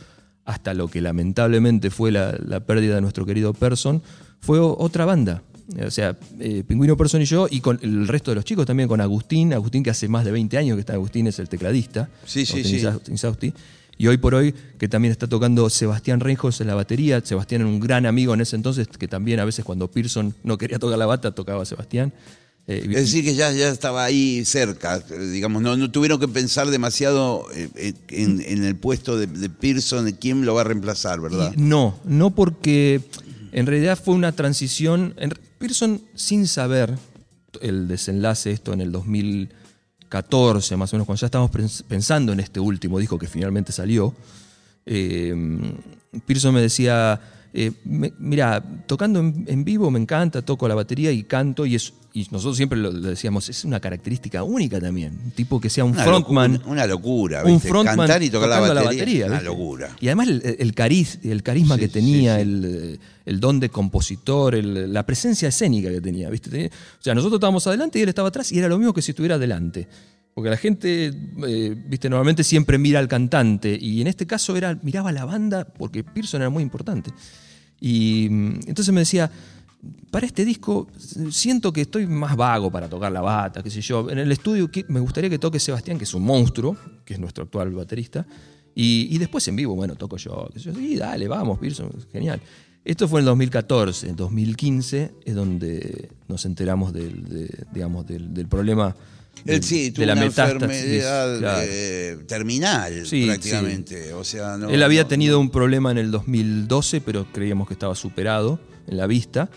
hasta 0.45 0.73
lo 0.73 0.87
que 0.87 1.01
lamentablemente 1.01 1.89
fue 1.91 2.11
la, 2.11 2.35
la 2.43 2.61
pérdida 2.61 2.95
de 2.95 3.01
nuestro 3.01 3.25
querido 3.25 3.53
Person, 3.53 4.01
fue 4.39 4.59
otra 4.59 5.05
banda. 5.05 5.43
O 5.86 5.91
sea, 5.91 6.17
eh, 6.39 6.63
Pingüino 6.67 6.97
Person 6.97 7.22
y 7.22 7.26
yo, 7.26 7.47
y 7.49 7.61
con 7.61 7.80
el 7.82 8.07
resto 8.07 8.32
de 8.32 8.36
los 8.36 8.45
chicos 8.45 8.65
también, 8.65 8.89
con 8.89 9.01
Agustín, 9.01 9.53
Agustín 9.53 9.84
que 9.84 9.91
hace 9.91 10.07
más 10.07 10.26
de 10.26 10.32
20 10.32 10.57
años 10.57 10.76
que 10.76 10.80
está 10.82 10.93
Agustín, 10.93 11.28
es 11.28 11.38
el 11.39 11.47
tecladista. 11.47 12.09
Sí, 12.26 12.45
sí, 12.45 12.63
sí. 12.63 12.84
Insausti. 13.09 13.53
Y 13.97 14.07
hoy 14.07 14.17
por 14.17 14.34
hoy, 14.34 14.55
que 14.78 14.88
también 14.88 15.11
está 15.11 15.28
tocando 15.28 15.70
Sebastián 15.70 16.22
Reinjos 16.22 16.61
en 16.61 16.67
la 16.67 16.76
batería. 16.76 17.22
Sebastián 17.24 17.61
era 17.61 17.70
un 17.70 17.80
gran 17.82 18.05
amigo 18.05 18.34
en 18.34 18.41
ese 18.41 18.55
entonces, 18.55 18.88
que 18.88 19.07
también 19.07 19.39
a 19.41 19.45
veces 19.45 19.65
cuando 19.65 19.91
Pearson 19.91 20.34
no 20.43 20.57
quería 20.57 20.80
tocar 20.80 20.97
la 20.97 21.05
bata, 21.05 21.36
tocaba 21.36 21.63
a 21.63 21.65
Sebastián. 21.65 22.13
Eh, 22.65 22.84
Es 22.86 22.95
decir, 22.95 23.26
que 23.26 23.36
ya, 23.36 23.51
ya 23.51 23.70
estaba 23.70 24.05
ahí 24.05 24.45
cerca, 24.45 24.99
digamos, 24.99 25.61
no, 25.61 25.76
no 25.76 25.91
tuvieron 25.91 26.20
que 26.20 26.28
pensar 26.28 26.70
demasiado 26.70 27.45
eh, 27.53 27.93
en, 28.07 28.41
en 28.41 28.63
el 28.63 28.76
puesto 28.76 29.17
de, 29.17 29.28
de 29.28 29.49
Pearson, 29.49 30.05
de 30.05 30.15
quién 30.15 30.45
lo 30.45 30.53
va 30.53 30.61
a 30.61 30.63
reemplazar, 30.63 31.20
¿verdad? 31.20 31.53
Y 31.57 31.61
no, 31.61 31.99
no 32.05 32.30
porque 32.34 33.01
en 33.51 33.65
realidad 33.65 33.99
fue 34.01 34.13
una 34.15 34.32
transición. 34.32 35.13
En, 35.17 35.34
Pearson, 35.60 36.01
sin 36.16 36.47
saber 36.47 36.97
el 37.62 37.88
desenlace, 37.88 38.51
esto 38.51 38.74
en 38.74 38.82
el 38.82 38.91
2014, 38.91 40.76
más 40.78 40.91
o 40.93 40.95
menos, 40.95 41.05
cuando 41.05 41.20
ya 41.20 41.26
estábamos 41.28 41.51
pens- 41.51 41.84
pensando 41.84 42.32
en 42.34 42.39
este 42.39 42.60
último 42.60 42.97
disco 42.99 43.20
que 43.20 43.28
finalmente 43.28 43.72
salió, 43.72 44.16
eh, 44.86 45.36
Pearson 46.26 46.53
me 46.55 46.62
decía. 46.62 47.20
Eh, 47.54 47.72
me- 47.86 48.14
mira, 48.20 48.64
tocando 48.88 49.20
en, 49.20 49.45
en 49.47 49.64
vivo 49.64 49.89
me 49.91 50.00
encanta, 50.00 50.41
toco 50.41 50.68
la 50.68 50.76
batería 50.76 51.12
y 51.12 51.24
canto, 51.24 51.66
y, 51.66 51.76
es, 51.76 51.93
y 52.14 52.28
nosotros 52.32 52.58
siempre 52.58 52.78
lo, 52.78 52.91
decíamos, 52.91 53.50
es 53.50 53.66
una 53.66 53.80
característica 53.80 54.43
única 54.43 54.80
también. 54.80 55.20
Un 55.26 55.32
tipo 55.32 55.60
que 55.60 55.70
sea 55.70 55.84
un 55.86 55.91
Una 55.91 56.04
frontman 56.04 56.54
locura, 56.54 56.72
una 56.72 56.86
locura, 56.88 57.43
un 57.45 57.54
¿viste? 57.54 57.70
frontman 57.70 57.97
Cantar 57.97 58.24
y 58.24 58.30
tocar 58.30 58.50
la 58.50 58.60
tocando 58.60 58.84
batería, 58.86 59.26
una 59.28 59.41
locura. 59.41 59.95
Y 60.00 60.08
además 60.08 60.28
el, 60.30 60.56
el 60.60 60.74
cariz, 60.76 61.20
el 61.24 61.41
carisma 61.43 61.76
Sí, 61.76 61.82
que 61.82 61.88
sí, 61.88 61.93
tenía, 61.93 62.36
sí. 62.36 62.41
El, 62.41 63.00
el 63.26 63.39
don 63.39 63.60
de 63.60 63.70
compositor, 63.70 64.56
el- 64.56 64.93
la 64.93 65.06
presencia 65.06 65.47
escénica 65.50 65.89
que 65.89 66.02
tenía, 66.02 66.30
¿viste? 66.30 66.50
Tenía- 66.50 66.68
o 66.70 67.02
sea, 67.04 67.16
nosotros 67.16 67.38
estábamos 67.39 67.66
adelante 67.68 68.00
y 68.00 68.04
él 68.04 68.10
estaba 68.10 68.28
atrás 68.30 68.52
y 68.52 68.60
era 68.60 68.68
lo 68.68 68.78
mismo 68.78 68.93
que 68.93 69.02
si 69.02 69.12
estuviera 69.12 69.36
adelante. 69.36 69.88
Porque 70.39 70.51
la 70.51 70.55
gente, 70.57 71.11
eh, 71.47 71.75
viste, 71.87 72.09
normalmente 72.09 72.45
siempre 72.45 72.77
mira 72.77 72.99
al 72.99 73.09
cantante 73.09 73.77
y 73.77 73.99
en 73.99 74.07
este 74.07 74.25
caso 74.25 74.55
era, 74.55 74.79
miraba 74.83 75.09
a 75.09 75.11
la 75.11 75.25
banda 75.25 75.65
porque 75.65 76.01
Pearson 76.01 76.39
era 76.39 76.49
muy 76.49 76.63
importante. 76.63 77.11
Y 77.81 78.29
mm, 78.31 78.59
entonces 78.67 78.93
me 78.93 79.01
decía, 79.01 79.29
para 80.11 80.25
este 80.25 80.45
disco 80.45 80.87
siento 81.29 81.73
que 81.73 81.81
estoy 81.81 82.07
más 82.07 82.37
vago 82.37 82.71
para 82.71 82.87
tocar 82.87 83.11
la 83.11 83.19
bata, 83.19 83.61
qué 83.61 83.69
sé 83.69 83.81
yo. 83.81 84.09
En 84.09 84.17
el 84.17 84.31
estudio 84.31 84.69
me 84.87 85.01
gustaría 85.01 85.29
que 85.29 85.39
toque 85.39 85.59
Sebastián, 85.59 85.97
que 85.97 86.05
es 86.05 86.13
un 86.13 86.23
monstruo, 86.23 86.77
que 87.03 87.15
es 87.15 87.19
nuestro 87.19 87.43
actual 87.43 87.71
baterista. 87.71 88.25
Y, 88.73 89.09
y 89.13 89.17
después 89.17 89.45
en 89.49 89.57
vivo, 89.57 89.75
bueno, 89.75 89.95
toco 89.95 90.15
yo. 90.15 90.49
yo. 90.55 90.73
Sí, 90.73 90.95
dale, 90.95 91.27
vamos, 91.27 91.59
Pearson, 91.59 91.91
genial. 92.13 92.39
Esto 92.85 93.09
fue 93.09 93.19
en 93.19 93.23
el 93.23 93.25
2014. 93.31 94.07
En 94.07 94.15
2015 94.15 95.11
es 95.25 95.35
donde 95.35 96.11
nos 96.29 96.45
enteramos 96.45 96.93
del, 96.93 97.25
de- 97.25 97.65
digamos, 97.73 98.07
del, 98.07 98.33
del 98.33 98.47
problema 98.47 98.95
Él 99.45 99.63
sí, 99.63 99.91
tuvo 99.91 100.01
de 100.01 100.05
la 100.07 100.13
una 100.13 100.21
metástasis. 100.23 100.53
enfermedad 100.63 101.39
claro. 101.39 101.61
eh, 101.69 102.17
terminal 102.27 103.05
Sí, 103.05 103.25
prácticamente. 103.25 104.13
O 104.13 104.23
sea, 104.23 104.57
no- 104.57 104.69
Él 104.69 104.83
había 104.83 105.03
no- 105.03 105.07
tenido 105.07 105.39
un 105.39 105.49
problema 105.49 105.91
en 105.91 105.97
el 105.97 106.11
2012, 106.11 107.01
pero 107.01 107.25
creíamos 107.31 107.67
que 107.67 107.73
estaba 107.73 107.95
superado 107.95 108.59
en 108.87 108.97
la 108.97 109.07
vista. 109.07 109.49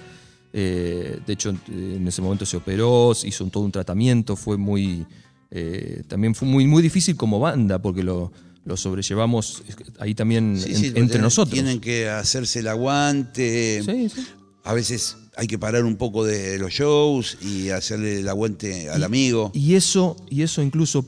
Eh, 0.52 1.18
de 1.26 1.32
hecho, 1.32 1.54
en 1.68 2.06
ese 2.06 2.20
momento 2.20 2.44
se 2.44 2.56
operó, 2.58 3.12
hizo 3.24 3.46
todo 3.46 3.64
un 3.64 3.72
tratamiento, 3.72 4.36
fue 4.36 4.56
muy. 4.58 5.06
eh, 5.50 6.02
también 6.08 6.34
fue 6.34 6.48
muy, 6.48 6.66
muy 6.66 6.82
difícil 6.82 7.14
como 7.16 7.38
banda, 7.38 7.80
porque 7.80 8.02
lo, 8.02 8.32
lo 8.64 8.76
sobrellevamos 8.76 9.62
ahí 9.98 10.14
también 10.14 10.58
Sí, 10.58 10.70
en- 10.70 10.76
sí, 10.76 10.92
entre 10.94 11.20
nosotros. 11.20 11.52
Tienen 11.52 11.78
que 11.80 12.08
hacerse 12.08 12.60
el 12.60 12.68
aguante. 12.68 13.82
Sí, 13.84 14.08
sí. 14.08 14.26
A 14.64 14.72
veces 14.74 15.16
hay 15.36 15.46
que 15.46 15.58
parar 15.58 15.84
un 15.84 15.96
poco 15.96 16.24
de 16.24 16.58
los 16.58 16.72
shows 16.72 17.38
y 17.40 17.70
hacerle 17.70 18.20
el 18.20 18.28
aguante 18.28 18.90
al 18.90 19.00
Y- 19.00 19.04
amigo. 19.04 19.50
Y 19.54 19.74
eso, 19.74 20.16
y 20.28 20.42
eso 20.42 20.62
incluso 20.62 21.04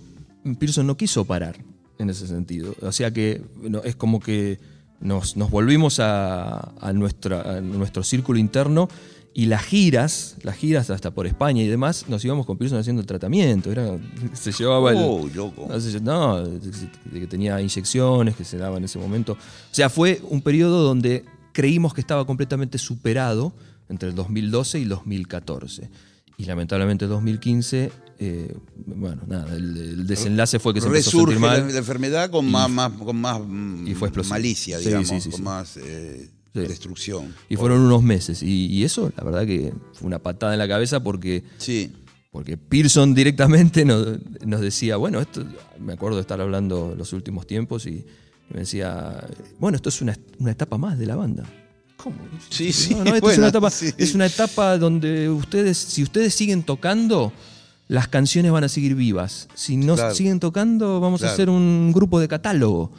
Pearson 0.58 0.86
no 0.86 0.96
quiso 0.96 1.24
parar 1.24 1.56
en 1.98 2.10
ese 2.10 2.26
sentido. 2.26 2.74
O 2.82 2.92
sea 2.92 3.10
que 3.12 3.42
no, 3.62 3.82
es 3.82 3.96
como 3.96 4.20
que 4.20 4.58
nos, 5.00 5.36
nos 5.36 5.50
volvimos 5.50 6.00
a, 6.00 6.72
a 6.80 6.92
nuestra, 6.92 7.56
a 7.58 7.60
nuestro 7.60 8.02
círculo 8.02 8.38
interno 8.38 8.88
y 9.36 9.46
las 9.46 9.62
giras, 9.64 10.36
las 10.42 10.56
giras 10.56 10.90
hasta 10.90 11.10
por 11.10 11.26
España 11.26 11.60
y 11.62 11.66
demás, 11.66 12.04
nos 12.08 12.24
íbamos 12.24 12.46
con 12.46 12.56
Pearson 12.56 12.78
haciendo 12.78 13.00
el 13.00 13.06
tratamiento. 13.06 13.70
Era, 13.72 13.98
se 14.32 14.52
llevaba 14.52 14.92
el. 14.92 14.98
Oh, 15.00 15.28
loco. 15.34 15.68
No, 16.02 16.44
que 17.12 17.26
tenía 17.26 17.60
inyecciones 17.60 18.36
que 18.36 18.44
se 18.44 18.56
daban 18.58 18.78
en 18.78 18.84
ese 18.84 18.98
momento. 18.98 19.32
O 19.32 19.38
sea, 19.74 19.90
fue 19.90 20.20
un 20.30 20.40
periodo 20.40 20.82
donde 20.84 21.24
creímos 21.52 21.92
que 21.94 22.00
estaba 22.00 22.24
completamente 22.26 22.78
superado 22.78 23.52
entre 23.88 24.08
el 24.08 24.14
2012 24.14 24.78
y 24.78 24.82
el 24.82 24.88
2014. 24.88 25.90
Y 26.36 26.44
lamentablemente 26.46 27.04
el 27.04 27.10
2015, 27.10 27.92
eh, 28.18 28.56
bueno, 28.86 29.22
nada, 29.26 29.54
el, 29.54 29.76
el 29.76 30.06
desenlace 30.06 30.58
fue 30.58 30.74
que 30.74 30.80
se 30.80 30.88
empezó 30.88 31.10
a 31.10 31.12
Resurge 31.12 31.34
sentir 31.34 31.48
la, 31.48 31.60
mal. 31.62 31.72
la 31.72 31.78
enfermedad 31.78 32.30
con 32.30 32.50
más, 32.50 32.68
más, 32.70 32.92
con 32.92 33.16
más 33.16 33.40
y 33.86 33.94
fue 33.94 34.10
malicia, 34.28 34.78
digamos, 34.78 35.08
sí, 35.08 35.20
sí, 35.20 35.30
con 35.30 35.44
más 35.44 35.76
eh, 35.76 36.28
destrucción. 36.52 37.34
Y 37.48 37.56
fueron 37.56 37.80
unos 37.80 38.02
meses. 38.02 38.42
Y, 38.42 38.66
y 38.66 38.84
eso, 38.84 39.12
la 39.16 39.22
verdad 39.22 39.46
que 39.46 39.72
fue 39.92 40.06
una 40.06 40.18
patada 40.18 40.54
en 40.54 40.58
la 40.58 40.68
cabeza 40.68 41.02
porque 41.02 41.44
Sí. 41.58 41.92
Porque 42.34 42.56
Pearson 42.56 43.14
directamente 43.14 43.84
nos, 43.84 44.18
nos 44.44 44.60
decía, 44.60 44.96
bueno, 44.96 45.20
esto, 45.20 45.44
me 45.78 45.92
acuerdo 45.92 46.16
de 46.16 46.22
estar 46.22 46.40
hablando 46.40 46.96
los 46.98 47.12
últimos 47.12 47.46
tiempos 47.46 47.86
y 47.86 48.04
me 48.48 48.58
decía, 48.58 49.24
bueno, 49.60 49.76
esto 49.76 49.88
es 49.88 50.02
una, 50.02 50.18
una 50.40 50.50
etapa 50.50 50.76
más 50.76 50.98
de 50.98 51.06
la 51.06 51.14
banda. 51.14 51.44
¿Cómo? 51.96 52.16
Sí, 52.50 52.72
sí, 52.72 52.94
No, 52.94 53.04
no, 53.04 53.14
esto 53.14 53.30
es, 53.30 53.38
una 53.38 53.48
etapa, 53.48 53.70
sí. 53.70 53.90
es 53.96 54.14
una 54.14 54.26
etapa 54.26 54.76
donde 54.78 55.28
ustedes, 55.30 55.78
si 55.78 56.02
ustedes 56.02 56.34
siguen 56.34 56.62
tocando, 56.62 57.32
las 57.88 58.08
canciones 58.08 58.50
van 58.52 58.64
a 58.64 58.68
seguir 58.68 58.94
vivas. 58.94 59.48
Si 59.54 59.76
no 59.76 59.94
Claro. 59.94 60.14
siguen 60.14 60.40
tocando, 60.40 61.00
vamos 61.00 61.20
Claro. 61.20 61.30
a 61.30 61.34
hacer 61.34 61.50
un 61.50 61.92
grupo 61.92 62.20
de 62.20 62.28
catálogo. 62.28 62.90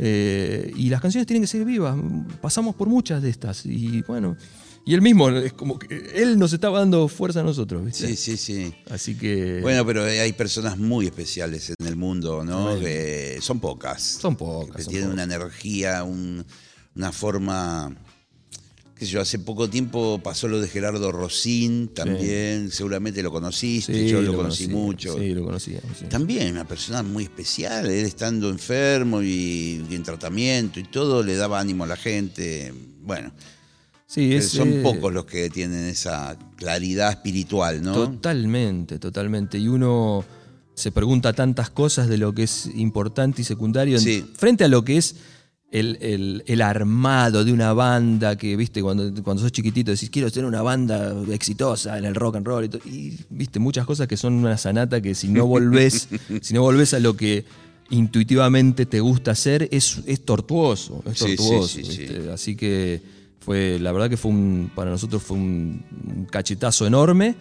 Eh, 0.00 0.72
y 0.76 0.88
las 0.90 1.00
canciones 1.00 1.26
tienen 1.26 1.42
que 1.42 1.48
seguir 1.48 1.66
vivas. 1.66 1.96
Pasamos 2.40 2.74
por 2.76 2.88
muchas 2.88 3.20
de 3.22 3.30
estas. 3.30 3.66
Y 3.66 4.02
bueno, 4.02 4.36
y 4.86 4.94
él 4.94 5.02
mismo, 5.02 5.28
es 5.28 5.52
como 5.52 5.78
que 5.78 6.12
él 6.14 6.38
nos 6.38 6.52
estaba 6.52 6.78
dando 6.78 7.08
fuerza 7.08 7.40
a 7.40 7.42
nosotros. 7.42 7.84
¿viste? 7.84 8.06
Sí, 8.06 8.16
sí, 8.16 8.36
sí. 8.36 8.74
Así 8.90 9.16
que. 9.16 9.60
Bueno, 9.60 9.84
pero 9.84 10.04
hay 10.04 10.32
personas 10.32 10.78
muy 10.78 11.06
especiales 11.06 11.72
en 11.78 11.86
el 11.86 11.96
mundo, 11.96 12.44
¿no? 12.44 12.78
Que 12.78 13.38
son 13.42 13.58
pocas. 13.60 14.00
Son 14.02 14.36
pocas, 14.36 14.76
Que 14.76 14.82
son 14.84 14.92
tienen 14.92 15.10
una 15.10 15.24
energía, 15.24 16.04
un- 16.04 16.44
una 16.96 17.12
forma. 17.12 17.94
Qué 18.98 19.06
sé 19.06 19.12
yo, 19.12 19.20
hace 19.20 19.38
poco 19.38 19.70
tiempo 19.70 20.20
pasó 20.22 20.48
lo 20.48 20.60
de 20.60 20.66
Gerardo 20.68 21.12
Rosín 21.12 21.88
también, 21.88 22.70
seguramente 22.70 23.22
lo 23.22 23.30
conociste, 23.30 23.92
Sí, 23.94 24.08
yo 24.08 24.20
lo, 24.20 24.34
conocí 24.34 24.64
conocía, 24.64 24.68
mucho. 24.86 25.18
Sí, 25.18 25.34
lo 25.34 25.44
conocíamos. 25.44 25.96
sí. 25.98 26.06
También 26.06 26.52
una 26.52 26.66
persona 26.66 27.02
muy 27.02 27.24
especial, 27.24 27.86
él 27.86 28.04
estando 28.04 28.48
enfermo 28.50 29.22
y, 29.22 29.84
y 29.88 29.94
en 29.94 30.02
tratamiento 30.02 30.80
y 30.80 30.84
todo, 30.84 31.22
le 31.22 31.36
daba 31.36 31.60
ánimo 31.60 31.84
a 31.84 31.86
la 31.86 31.96
gente. 31.96 32.72
Bueno, 33.02 33.32
Sí, 34.10 34.34
es, 34.34 34.48
son 34.48 34.72
eh, 34.72 34.80
pocos 34.82 35.12
los 35.12 35.26
que 35.26 35.50
tienen 35.50 35.84
esa 35.84 36.38
claridad 36.56 37.10
espiritual, 37.10 37.82
¿no? 37.82 37.92
Totalmente, 37.92 38.98
totalmente. 38.98 39.58
Y 39.58 39.68
uno 39.68 40.24
se 40.74 40.90
pregunta 40.92 41.34
tantas 41.34 41.68
cosas 41.68 42.08
de 42.08 42.16
lo 42.16 42.32
que 42.34 42.44
es 42.44 42.70
importante 42.74 43.42
y 43.42 43.44
secundario 43.44 43.98
Sí. 43.98 44.24
frente 44.34 44.64
a 44.64 44.68
lo 44.68 44.82
que 44.82 44.96
es 44.96 45.16
el, 45.70 45.98
el- 46.00 46.42
el 46.46 46.62
armado 46.62 47.44
de 47.44 47.52
una 47.52 47.72
banda 47.74 48.36
que, 48.36 48.56
viste, 48.56 48.80
cuando, 48.82 49.12
cuando 49.22 49.42
sos 49.42 49.52
chiquitito 49.52 49.90
decís, 49.90 50.08
quiero 50.10 50.30
tener 50.30 50.46
una 50.46 50.62
banda 50.62 51.14
exitosa 51.30 51.98
en 51.98 52.04
el 52.06 52.14
rock 52.14 52.36
and 52.36 52.46
roll 52.46 52.64
y, 52.86 53.18
viste, 53.28 53.58
muchas 53.58 53.84
cosas 53.84 54.06
que 54.08 54.16
son 54.16 54.32
una 54.34 54.56
sanata 54.56 55.00
que 55.02 55.14
si 55.14 55.28
no 55.28 55.46
volvés, 55.46 56.08
si 56.40 56.54
no 56.54 56.62
volvés 56.62 56.94
a 56.94 57.00
lo 57.00 57.16
que 57.16 57.44
intuitivamente 57.90 58.86
te 58.86 59.00
gusta 59.00 59.32
hacer, 59.32 59.68
es, 59.72 60.00
es 60.06 60.24
tortuoso, 60.24 61.02
es 61.10 61.18
sí, 61.18 61.36
tortuoso. 61.36 61.68
sí, 61.68 61.84
sí. 61.84 61.98
¿viste? 62.02 62.30
Así 62.32 62.56
que 62.56 63.00
fue, 63.40 63.78
la 63.80 63.92
verdad 63.92 64.08
que 64.10 64.16
fue 64.16 64.30
un, 64.30 64.70
para 64.74 64.90
nosotros 64.90 65.22
fue 65.22 65.36
un, 65.36 65.82
un 66.16 66.24
cachetazo 66.26 66.86
enorme, 66.86 67.34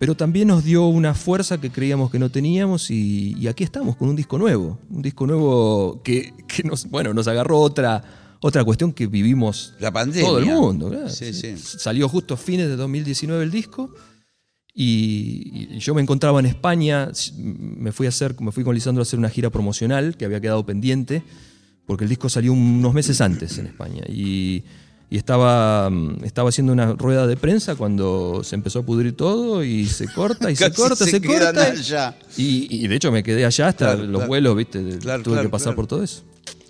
pero 0.00 0.14
también 0.14 0.48
nos 0.48 0.64
dio 0.64 0.86
una 0.86 1.12
fuerza 1.12 1.60
que 1.60 1.68
creíamos 1.68 2.10
que 2.10 2.18
no 2.18 2.30
teníamos 2.30 2.90
y, 2.90 3.36
y 3.38 3.48
aquí 3.48 3.64
estamos 3.64 3.96
con 3.96 4.08
un 4.08 4.16
disco 4.16 4.38
nuevo, 4.38 4.78
un 4.88 5.02
disco 5.02 5.26
nuevo 5.26 6.00
que, 6.02 6.32
que 6.48 6.62
nos, 6.62 6.88
bueno, 6.88 7.12
nos 7.12 7.28
agarró 7.28 7.60
otra, 7.60 8.02
otra 8.40 8.64
cuestión 8.64 8.94
que 8.94 9.06
vivimos 9.08 9.74
La 9.78 9.92
pandemia. 9.92 10.26
todo 10.26 10.38
el 10.38 10.46
mundo. 10.46 10.88
claro. 10.88 11.10
Sí, 11.10 11.34
sí. 11.34 11.54
Salió 11.58 12.08
justo 12.08 12.32
a 12.32 12.38
fines 12.38 12.68
de 12.68 12.76
2019 12.76 13.44
el 13.44 13.50
disco 13.50 13.94
y, 14.72 15.68
y 15.74 15.78
yo 15.80 15.94
me 15.94 16.00
encontraba 16.00 16.40
en 16.40 16.46
España, 16.46 17.10
me 17.36 17.92
fui, 17.92 18.06
a 18.06 18.08
hacer, 18.08 18.40
me 18.40 18.52
fui 18.52 18.64
con 18.64 18.74
Lisandro 18.74 19.02
a 19.02 19.04
hacer 19.04 19.18
una 19.18 19.28
gira 19.28 19.50
promocional 19.50 20.16
que 20.16 20.24
había 20.24 20.40
quedado 20.40 20.64
pendiente 20.64 21.22
porque 21.84 22.04
el 22.04 22.08
disco 22.08 22.30
salió 22.30 22.54
unos 22.54 22.94
meses 22.94 23.20
antes 23.20 23.58
en 23.58 23.66
España 23.66 24.04
y, 24.08 24.64
y 25.10 25.16
estaba, 25.16 25.90
mm, 25.90 26.24
estaba 26.24 26.48
haciendo 26.50 26.72
una 26.72 26.92
rueda 26.92 27.26
de 27.26 27.36
prensa 27.36 27.74
cuando 27.74 28.42
se 28.44 28.54
empezó 28.54 28.78
a 28.78 28.82
pudrir 28.84 29.16
todo 29.16 29.64
y 29.64 29.86
se 29.86 30.06
corta 30.06 30.50
y 30.50 30.56
se 30.56 30.72
corta, 30.72 30.96
se 31.04 31.10
se, 31.10 31.20
corta. 31.20 31.62
allá. 31.72 32.16
Y, 32.36 32.68
y 32.84 32.86
de 32.88 32.94
hecho 32.94 33.10
me 33.10 33.22
quedé 33.24 33.44
allá 33.44 33.68
hasta 33.68 33.86
Claro, 33.86 34.02
los 34.04 34.10
claro. 34.12 34.26
vuelos, 34.28 34.56
¿viste? 34.56 34.98
Claro, 35.00 35.22
tuve 35.22 35.42
que 35.42 35.48
pasar 35.48 35.74
por 35.74 35.86
todo 35.88 36.02
eso. 36.04 36.22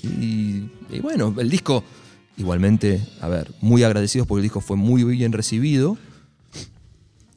Y, 0.03 0.65
y 0.91 1.01
bueno, 1.03 1.35
el 1.39 1.51
disco, 1.51 1.85
igualmente, 2.39 3.07
a 3.21 3.29
ver, 3.29 3.51
muy 3.61 3.83
agradecidos 3.83 4.27
porque 4.27 4.39
el 4.41 4.45
disco 4.45 4.61
fue 4.63 4.77
muy 4.79 5.05
bien 5.05 5.33
recibido. 5.33 5.99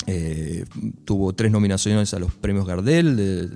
Eh, 0.06 0.66
tuvo 1.06 1.34
tres 1.34 1.52
nominaciones 1.52 2.14
a 2.14 2.20
los 2.20 2.34
premios 2.34 2.66
Gardel. 2.66 3.16
de- 3.16 3.50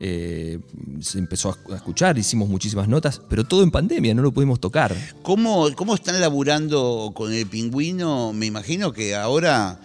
eh, 0.00 0.58
se 1.00 1.18
empezó 1.18 1.56
a 1.72 1.76
escuchar, 1.76 2.16
hicimos 2.18 2.48
muchísimas 2.48 2.86
notas, 2.88 3.20
pero 3.28 3.44
todo 3.44 3.62
en 3.62 3.70
pandemia, 3.70 4.14
no 4.14 4.22
lo 4.22 4.32
pudimos 4.32 4.60
tocar. 4.60 4.94
¿Cómo, 5.22 5.68
¿Cómo 5.74 5.94
están 5.94 6.20
laburando 6.20 7.12
con 7.14 7.32
el 7.32 7.46
pingüino? 7.46 8.32
Me 8.32 8.46
imagino 8.46 8.92
que 8.92 9.14
ahora 9.16 9.80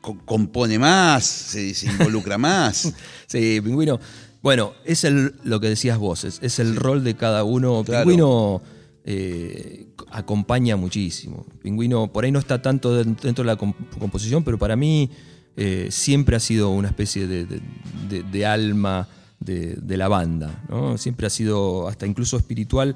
co- 0.00 0.18
compone 0.24 0.78
más, 0.78 1.24
se, 1.24 1.74
se 1.74 1.86
involucra 1.86 2.38
más. 2.38 2.92
Sí, 3.26 3.60
Pingüino. 3.60 3.98
Bueno, 4.42 4.72
es 4.84 5.02
el, 5.02 5.34
lo 5.42 5.58
que 5.58 5.68
decías 5.68 5.98
vos, 5.98 6.22
es, 6.24 6.38
es 6.42 6.60
el 6.60 6.76
rol 6.76 7.02
de 7.02 7.16
cada 7.16 7.42
uno. 7.42 7.82
Claro. 7.84 8.04
Pingüino 8.06 8.62
eh, 9.04 9.88
acompaña 10.10 10.76
muchísimo. 10.76 11.44
Pingüino 11.62 12.12
por 12.12 12.24
ahí 12.24 12.30
no 12.32 12.38
está 12.38 12.62
tanto 12.62 12.94
den- 12.96 13.16
dentro 13.20 13.42
de 13.42 13.46
la 13.48 13.58
comp- 13.58 13.74
composición, 13.98 14.44
pero 14.44 14.58
para 14.58 14.76
mí 14.76 15.10
eh, 15.56 15.88
siempre 15.90 16.36
ha 16.36 16.40
sido 16.40 16.70
una 16.70 16.88
especie 16.88 17.26
de, 17.26 17.46
de- 17.46 17.60
de- 18.08 18.22
de 18.22 18.46
alma 18.46 19.08
de, 19.46 19.76
de 19.80 19.96
la 19.96 20.08
banda. 20.08 20.62
¿no? 20.68 20.98
Siempre 20.98 21.26
ha 21.26 21.30
sido 21.30 21.88
hasta 21.88 22.06
incluso 22.06 22.36
espiritual. 22.36 22.94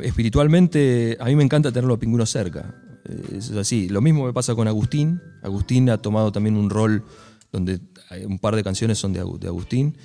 Espiritualmente, 0.00 1.16
a 1.20 1.24
mí 1.26 1.36
me 1.36 1.44
encanta 1.44 1.70
tenerlo 1.72 1.94
a 1.94 1.98
Pingüino 1.98 2.24
cerca. 2.26 2.74
Eh, 3.04 3.36
Es 3.38 3.50
así. 3.52 3.88
Lo 3.88 4.00
mismo 4.00 4.24
me 4.26 4.32
pasa 4.32 4.54
con 4.54 4.66
Agustín. 4.68 5.20
Agustín 5.42 5.90
ha 5.90 5.98
tomado 5.98 6.32
también 6.32 6.56
un 6.56 6.70
rol 6.70 7.02
donde 7.52 7.80
un 8.26 8.38
par 8.38 8.54
de 8.56 8.62
canciones 8.64 8.98
son 8.98 9.12
de, 9.12 9.22
Agu- 9.22 9.38
de 9.38 9.48
Agustín. 9.48 9.96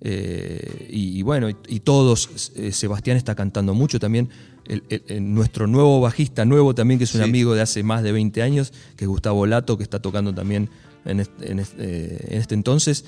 Eh, 0.00 0.88
y, 0.90 1.18
y 1.18 1.22
bueno, 1.22 1.50
y, 1.50 1.56
y 1.68 1.80
todos, 1.80 2.52
eh, 2.56 2.70
Sebastián 2.72 3.16
está 3.16 3.34
cantando 3.34 3.74
mucho 3.74 3.98
también. 3.98 4.28
El- 4.66 4.84
el- 4.90 5.02
el- 5.08 5.34
nuestro 5.34 5.66
nuevo 5.66 6.00
bajista, 6.00 6.44
nuevo 6.44 6.74
también, 6.74 6.98
que 6.98 7.04
es 7.04 7.14
un 7.14 7.22
Sí. 7.22 7.28
amigo 7.28 7.54
de 7.54 7.62
hace 7.62 7.82
más 7.82 8.02
de 8.02 8.12
20 8.12 8.42
años, 8.42 8.72
que 8.96 9.04
es 9.04 9.08
Gustavo 9.08 9.46
Lato, 9.46 9.76
que 9.76 9.82
está 9.82 10.00
tocando 10.00 10.34
también 10.34 10.70
en 11.04 11.20
este, 11.20 11.50
en 11.52 11.58
este- 11.58 11.76
eh, 11.80 12.26
en 12.30 12.38
este 12.40 12.54
entonces. 12.54 13.04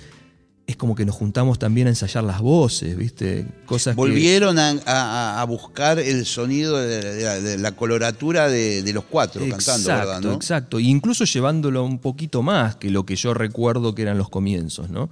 Es 0.67 0.77
como 0.77 0.95
que 0.95 1.05
nos 1.05 1.17
juntamos 1.17 1.59
también 1.59 1.89
a 1.89 1.91
ensayar 1.91 2.23
las 2.23 2.41
voces, 2.41 2.97
¿viste? 2.97 3.45
Cosas 3.67 3.95
que- 3.95 3.97
Volvieron 3.97 4.59
a, 4.59 4.71
a- 4.87 5.41
a 5.41 5.45
buscar 5.45 5.99
el 5.99 6.25
sonido 6.25 6.79
de, 6.79 7.01
de 7.03 7.23
la- 7.25 7.41
de 7.41 7.59
la 7.59 7.73
coloratura 7.73 8.49
de, 8.49 8.83
de 8.83 8.93
los 8.93 9.05
cuatro 9.05 9.43
cantando, 9.51 9.89
¿verdad? 9.89 10.21
¿no? 10.21 10.35
Exacto, 10.35 10.79
e 10.79 10.83
incluso 10.83 11.25
llevándolo 11.25 11.85
un 11.85 11.99
poquito 11.99 12.43
más 12.43 12.77
que 12.77 12.91
lo 12.91 13.05
que 13.05 13.17
yo 13.17 13.35
recuerdo 13.35 13.95
que 13.97 14.03
eran 14.03 14.17
los 14.19 14.29
comienzos, 14.29 14.91
¿no? 14.91 15.11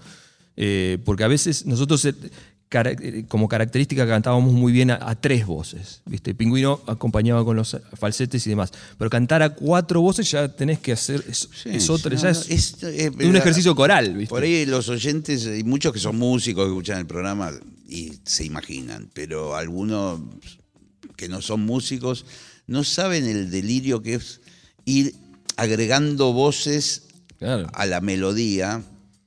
Eh, 0.57 0.99
porque 1.05 1.24
a 1.24 1.28
veces 1.28 1.66
nosotros 1.66 2.05
eh, 2.05 2.14
cara- 2.69 2.93
eh, 2.93 3.25
como 3.29 3.49
característica 3.49 4.07
cantábamos 4.07 4.53
muy 4.53 4.73
bien 4.73 4.91
a, 4.91 4.99
a 5.01 5.14
tres 5.14 5.47
voces, 5.47 6.03
¿viste? 6.07 6.35
Pingüino 6.35 6.81
acompañaba 6.87 7.45
con 7.45 7.57
los 7.57 7.77
falsetes 7.95 8.47
y 8.47 8.51
demás, 8.51 8.73
pero 8.99 9.09
cantar 9.11 9.43
a 9.43 9.51
cuatro 9.55 10.01
voces 10.01 10.31
ya 10.31 10.49
tenés 10.55 10.79
que 10.79 10.93
hacer, 10.93 11.25
es, 11.29 11.49
Sí, 11.62 11.71
es 11.71 11.89
no, 11.89 11.97
ya 11.97 12.31
es, 12.31 12.49
es- 12.51 12.83
eh, 12.83 13.11
un 13.11 13.37
ejercicio 13.37 13.75
coral, 13.75 14.14
¿viste? 14.14 14.29
Por 14.31 14.43
ahí 14.43 14.66
los 14.66 14.89
oyentes, 14.89 15.47
y 15.47 15.64
muchos 15.64 15.93
que 15.93 15.99
son 15.99 16.16
músicos 16.19 16.64
que 16.64 16.71
escuchan 16.71 16.99
el 16.99 17.07
programa 17.07 17.51
y 17.89 18.12
se 18.25 18.45
imaginan, 18.45 19.11
pero 19.14 19.57
algunos 19.57 20.21
que 21.16 21.29
no 21.29 21.41
son 21.43 21.61
músicos 21.66 22.27
no 22.66 22.85
saben 22.85 23.25
el 23.27 23.51
delirio 23.51 24.03
que 24.03 24.14
es 24.14 24.41
ir 24.85 25.14
agregando 25.57 26.33
voces 26.33 27.03
Claro. 27.39 27.69
a 27.73 27.87
la 27.87 28.01
melodía 28.01 28.83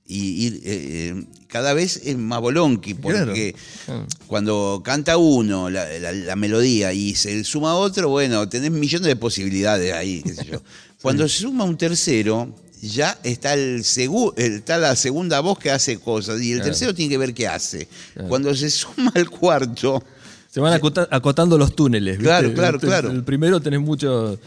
y 0.06 0.46
ir 0.46 0.62
eh, 0.66 1.26
cada 1.52 1.74
vez 1.74 2.02
es 2.06 2.18
más 2.18 2.40
bolonqui 2.40 2.94
porque 2.94 3.56
Claro. 3.86 4.08
cuando 4.28 4.82
canta 4.84 5.18
uno 5.18 5.70
la, 5.70 5.86
la- 6.00 6.12
la 6.14 6.36
melodía 6.36 6.94
y 6.94 7.14
se 7.16 7.44
suma 7.44 7.76
otro, 7.76 8.10
bueno, 8.10 8.48
tenés 8.48 8.72
millones 8.72 9.08
de 9.08 9.16
posibilidades 9.16 9.94
ahí, 9.94 10.22
qué 10.24 10.34
sé 10.34 10.46
yo. 10.52 10.62
Cuando 11.02 11.28
se 11.28 11.40
suma 11.42 11.64
un 11.64 11.78
tercero, 11.78 12.54
ya 12.82 13.18
está, 13.24 13.54
el 13.56 13.82
segu- 13.84 14.34
está 14.38 14.78
la 14.78 14.96
segunda 14.96 15.40
voz 15.40 15.58
que 15.60 15.72
hace 15.72 15.98
cosas 16.00 16.40
y 16.42 16.52
el 16.52 16.58
Claro. 16.60 16.70
tercero 16.72 16.94
tiene 16.96 17.10
que 17.10 17.18
ver 17.18 17.34
qué 17.34 17.48
hace. 17.48 17.88
Cuando 18.30 18.54
se 18.56 18.70
suma 18.70 19.12
el 19.16 19.30
cuarto, 19.30 20.04
Se 20.52 20.60
van 20.60 20.74
acota- 20.74 21.08
acotando 21.12 21.58
los 21.58 21.76
túneles. 21.76 22.18
¿viste? 22.18 22.24
Claro, 22.26 22.54
claro, 22.54 22.76
Entonces, 22.76 22.90
claro. 23.02 23.12
El 23.12 23.24
primero 23.24 23.60
tenés 23.60 23.80
muchos 23.82 24.38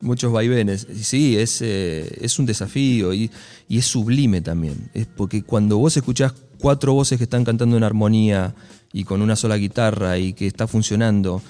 muchos 0.00 0.32
vaivenes. 0.32 0.86
Sí, 1.02 1.36
es, 1.36 1.58
eh, 1.60 2.08
es 2.20 2.38
un 2.38 2.46
desafío 2.46 3.12
y, 3.12 3.30
y 3.68 3.78
es 3.78 3.84
sublime 3.84 4.40
también. 4.40 4.88
Es 4.94 5.06
porque 5.06 5.42
cuando 5.42 5.76
vos 5.76 5.96
escuchás 5.96 6.32
cuatro 6.58 6.92
voces 6.94 7.18
que 7.18 7.24
están 7.24 7.44
cantando 7.44 7.76
en 7.76 7.84
armonía 7.84 8.54
y 8.92 9.04
con 9.04 9.22
una 9.22 9.36
sola 9.36 9.56
guitarra 9.56 10.18
y 10.18 10.32
que 10.32 10.46
está 10.46 10.66
funcionando, 10.66 11.42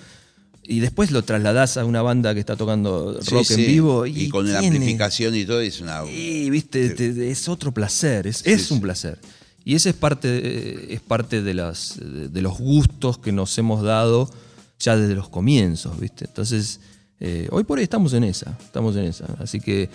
y 0.63 0.81
después 0.81 1.11
lo 1.11 1.23
trasladás 1.23 1.77
a 1.79 1.85
una 1.85 2.03
banda 2.03 2.35
que 2.35 2.41
está 2.41 2.55
tocando 2.57 3.19
rock 3.31 3.45
sí, 3.45 3.55
en 3.55 3.67
vivo 3.67 4.07
y, 4.07 4.25
y 4.25 4.29
con 4.29 4.53
la 4.53 4.59
amplificación 4.59 5.35
y 5.35 5.45
todo, 5.47 5.61
es 5.61 5.81
una. 5.81 6.05
y 6.05 6.51
viste, 6.51 6.91
te- 6.91 7.31
es 7.31 7.49
otro 7.49 7.73
placer, 7.73 8.27
es, 8.27 8.45
es 8.47 8.71
un 8.71 8.81
placer. 8.81 9.19
Y 9.65 9.75
ese 9.75 9.91
es 9.91 9.95
parte, 9.97 10.29
de- 10.29 10.87
es 10.95 11.01
parte 11.01 11.43
de, 11.43 11.55
las, 11.55 11.97
de, 12.01 12.29
de 12.29 12.43
los 12.43 12.59
gustos 12.59 13.19
que 13.19 13.33
nos 13.33 13.57
hemos 13.59 13.83
dado 13.83 14.31
ya 14.79 14.97
desde 14.97 15.15
los 15.15 15.29
comienzos, 15.29 15.99
¿viste? 15.99 16.27
Entonces, 16.27 16.81
eh, 17.21 17.49
hoy 17.51 17.65
por 17.65 17.79
hoy 17.79 17.85
estamos 17.85 18.13
en 18.13 18.25
esa, 18.25 18.57
estamos 18.65 18.95
en 18.97 19.05
esa. 19.05 19.27
Así 19.41 19.61
que 19.61 19.89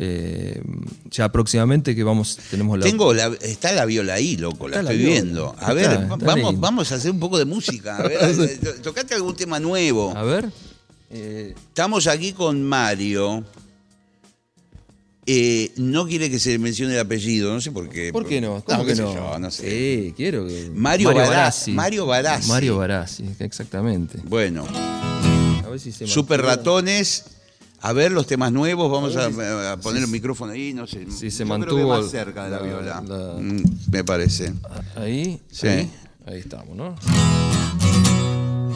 eh, 0.00 0.62
ya 1.10 1.28
próximamente 1.32 1.96
que 1.96 2.04
vamos, 2.04 2.38
tenemos 2.50 2.78
la... 2.78 2.84
Tengo 2.84 3.12
la, 3.12 3.26
está 3.42 3.72
la 3.72 3.84
viola 3.84 4.14
ahí, 4.14 4.36
loco, 4.36 4.68
la 4.68 4.76
la 4.82 4.90
estoy 4.92 4.98
viola. 4.98 5.12
viendo. 5.12 5.48
A 5.58 5.60
Está, 5.60 5.72
ver, 5.74 5.90
está 5.90 6.06
vamos, 6.16 6.36
lindo. 6.52 6.60
vamos 6.60 6.92
a 6.92 6.94
hacer 6.94 7.10
un 7.10 7.18
poco 7.18 7.36
de 7.38 7.44
música. 7.44 7.96
A 7.96 8.02
ver, 8.06 8.18
eh, 8.22 8.58
to- 8.62 8.74
tocate 8.82 9.14
algún 9.14 9.34
tema 9.34 9.58
nuevo. 9.58 10.16
A 10.16 10.22
ver. 10.22 10.48
eh, 11.10 11.52
Estamos 11.68 12.06
aquí 12.06 12.32
con 12.32 12.62
Mario. 12.62 13.44
Eh, 15.30 15.72
no 15.76 16.06
quiere 16.06 16.30
que 16.30 16.38
se 16.38 16.50
le 16.52 16.58
mencione 16.58 16.94
el 16.94 17.00
apellido, 17.00 17.52
no 17.52 17.60
sé 17.60 17.70
por 17.70 17.88
qué. 17.90 18.12
¿Por 18.12 18.24
qué 18.26 18.40
no? 18.40 18.62
¿Cómo 18.64 18.80
qué 18.84 18.92
que 18.92 18.96
sé 18.96 19.02
no? 19.02 19.14
yo, 19.14 19.38
no 19.38 19.50
sé. 19.50 19.68
Sí, 19.70 20.14
quiero 20.16 20.46
que... 20.46 20.70
Mario 20.74 21.12
Barazzi. 21.12 21.72
Mario 21.72 22.06
Barazzi. 22.06 22.48
Mario 22.48 22.78
Barazzi, 22.78 23.24
exactamente. 23.40 24.18
Bueno, 24.24 24.64
A 24.66 25.68
ver 25.68 25.78
si 25.80 25.92
se 25.92 26.06
Super. 26.06 26.40
Ratones. 26.40 27.24
A 27.80 27.92
ver 27.92 28.10
los 28.10 28.26
temas 28.26 28.50
nuevos, 28.52 28.90
vamos 28.90 29.14
a, 29.16 29.72
a 29.72 29.76
poner 29.76 30.02
el 30.02 30.08
micrófono 30.08 30.52
ahí, 30.52 30.74
no 30.74 30.86
sé. 30.86 31.06
si 31.10 31.30
se 31.30 31.44
Yo 31.44 31.54
creo 31.54 31.58
que 31.58 31.74
mantuvo 31.74 31.88
más 31.88 32.10
cerca 32.10 32.44
de 32.44 32.50
la, 32.50 32.56
la- 32.58 32.62
viola. 32.62 33.02
la- 33.06 33.34
Mm, 33.40 33.62
me 33.92 34.02
parece. 34.04 34.52
Ahí, 34.96 35.40
Sí. 35.50 35.68
ahí, 35.68 35.90
ahí 36.26 36.38
estamos, 36.40 36.76
¿no? 36.76 36.96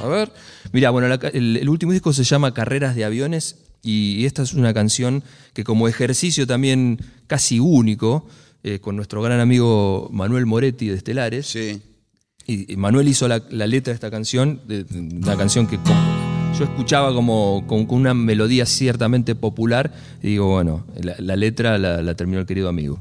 A 0.03 0.07
ver. 0.09 0.33
Mira, 0.73 0.91
bueno, 0.91 1.09
la 1.09 1.15
el, 1.33 1.57
el 1.57 1.69
último 1.69 1.93
disco 1.93 2.13
se 2.13 2.25
llama 2.25 2.55
Carreras 2.55 2.95
de 2.95 3.05
Aviones 3.05 3.57
y 3.83 4.25
esta 4.25 4.43
es 4.43 4.55
una 4.55 4.73
canción 4.73 5.23
que 5.53 5.65
como 5.65 5.89
ejercicio 5.89 6.47
también 6.47 6.99
casi 7.27 7.59
único, 7.61 8.27
eh, 8.63 8.79
con 8.79 8.95
nuestro 8.97 9.21
gran 9.23 9.41
amigo 9.41 10.09
Manuel 10.13 10.47
Moretti 10.47 10.87
de 10.89 10.95
Estelares, 10.97 11.47
Sí. 11.47 11.83
y, 12.47 12.73
y 12.73 12.77
Manuel 12.77 13.09
hizo 13.09 13.27
la, 13.29 13.39
letra 13.51 13.91
de 13.93 13.95
esta 13.97 14.11
canción, 14.11 14.61
de, 14.67 14.85
de 14.85 14.99
una 15.17 15.37
canción 15.37 15.67
que 15.67 15.77
como- 15.79 16.32
escuchaba 16.65 17.13
como 17.15 17.65
con, 17.67 17.87
una 17.89 18.15
melodía 18.15 18.67
ciertamente 18.67 19.35
popular, 19.35 19.93
y 20.23 20.29
digo, 20.29 20.49
bueno, 20.49 20.85
la, 21.01 21.37
letra 21.37 21.79
la 21.79 22.15
terminó 22.15 22.41
el 22.41 22.47
querido 22.47 22.69
amigo. 22.69 23.01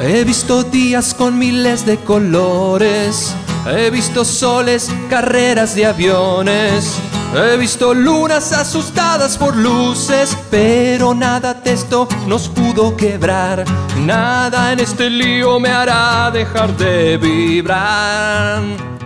He 0.00 0.24
visto 0.24 0.62
días 0.62 1.12
con 1.12 1.38
miles 1.38 1.84
de 1.84 1.98
colores, 1.98 3.34
he 3.66 3.90
visto 3.90 4.24
soles, 4.24 4.90
carreras 5.10 5.74
de 5.74 5.84
aviones, 5.84 6.98
he 7.34 7.56
visto 7.56 7.92
lunas 7.94 8.52
asustadas 8.52 9.36
por 9.36 9.54
luces, 9.56 10.36
pero 10.50 11.14
nada 11.14 11.54
de 11.54 11.72
esto 11.72 12.08
nos 12.26 12.48
pudo 12.48 12.96
quebrar, 12.96 13.64
nada 13.98 14.72
en 14.72 14.80
este 14.80 15.10
lío 15.10 15.60
me 15.60 15.68
hará 15.68 16.30
dejar 16.30 16.76
de 16.76 17.16
vibrar. 17.18 18.97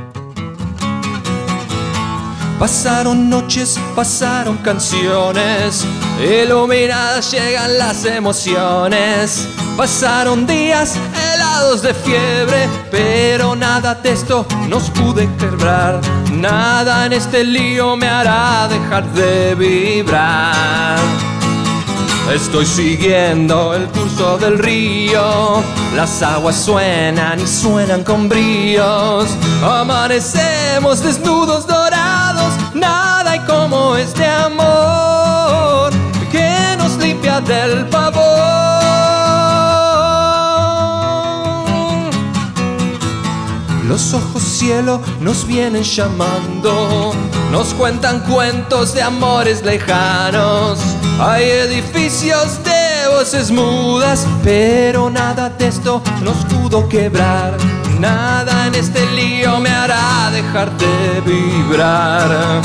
Pasaron 2.62 3.28
noches, 3.28 3.76
pasaron 3.96 4.56
canciones, 4.58 5.84
iluminadas 6.20 7.32
llegan 7.32 7.76
las 7.76 8.04
emociones. 8.04 9.48
Pasaron 9.76 10.46
días 10.46 10.94
helados 11.12 11.82
de 11.82 11.92
fiebre, 11.92 12.68
pero 12.88 13.56
nada 13.56 13.96
de 13.96 14.12
esto 14.12 14.46
nos 14.68 14.90
pude 14.90 15.28
quebrar. 15.38 16.00
Nada 16.30 17.06
en 17.06 17.14
este 17.14 17.42
lío 17.42 17.96
me 17.96 18.06
hará 18.06 18.68
dejar 18.68 19.12
de 19.12 19.56
vibrar. 19.56 21.00
Estoy 22.32 22.64
siguiendo 22.64 23.74
el 23.74 23.86
curso 23.88 24.38
del 24.38 24.60
río, 24.60 25.64
las 25.96 26.22
aguas 26.22 26.54
suenan 26.54 27.40
y 27.40 27.46
suenan 27.46 28.04
con 28.04 28.28
bríos. 28.28 29.26
Amanecemos 29.64 31.02
desnudos 31.02 31.66
nada 32.74 33.32
hay 33.32 33.40
como 33.40 33.96
este 33.96 34.26
amor 34.26 35.92
que 36.30 36.76
nos 36.78 36.96
limpia 36.96 37.40
del 37.40 37.86
pavor. 37.88 38.52
Los 43.88 44.14
ojos 44.14 44.42
cielo 44.42 45.00
nos 45.20 45.46
vienen 45.46 45.82
llamando, 45.82 47.12
nos 47.50 47.74
cuentan 47.74 48.20
cuentos 48.20 48.94
de 48.94 49.02
amores 49.02 49.62
lejanos. 49.62 50.78
Hay 51.20 51.44
edificios 51.44 52.62
de 52.64 53.08
voces 53.14 53.50
mudas, 53.50 54.26
pero 54.42 55.10
nada 55.10 55.50
de 55.50 55.66
esto 55.68 56.00
nos 56.22 56.36
pudo 56.46 56.88
quebrar. 56.88 57.71
Nada 58.02 58.66
en 58.66 58.74
este 58.74 59.06
lío 59.12 59.60
me 59.60 59.70
hará 59.70 60.28
dejar 60.32 60.76
de 60.76 61.20
vibrar. 61.24 62.60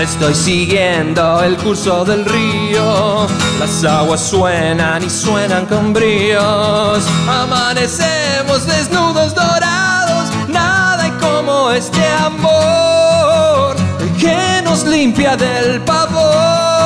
Estoy 0.00 0.34
siguiendo 0.34 1.42
el 1.42 1.58
curso 1.58 2.06
del 2.06 2.24
río, 2.24 3.26
las 3.58 3.84
aguas 3.84 4.22
suenan 4.22 5.04
y 5.04 5.10
suenan 5.10 5.66
con 5.66 5.92
bríos. 5.92 7.04
Amanecemos 7.28 8.64
desnudos 8.64 9.34
dorados, 9.34 10.30
nada 10.48 11.02
hay 11.04 11.12
como 11.20 11.70
este 11.70 12.02
amor 12.24 13.76
que 14.18 14.62
nos 14.64 14.86
limpia 14.86 15.36
del 15.36 15.78
pavor. 15.82 16.79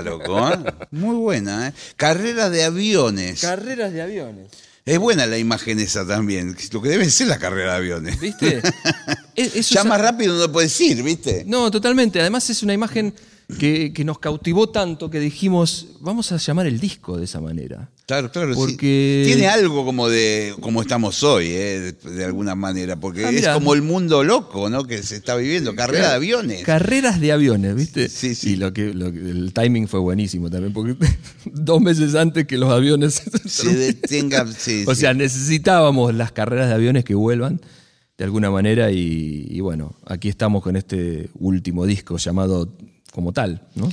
Loco, 0.00 0.48
¿eh? 0.50 0.56
Muy 0.90 1.16
buena, 1.16 1.68
¿eh? 1.68 1.72
Carrera 1.96 2.50
de 2.50 2.64
aviones. 2.64 3.40
Carreras 3.40 3.92
de 3.92 4.02
aviones. 4.02 4.46
Es 4.84 4.98
buena 4.98 5.26
la 5.26 5.36
imagen 5.36 5.78
esa 5.80 6.06
también. 6.06 6.56
Lo 6.72 6.80
que 6.80 6.88
debe 6.88 7.10
ser 7.10 7.26
la 7.26 7.38
carrera 7.38 7.72
de 7.72 7.76
aviones. 7.78 8.18
¿Viste? 8.20 8.62
Es- 9.36 9.68
ya 9.70 9.84
más 9.84 10.00
rápido 10.00 10.34
no 10.38 10.50
puedes 10.50 10.80
ir, 10.80 11.02
¿viste? 11.02 11.44
No, 11.46 11.70
totalmente. 11.70 12.20
Además 12.20 12.48
es 12.50 12.62
una 12.62 12.72
imagen 12.72 13.14
que, 13.58 13.92
que 13.94 14.04
nos 14.04 14.18
cautivó 14.18 14.68
tanto 14.68 15.08
que 15.08 15.20
dijimos, 15.20 15.86
vamos 16.00 16.32
a 16.32 16.36
llamar 16.36 16.66
el 16.66 16.78
disco 16.80 17.16
de 17.16 17.24
esa 17.24 17.40
manera. 17.40 17.90
Claro, 18.06 18.30
claro. 18.30 18.52
sí. 18.54 18.60
Porque- 18.60 19.22
Tiene 19.26 19.48
algo 19.48 19.84
como 19.86 20.08
de 20.08 20.54
como 20.60 20.82
estamos 20.82 21.22
hoy, 21.22 21.46
¿eh? 21.46 21.80
de, 22.04 22.10
de 22.10 22.24
alguna 22.24 22.54
manera, 22.54 22.96
porque 22.96 23.24
Ah, 23.24 23.30
es 23.30 23.48
como 23.48 23.72
el 23.74 23.80
mundo 23.82 24.22
loco, 24.22 24.68
¿no? 24.68 24.84
Que 24.84 25.02
se 25.02 25.16
está 25.16 25.34
viviendo, 25.36 25.74
carrera 25.74 26.08
de 26.10 26.14
aviones. 26.16 26.62
Carreras 26.62 27.20
de 27.20 27.32
aviones, 27.32 27.74
¿viste? 27.74 28.08
Sí, 28.10 28.34
sí. 28.34 28.50
Y 28.52 28.56
lo 28.56 28.72
que, 28.74 28.92
lo 28.92 29.10
que- 29.12 29.18
el 29.20 29.52
timing 29.54 29.88
fue 29.88 30.00
buenísimo 30.00 30.50
también, 30.50 30.72
porque 30.74 30.96
dos 31.46 31.80
meses 31.80 32.14
antes 32.14 32.46
que 32.46 32.58
los 32.58 32.70
aviones 32.70 33.22
se 33.46 33.74
detenga, 33.74 34.46
sí, 34.52 34.84
O 34.86 34.94
sí. 34.94 35.00
sea, 35.02 35.14
necesitábamos 35.14 36.14
las 36.14 36.32
carreras 36.32 36.68
de 36.68 36.74
aviones 36.74 37.04
que 37.04 37.14
vuelvan 37.14 37.60
de 38.18 38.24
alguna 38.24 38.50
manera 38.50 38.90
y, 38.90 39.46
y 39.48 39.60
bueno, 39.60 39.96
aquí 40.06 40.28
estamos 40.28 40.62
con 40.62 40.76
este 40.76 41.30
último 41.38 41.86
disco 41.86 42.16
llamado 42.18 42.74
como 43.12 43.32
tal, 43.32 43.66
¿no? 43.74 43.90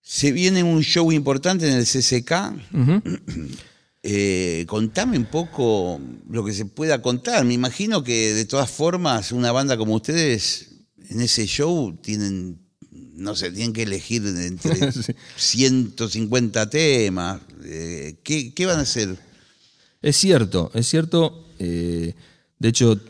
Se 0.00 0.32
viene 0.32 0.62
un 0.62 0.82
show 0.82 1.10
importante 1.12 1.68
en 1.68 1.76
el 1.76 1.86
CCK. 1.86 2.32
Eh, 4.04 4.64
contame 4.66 5.16
un 5.16 5.26
poco 5.26 6.00
lo 6.28 6.44
que 6.44 6.52
se 6.52 6.64
pueda 6.66 7.00
contar. 7.00 7.44
Me 7.44 7.54
imagino 7.54 8.02
que 8.02 8.34
de 8.34 8.44
todas 8.46 8.68
formas 8.68 9.30
una 9.30 9.52
banda 9.52 9.76
como 9.76 9.94
ustedes 9.94 10.70
en 11.08 11.20
ese 11.20 11.46
show 11.46 11.96
tienen, 12.02 12.58
no 12.90 13.36
sé, 13.36 13.52
tienen 13.52 13.72
que 13.72 13.84
elegir 13.84 14.26
entre 14.26 14.90
Sí. 15.02 15.14
150 15.36 16.68
temas. 16.68 17.42
Eh, 17.64 18.16
¿qué, 18.24 18.52
qué 18.52 18.66
van 18.66 18.80
a 18.80 18.82
hacer? 18.82 19.16
Es 20.00 20.16
cierto, 20.16 20.72
es 20.74 20.88
cierto. 20.88 21.46
eh, 21.60 22.12
de 22.58 22.68
hecho, 22.68 23.00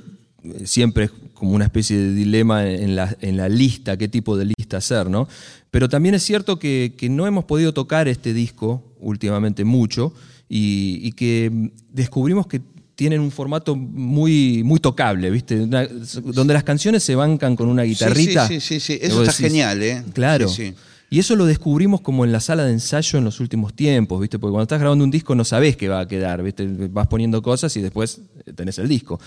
siempre 0.67 1.05
es 1.05 1.11
como 1.43 1.57
una 1.57 1.65
especie 1.65 1.99
de 1.99 2.15
dilema 2.15 2.65
en 2.71 2.95
la, 2.95 3.17
en 3.21 3.37
la 3.37 3.49
lista, 3.49 3.97
qué 3.97 4.07
tipo 4.07 4.37
de 4.37 4.45
lista 4.57 4.77
hacer, 4.77 5.11
¿no? 5.11 5.27
Pero 5.73 5.89
también 5.89 6.15
es 6.15 6.23
cierto 6.23 6.61
que, 6.61 6.95
que 6.97 7.09
no 7.09 7.27
hemos 7.27 7.47
podido 7.47 7.75
tocar 7.75 8.07
este 8.07 8.33
disco 8.33 8.85
últimamente 9.01 9.65
mucho 9.65 10.15
y, 10.49 11.01
y 11.03 11.11
que 11.11 11.73
descubrimos 11.93 12.47
que 12.47 12.61
tienen 12.95 13.21
un 13.21 13.33
formato 13.33 13.75
muy, 13.75 14.63
muy 14.63 14.79
tocable, 14.79 15.31
¿viste? 15.33 15.61
Una- 15.63 15.89
donde 16.33 16.55
las 16.55 16.63
canciones 16.63 17.03
se 17.03 17.17
bancan 17.17 17.57
con 17.57 17.67
una 17.69 17.83
guitarrita. 17.83 18.47
Sí, 18.47 18.61
sí, 18.61 18.79
sí, 18.79 18.95
sí. 18.95 18.99
Eso 19.03 19.25
está 19.25 19.33
genial, 19.33 19.83
¿eh? 19.83 20.05
Claro. 20.13 20.49
Sí, 20.49 20.67
sí. 20.69 20.75
Y 21.11 21.19
eso 21.19 21.35
lo 21.35 21.45
descubrimos 21.45 22.03
como 22.03 22.25
en 22.25 22.31
la 22.31 22.39
sala 22.39 22.65
de 22.65 22.73
ensayo 22.73 23.19
en 23.19 23.25
los 23.25 23.41
últimos 23.41 23.75
tiempos, 23.75 24.21
¿viste? 24.21 24.39
Porque 24.39 24.53
cuando 24.53 24.63
estás 24.63 24.79
grabando 24.79 25.05
un 25.05 25.11
disco 25.11 25.35
no 25.35 25.45
sabés 25.45 25.77
qué 25.77 25.89
va 25.89 25.99
a 25.99 26.07
quedar, 26.07 26.41
¿viste? 26.45 26.65
Vas 26.89 27.09
poniendo 27.09 27.43
cosas 27.43 27.77
y 27.77 27.81
después 27.83 28.21
tenés 28.55 28.79
el 28.79 28.87
disco. 28.87 29.19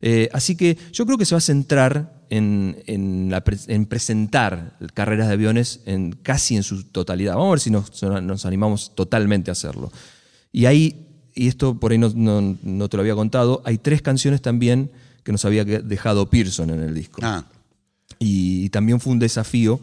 Eh, 0.00 0.28
así 0.32 0.54
que 0.56 0.78
yo 0.92 1.04
creo 1.06 1.18
que 1.18 1.24
se 1.24 1.34
va 1.34 1.38
a 1.38 1.40
centrar 1.40 2.22
en, 2.30 2.82
en 2.86 3.28
la 3.30 3.42
pre- 3.42 3.58
en 3.66 3.86
presentar 3.86 4.76
carreras 4.94 5.26
de 5.28 5.34
aviones 5.34 5.80
en, 5.86 6.12
casi 6.12 6.56
en 6.56 6.62
su 6.62 6.84
totalidad. 6.84 7.34
Vamos 7.34 7.48
a 7.48 7.50
ver 7.52 7.60
si 7.60 7.70
nos, 7.70 8.02
nos 8.02 8.46
animamos 8.46 8.94
totalmente 8.94 9.50
a 9.50 9.52
hacerlo. 9.52 9.90
Y 10.52 10.66
ahí, 10.66 11.06
y 11.34 11.48
esto 11.48 11.78
por 11.80 11.92
ahí 11.92 11.98
no, 11.98 12.10
no- 12.14 12.56
no 12.62 12.88
te 12.88 12.96
lo 12.96 13.00
había 13.00 13.14
contado, 13.14 13.60
hay 13.64 13.78
tres 13.78 14.00
canciones 14.02 14.40
también 14.42 14.90
que 15.24 15.32
nos 15.32 15.44
había 15.44 15.64
dejado 15.64 16.30
Pearson 16.30 16.70
en 16.70 16.80
el 16.80 16.94
disco 16.94 17.20
Ah, 17.24 17.44
y 18.18 18.68
también 18.70 19.00
fue 19.00 19.12
un 19.12 19.18
desafío 19.18 19.80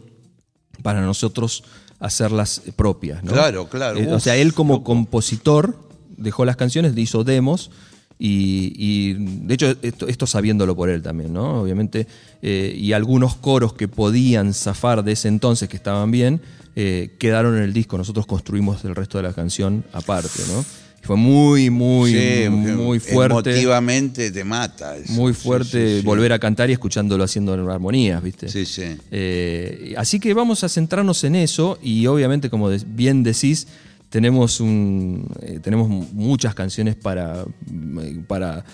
para 0.82 1.00
nosotros 1.02 1.62
hacerlas 2.00 2.62
propias. 2.74 3.22
¿no? 3.22 3.32
Claro, 3.32 3.68
claro. 3.68 3.98
Eh, 3.98 4.12
o 4.12 4.20
sea, 4.20 4.36
él 4.36 4.52
como 4.54 4.82
compositor 4.82 5.78
dejó 6.16 6.44
las 6.44 6.56
canciones, 6.56 6.96
hizo 6.96 7.22
demos 7.24 7.70
y, 8.18 8.72
y, 8.76 9.14
de 9.14 9.54
hecho 9.54 9.74
esto, 9.82 10.08
esto 10.08 10.26
sabiéndolo 10.26 10.74
por 10.74 10.88
él 10.88 11.02
también, 11.02 11.32
¿no? 11.34 11.60
Obviamente, 11.60 12.06
eh, 12.40 12.74
y 12.76 12.92
algunos 12.92 13.36
coros 13.36 13.74
que 13.74 13.88
podían 13.88 14.54
zafar 14.54 15.04
de 15.04 15.12
ese 15.12 15.28
entonces 15.28 15.68
que 15.68 15.76
estaban 15.76 16.10
bien, 16.10 16.40
eh, 16.76 17.10
quedaron 17.18 17.56
en 17.56 17.62
el 17.62 17.72
disco. 17.72 17.98
Nosotros 17.98 18.26
construimos 18.26 18.84
el 18.84 18.94
resto 18.94 19.18
de 19.18 19.24
la 19.24 19.32
canción 19.34 19.84
aparte, 19.92 20.42
¿no? 20.48 20.64
Y 21.02 21.06
fue 21.06 21.16
muy, 21.16 21.68
muy, 21.68 22.12
sí, 22.12 22.48
muy 22.48 23.00
fuerte. 23.00 23.50
Emotivamente 23.50 24.30
te 24.30 24.44
mata. 24.44 24.96
eso. 24.96 25.12
Muy 25.12 25.34
fuerte 25.34 25.96
sí, 25.96 26.00
sí. 26.00 26.06
volver 26.06 26.32
a 26.32 26.38
cantar 26.38 26.70
y 26.70 26.72
escuchándolo 26.72 27.22
haciendo 27.22 27.52
armonías, 27.70 28.22
¿viste? 28.22 28.48
Sí, 28.48 28.64
sí. 28.64 28.96
Eh, 29.10 29.94
así 29.98 30.18
que 30.20 30.32
vamos 30.32 30.64
a 30.64 30.70
centrarnos 30.70 31.22
en 31.24 31.36
eso 31.36 31.78
y 31.82 32.06
obviamente, 32.06 32.48
como 32.48 32.70
bien 32.86 33.22
decís, 33.22 33.68
tenemos, 34.10 34.60
un, 34.60 35.28
eh, 35.42 35.60
tenemos 35.62 35.88
muchas 35.88 36.54
canciones 36.54 36.94
para, 36.96 37.44
mm, 37.70 38.20
para, 38.26 38.64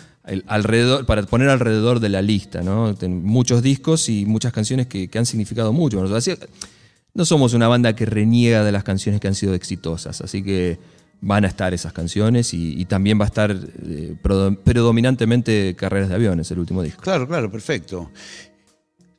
alrededor, 0.47 1.07
para 1.07 1.22
poner 1.24 1.49
alrededor 1.49 2.01
de 2.01 2.09
la 2.09 2.22
lista, 2.22 2.62
¿no? 2.62 2.95
Muchos 3.09 3.62
discos 3.62 4.09
y 4.09 4.24
muchas 4.26 4.53
canciones 4.53 4.87
que, 4.87 5.09
han 5.14 5.26
significado 5.26 5.72
mucho. 5.72 6.03
Así- 6.14 6.35
no 7.14 7.24
somos 7.24 7.53
una 7.55 7.68
banda 7.68 7.95
que 7.95 8.07
reniega 8.07 8.64
de 8.64 8.72
las 8.72 8.85
canciones 8.85 9.20
que 9.20 9.28
han 9.28 9.35
sido 9.35 9.55
exitosas, 9.55 10.20
así 10.20 10.43
que 10.43 10.78
van 11.20 11.45
a 11.45 11.49
estar 11.49 11.72
esas 11.74 11.93
canciones 11.93 12.53
y, 12.55 12.80
y 12.80 12.85
también 12.87 13.18
va 13.20 13.24
a 13.24 13.26
estar 13.26 13.51
eh, 13.53 14.14
predo- 14.22 14.57
predominantemente 14.57 15.74
Carreras 15.76 16.09
de 16.09 16.14
Aviones, 16.16 16.51
el 16.51 16.59
último 16.59 16.83
disco. 16.83 17.03
Claro, 17.03 17.28
claro, 17.28 17.51
perfecto. 17.51 18.11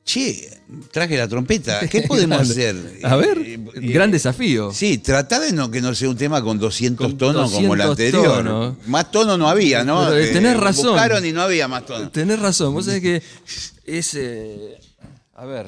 Che, 0.05 0.49
traje 0.91 1.17
la 1.17 1.27
trompeta. 1.29 1.87
¿Qué 1.87 2.01
podemos 2.01 2.39
hacer? 2.49 2.75
A 3.03 3.15
ver, 3.15 3.37
Eh, 3.37 3.53
eh, 3.75 3.79
gran 3.79 4.11
desafío. 4.11 4.71
Sí, 4.73 4.97
trata 4.97 5.39
de 5.39 5.53
no 5.53 5.71
que 5.71 5.79
no 5.81 5.95
sea 5.95 6.09
un 6.09 6.17
tema 6.17 6.41
con 6.43 6.59
200 6.59 7.07
Con 7.07 7.17
tonos 7.17 7.51
como 7.51 7.73
el 7.73 7.79
200 7.81 8.25
anterior. 8.35 8.75
Más 8.87 9.11
tono 9.11 9.37
no 9.37 9.47
había, 9.47 9.83
¿no? 9.85 10.05
Pero, 10.09 10.17
eh, 10.17 10.27
tenés 10.27 10.57
razón. 10.57 10.87
Buscaron 10.91 11.25
y 11.25 11.31
no 11.31 11.41
había 11.41 11.67
más 11.69 11.85
tono. 11.85 12.09
Tenés 12.09 12.39
razón, 12.39 12.73
vos 12.73 12.85
sabés 12.85 13.01
que 13.01 13.21
es. 13.85 14.13
eh, 14.15 14.77
a 15.35 15.45
ver. 15.45 15.67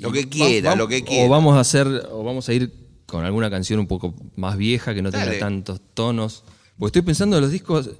Lo 0.00 0.10
que 0.12 0.24
Va- 0.24 0.28
quiera, 0.30 0.74
lo 0.74 0.88
que 0.88 1.04
quiera. 1.04 1.24
O 1.24 1.28
vamos 1.28 1.56
a 1.56 1.60
hacer, 1.60 1.86
o 2.10 2.22
vamos 2.24 2.48
a 2.48 2.52
ir 2.52 2.72
con 3.06 3.24
alguna 3.24 3.48
canción 3.48 3.78
un 3.78 3.86
poco 3.86 4.14
más 4.34 4.56
vieja 4.56 4.92
que 4.92 5.00
no 5.02 5.10
tenga 5.12 5.38
tantos 5.38 5.80
tonos. 5.94 6.42
Porque 6.78 6.98
estoy 6.98 7.02
pensando 7.02 7.36
en 7.36 7.42
los 7.42 7.52
discos. 7.52 7.90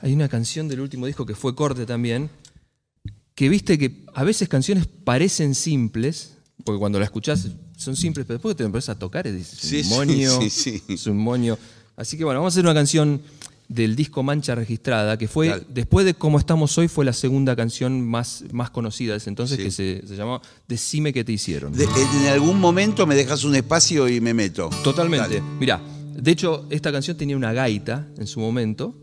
Hay 0.00 0.12
una 0.14 0.28
canción 0.28 0.68
del 0.68 0.80
último 0.80 1.06
disco 1.06 1.24
que 1.26 1.34
fue 1.34 1.54
corte 1.54 1.84
también. 1.86 2.30
Que 3.36 3.48
viste 3.48 3.78
que 3.78 4.04
a 4.14 4.24
veces 4.24 4.48
canciones 4.48 4.86
parecen 5.04 5.54
simples, 5.54 6.32
porque 6.64 6.78
cuando 6.80 6.98
la 6.98 7.04
escuchás 7.04 7.46
son 7.76 7.94
simples, 7.94 8.26
pero 8.26 8.38
después 8.38 8.54
que 8.54 8.58
te 8.58 8.64
empiezas 8.64 8.96
a 8.96 8.98
tocar 8.98 9.26
es 9.28 9.46
Sí, 9.46 9.82
un 9.82 9.88
moño. 9.90 10.40
sí, 10.40 10.50
sí. 10.50 10.82
Es 10.88 11.06
un 11.06 11.18
moño. 11.18 11.56
Así 11.96 12.16
que 12.16 12.24
bueno, 12.24 12.40
vamos 12.40 12.52
a 12.52 12.54
hacer 12.54 12.64
una 12.64 12.74
canción 12.74 13.20
del 13.68 13.94
disco 13.96 14.22
Mancha 14.22 14.54
Registrada, 14.54 15.18
que 15.18 15.28
fue, 15.28 15.48
Dale. 15.48 15.64
después 15.68 16.06
de 16.06 16.14
Como 16.14 16.38
Estamos 16.38 16.78
Hoy, 16.78 16.88
fue 16.88 17.04
la 17.04 17.12
segunda 17.12 17.54
canción 17.56 18.00
más, 18.00 18.44
más 18.52 18.70
conocida 18.70 19.12
de 19.12 19.18
ese 19.18 19.28
entonces, 19.28 19.58
Sí. 19.58 19.64
que 19.64 19.70
se, 19.70 20.06
se 20.06 20.16
llamó 20.16 20.40
Decime 20.68 21.12
qué 21.12 21.22
te 21.24 21.32
hicieron. 21.32 21.72
De- 21.74 21.84
en 21.84 22.26
algún 22.28 22.58
momento 22.58 23.06
me 23.06 23.14
dejas 23.16 23.44
un 23.44 23.54
espacio 23.54 24.08
y 24.08 24.20
me 24.20 24.32
meto. 24.34 24.70
Totalmente. 24.82 25.42
Mira, 25.60 25.82
de 26.16 26.30
hecho, 26.30 26.66
esta 26.70 26.90
canción 26.90 27.16
tenía 27.18 27.36
una 27.36 27.52
gaita 27.52 28.08
en 28.16 28.26
su 28.26 28.40
momento, 28.40 28.94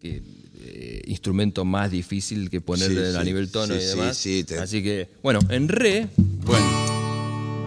que 0.00 0.22
eh, 0.68 1.02
instrumento 1.06 1.64
más 1.64 1.90
difícil 1.90 2.50
que 2.50 2.60
ponerle 2.60 3.10
Sí, 3.12 3.16
a 3.16 3.20
sí, 3.20 3.26
nivel 3.26 3.50
tono 3.50 3.74
sí, 3.74 3.80
y 3.80 3.80
sí, 3.82 3.86
demás. 3.88 4.16
sí, 4.16 4.44
te- 4.44 4.58
Así 4.58 4.82
que, 4.82 5.08
bueno, 5.22 5.40
en 5.48 5.68
re, 5.68 6.08
Bueno, 6.44 6.66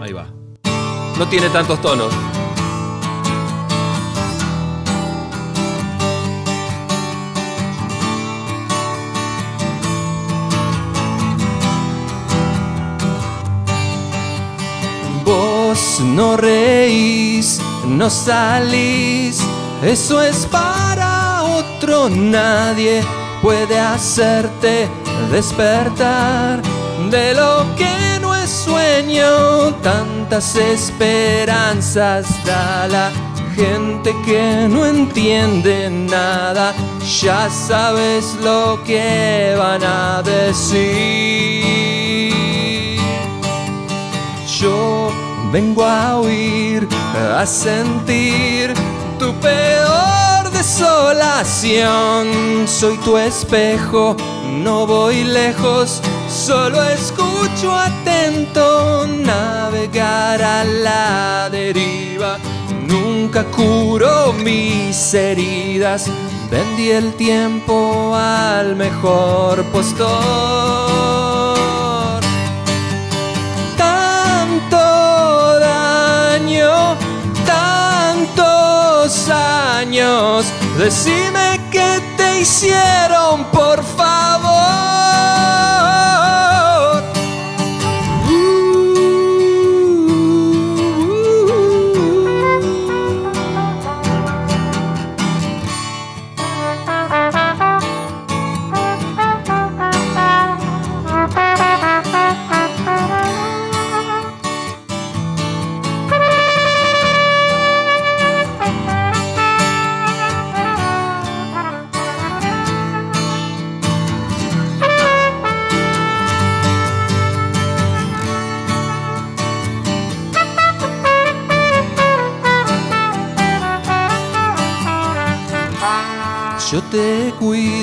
ahí 0.00 0.12
va. 0.12 0.32
No 1.18 1.28
tiene 1.28 1.48
tantos 1.50 1.80
tonos. 1.82 2.12
Vos 15.24 16.00
no 16.00 16.36
reís, 16.36 17.60
no 17.86 18.10
salís, 18.10 19.40
eso 19.82 20.22
es 20.22 20.46
para 20.46 20.89
otro, 21.60 22.08
nadie 22.08 23.02
puede 23.42 23.78
hacerte 23.78 24.88
despertar 25.30 26.62
de 27.10 27.34
lo 27.34 27.64
que 27.76 28.18
no 28.20 28.34
es 28.34 28.50
sueño, 28.50 29.74
tantas 29.82 30.56
esperanzas 30.56 32.26
da 32.44 32.88
la 32.88 33.10
gente 33.54 34.14
que 34.24 34.68
no 34.68 34.86
entiende 34.86 35.90
nada, 35.90 36.72
ya 37.20 37.48
sabes 37.50 38.36
lo 38.42 38.78
que 38.84 39.54
van 39.58 39.82
a 39.84 40.22
decir. 40.22 41.60
Yo 44.60 45.10
vengo 45.52 45.84
a 45.84 46.18
oír, 46.18 46.86
a 47.36 47.46
sentir 47.46 48.74
tu 49.18 49.32
peor 49.40 50.29
desolación. 50.60 52.28
Soy 52.68 52.98
tu 52.98 53.16
espejo, 53.16 54.14
no 54.62 54.86
voy 54.86 55.24
lejos, 55.24 56.02
solo 56.28 56.82
escucho 56.82 57.74
atento 57.74 59.06
navegar 59.06 60.42
a 60.42 60.62
la 60.64 61.48
deriva. 61.50 62.36
Nunca 62.86 63.44
curo 63.44 64.34
mis 64.34 65.14
heridas, 65.14 66.10
vendí 66.50 66.90
el 66.90 67.14
tiempo 67.14 68.14
al 68.14 68.76
mejor 68.76 69.64
postor 69.72 71.20
tantos 79.10 79.28
años. 79.28 80.46
Decime 80.78 81.60
qué 81.70 82.00
te 82.16 82.40
hicieron, 82.40 83.44
por 83.46 83.82
favor. 83.82 84.60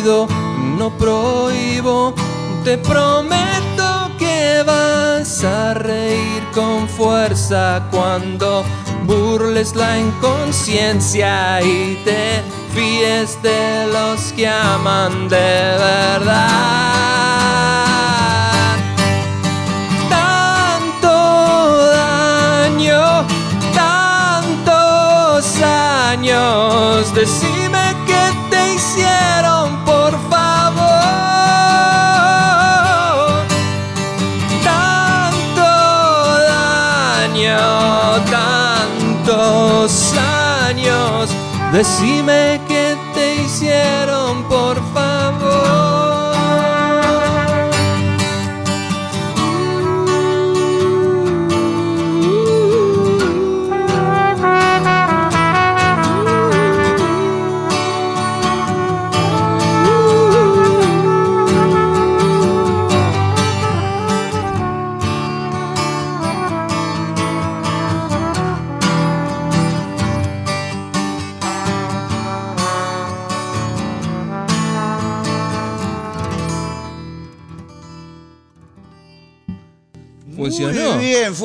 No 0.07 0.89
prohíbo, 0.97 2.13
te 2.63 2.77
prometo 2.77 4.09
que 4.17 4.63
vas 4.65 5.43
a 5.43 5.73
reír 5.73 6.43
con 6.53 6.87
fuerza 6.87 7.83
cuando 7.91 8.63
burles 9.05 9.75
la 9.75 9.99
inconsciencia 9.99 11.61
y 11.61 12.01
te 12.05 12.41
fíes 12.73 13.41
de 13.43 13.87
los 13.91 14.31
que 14.31 14.47
aman 14.47 15.27
de 15.27 15.75
verdad. 15.77 16.93
Tanto 20.09 21.87
daño, 21.91 23.25
tantos 23.75 25.61
años, 25.61 27.13
decime 27.13 27.66
decime 41.77 42.59
qué 42.67 42.76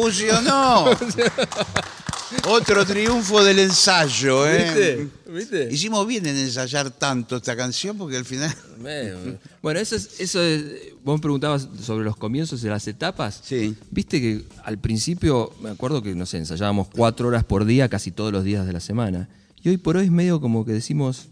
funcionó. 0.03 0.87
Otro 2.49 2.87
triunfo 2.87 3.45
del 3.45 3.59
ensayo, 3.59 4.49
¿eh? 4.49 4.65
¿Viste? 4.65 5.09
¿Viste? 5.33 5.69
Hicimos 5.71 6.07
bien 6.07 6.25
en 6.27 6.37
ensayar 6.37 6.91
tanto 6.91 7.37
esta 7.37 7.55
canción 7.57 7.97
porque 7.99 8.17
al 8.17 8.25
final. 8.25 8.55
Bueno, 9.61 9.79
eso 9.79 9.97
es, 9.97 10.19
eso 10.19 10.43
es- 10.43 10.65
vos 11.05 11.17
me 11.19 11.21
preguntabas 11.23 11.69
sobre 11.85 12.05
los 12.05 12.17
comienzos 12.17 12.63
de 12.63 12.71
las 12.71 12.89
etapas. 12.89 13.41
Sí. 13.45 13.77
Viste 13.91 14.21
que 14.21 14.45
al 14.65 14.79
principio, 14.79 15.53
me 15.61 15.71
acuerdo 15.71 16.03
que, 16.03 16.15
no 16.15 16.25
sé, 16.27 16.39
ensayábamos 16.39 16.89
cuatro 16.89 17.29
horas 17.29 17.45
por 17.45 17.65
día 17.67 17.89
casi 17.89 18.11
todos 18.11 18.33
los 18.33 18.45
días 18.45 18.67
de 18.67 18.73
la 18.73 18.81
semana. 18.81 19.29
Y 19.63 19.69
hoy 19.69 19.77
por 19.77 19.97
hoy 19.99 20.07
es 20.07 20.11
medio 20.11 20.41
como 20.41 20.65
que 20.65 20.73
decimos 20.73 21.27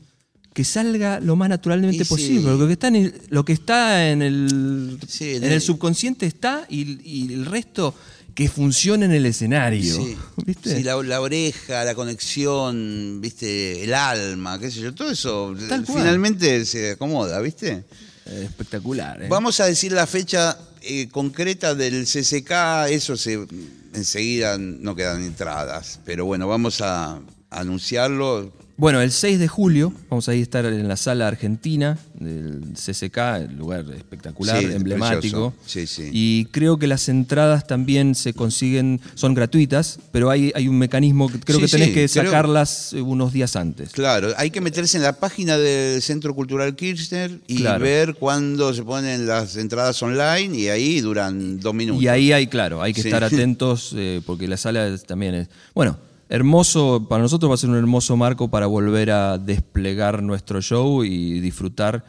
que 0.53 0.65
salga 0.65 1.19
lo 1.21 1.35
más 1.37 1.49
naturalmente 1.49 1.97
Y 2.03 2.05
sí. 2.05 2.09
posible. 2.09 2.57
Lo 2.59 2.67
que 2.67 2.73
está 2.75 2.89
en 2.89 2.97
el, 2.97 3.23
lo 3.31 3.45
que 3.45 3.53
está 3.53 4.11
en 4.11 4.21
el, 4.23 4.99
Sí, 5.09 5.37
en 5.37 5.45
el 5.45 5.53
el- 5.53 5.61
subconsciente 5.61 6.27
está 6.27 6.67
y, 6.69 6.99
y 7.09 7.33
el 7.33 7.47
resto 7.47 7.95
que 8.35 8.49
funcione 8.49 9.05
en 9.07 9.13
el 9.13 9.27
escenario. 9.27 9.97
Sí, 9.97 10.17
¿Viste? 10.47 10.77
Sí, 10.77 10.83
la, 10.83 11.03
la 11.03 11.21
oreja, 11.21 11.85
la 11.85 11.95
conexión, 11.95 13.21
viste, 13.21 13.85
el 13.85 13.95
alma, 13.95 14.59
qué 14.59 14.71
sé 14.71 14.81
yo, 14.81 14.95
todo 14.95 15.11
eso 15.11 15.55
Tal 15.69 15.85
cual. 15.85 15.99
finalmente 15.99 16.65
se 16.65 16.93
acomoda, 16.93 17.41
¿viste? 17.41 17.85
Eh, 18.27 18.43
Espectacular. 18.45 19.23
¿eh? 19.23 19.27
Vamos 19.29 19.61
a 19.61 19.67
decir 19.67 19.93
la 19.93 20.07
fecha 20.07 20.57
eh, 20.83 21.09
concreta 21.09 21.75
del 21.75 22.05
CCK, 22.05 22.89
eso 22.91 23.17
se 23.17 23.47
enseguida 23.95 24.57
no 24.59 24.95
quedan 24.95 25.23
entradas, 25.23 25.99
pero 26.05 26.25
bueno, 26.27 26.47
vamos 26.47 26.81
a 26.81 27.21
anunciarlo. 27.51 28.53
Bueno, 28.81 29.03
el 29.03 29.11
6 29.13 29.39
de 29.39 29.47
julio 29.47 29.93
vamos 30.09 30.27
a 30.31 30.33
estar 30.33 30.65
en 30.65 30.89
la 30.89 30.97
sala 30.97 31.29
argentina 31.29 31.99
del 32.15 32.63
CCK, 32.73 33.19
el 33.51 33.59
lugar 33.59 33.85
espectacular, 33.95 34.59
Sí, 34.59 34.65
emblemático. 34.73 35.53
Sí, 35.67 35.87
sí. 35.87 36.09
Y 36.11 36.47
creo 36.47 36.79
que 36.79 36.87
las 36.87 37.11
entradas 37.11 37.67
también 37.67 38.15
se 38.15 38.33
consiguen, 38.33 38.99
son 39.17 39.35
gratuitas, 39.35 39.99
pero 40.13 40.31
hay, 40.31 40.51
hay 40.55 40.67
un 40.67 40.79
mecanismo 40.79 41.31
que 41.31 41.41
creo 41.41 41.61
que 41.61 41.69
tenés 41.69 41.91
que 41.91 42.09
sacarlas 42.09 42.95
eh, 42.95 43.03
unos 43.03 43.35
días 43.35 43.55
antes. 43.55 43.91
Claro, 43.91 44.29
hay 44.39 44.51
que 44.51 44.63
meterse 44.63 44.97
en 44.97 45.03
la 45.03 45.13
página 45.13 45.59
del 45.59 46.01
Centro 46.01 46.35
Cultural 46.35 46.75
Kirchner 46.75 47.39
y 47.49 47.57
Claro. 47.59 47.85
ver 47.85 48.15
cuándo 48.15 48.73
se 48.73 48.83
ponen 48.83 49.27
las 49.27 49.57
entradas 49.57 50.03
online 50.03 50.57
y 50.57 50.69
ahí 50.69 51.03
duran 51.03 51.61
dos 51.61 51.75
minutos. 51.75 52.03
Y 52.03 52.09
ahí 52.09 52.33
hay, 52.33 52.47
claro, 52.47 52.81
hay 52.81 52.95
que 52.95 53.03
estar 53.03 53.23
atentos 53.25 53.93
eh, 53.95 54.23
porque 54.25 54.49
la 54.49 54.57
sala 54.57 54.97
también 55.07 55.35
es. 55.35 55.49
Bueno, 55.75 55.99
hermoso, 56.31 57.07
para 57.09 57.23
nosotros 57.23 57.51
va 57.51 57.55
a 57.55 57.59
ser 57.59 57.69
un 57.71 57.77
hermoso 57.77 58.17
marco 58.17 58.49
para 58.49 58.67
volver 58.67 59.11
a 59.11 59.37
desplegar 59.37 60.23
nuestro 60.23 60.63
show 60.63 61.05
y 61.05 61.41
disfrutar 61.41 62.05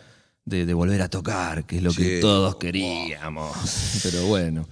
de, 0.45 0.65
de 0.65 0.73
volver 0.73 1.01
a 1.01 1.09
tocar, 1.09 1.65
que 1.65 1.77
es 1.77 1.83
lo 1.83 1.91
que 1.91 2.19
todos 2.21 2.55
queríamos. 2.55 3.51
Pero 4.03 4.25
bueno, 4.27 4.67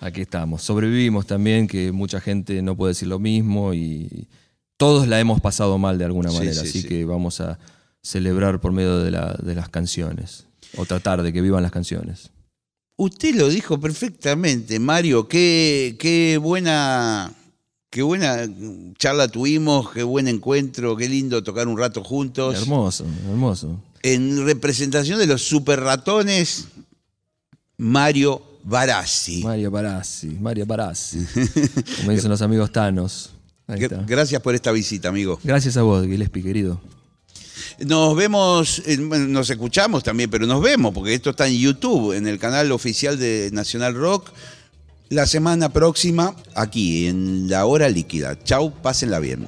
aquí 0.00 0.22
estamos. 0.22 0.62
Sobrevivimos 0.62 1.26
también, 1.26 1.68
que 1.68 1.92
mucha 1.92 2.20
gente 2.20 2.60
no 2.62 2.76
puede 2.76 2.90
decir 2.90 3.08
lo 3.08 3.18
mismo 3.18 3.74
y 3.74 4.26
todos 4.78 5.06
la 5.06 5.20
hemos 5.20 5.40
pasado 5.40 5.78
mal 5.78 5.98
de 5.98 6.06
alguna 6.06 6.32
manera, 6.32 6.54
sí, 6.54 6.60
así 6.68 6.82
sí. 6.82 6.88
que 6.88 7.04
vamos 7.04 7.40
a 7.40 7.58
celebrar 8.02 8.60
por 8.60 8.72
medio 8.72 8.98
de, 8.98 9.10
la- 9.12 9.34
de 9.34 9.54
las 9.54 9.68
canciones. 9.68 10.46
O 10.78 10.86
tratar 10.86 11.22
de 11.22 11.32
que 11.34 11.42
vivan 11.42 11.62
las 11.62 11.70
canciones. 11.72 12.30
Usted 12.96 13.34
lo 13.34 13.48
dijo 13.50 13.78
perfectamente, 13.78 14.78
Mario. 14.78 15.28
Qué, 15.28 15.96
qué 16.00 16.38
buena, 16.38 17.30
qué 17.92 18.00
buena 18.00 18.48
charla 18.98 19.28
tuvimos, 19.28 19.90
qué 19.92 20.02
buen 20.02 20.26
encuentro, 20.26 20.96
qué 20.96 21.10
lindo 21.10 21.42
tocar 21.42 21.68
un 21.68 21.76
rato 21.76 22.02
juntos. 22.02 22.56
Hermoso, 22.56 23.04
hermoso. 23.28 23.78
En 24.02 24.46
representación 24.46 25.18
de 25.18 25.26
los 25.26 25.42
super 25.42 25.78
ratones, 25.78 26.68
Mario 27.76 28.40
Barassi. 28.64 29.42
Mario 29.42 29.70
Barassi, 29.70 30.28
Mario 30.40 30.64
Barassi. 30.64 31.18
Como 31.98 32.12
dicen 32.12 32.30
los 32.30 32.40
amigos 32.40 32.72
Thanos. 32.72 33.30
Ahí 33.66 33.78
Gr- 33.78 33.82
está. 33.92 34.04
Gracias 34.06 34.40
por 34.40 34.54
esta 34.54 34.72
visita, 34.72 35.10
amigo. 35.10 35.38
Gracias 35.44 35.76
a 35.76 35.82
vos, 35.82 36.06
Gillespie, 36.06 36.42
querido. 36.42 36.80
Nos 37.78 38.16
vemos, 38.16 38.82
nos 38.98 39.50
escuchamos 39.50 40.02
también, 40.02 40.30
pero 40.30 40.46
nos 40.46 40.62
vemos, 40.62 40.94
porque 40.94 41.12
esto 41.12 41.30
está 41.30 41.46
en 41.46 41.58
YouTube, 41.58 42.12
en 42.16 42.26
el 42.26 42.38
canal 42.38 42.72
oficial 42.72 43.18
de 43.18 43.50
Nacional 43.52 43.94
Rock. 43.94 44.30
La 45.12 45.26
semana 45.26 45.68
próxima, 45.68 46.34
aquí, 46.54 47.06
en 47.06 47.50
La 47.50 47.66
Hora 47.66 47.90
Líquida. 47.90 48.38
Chau, 48.44 48.72
pásenla 48.72 49.18
bien. 49.18 49.46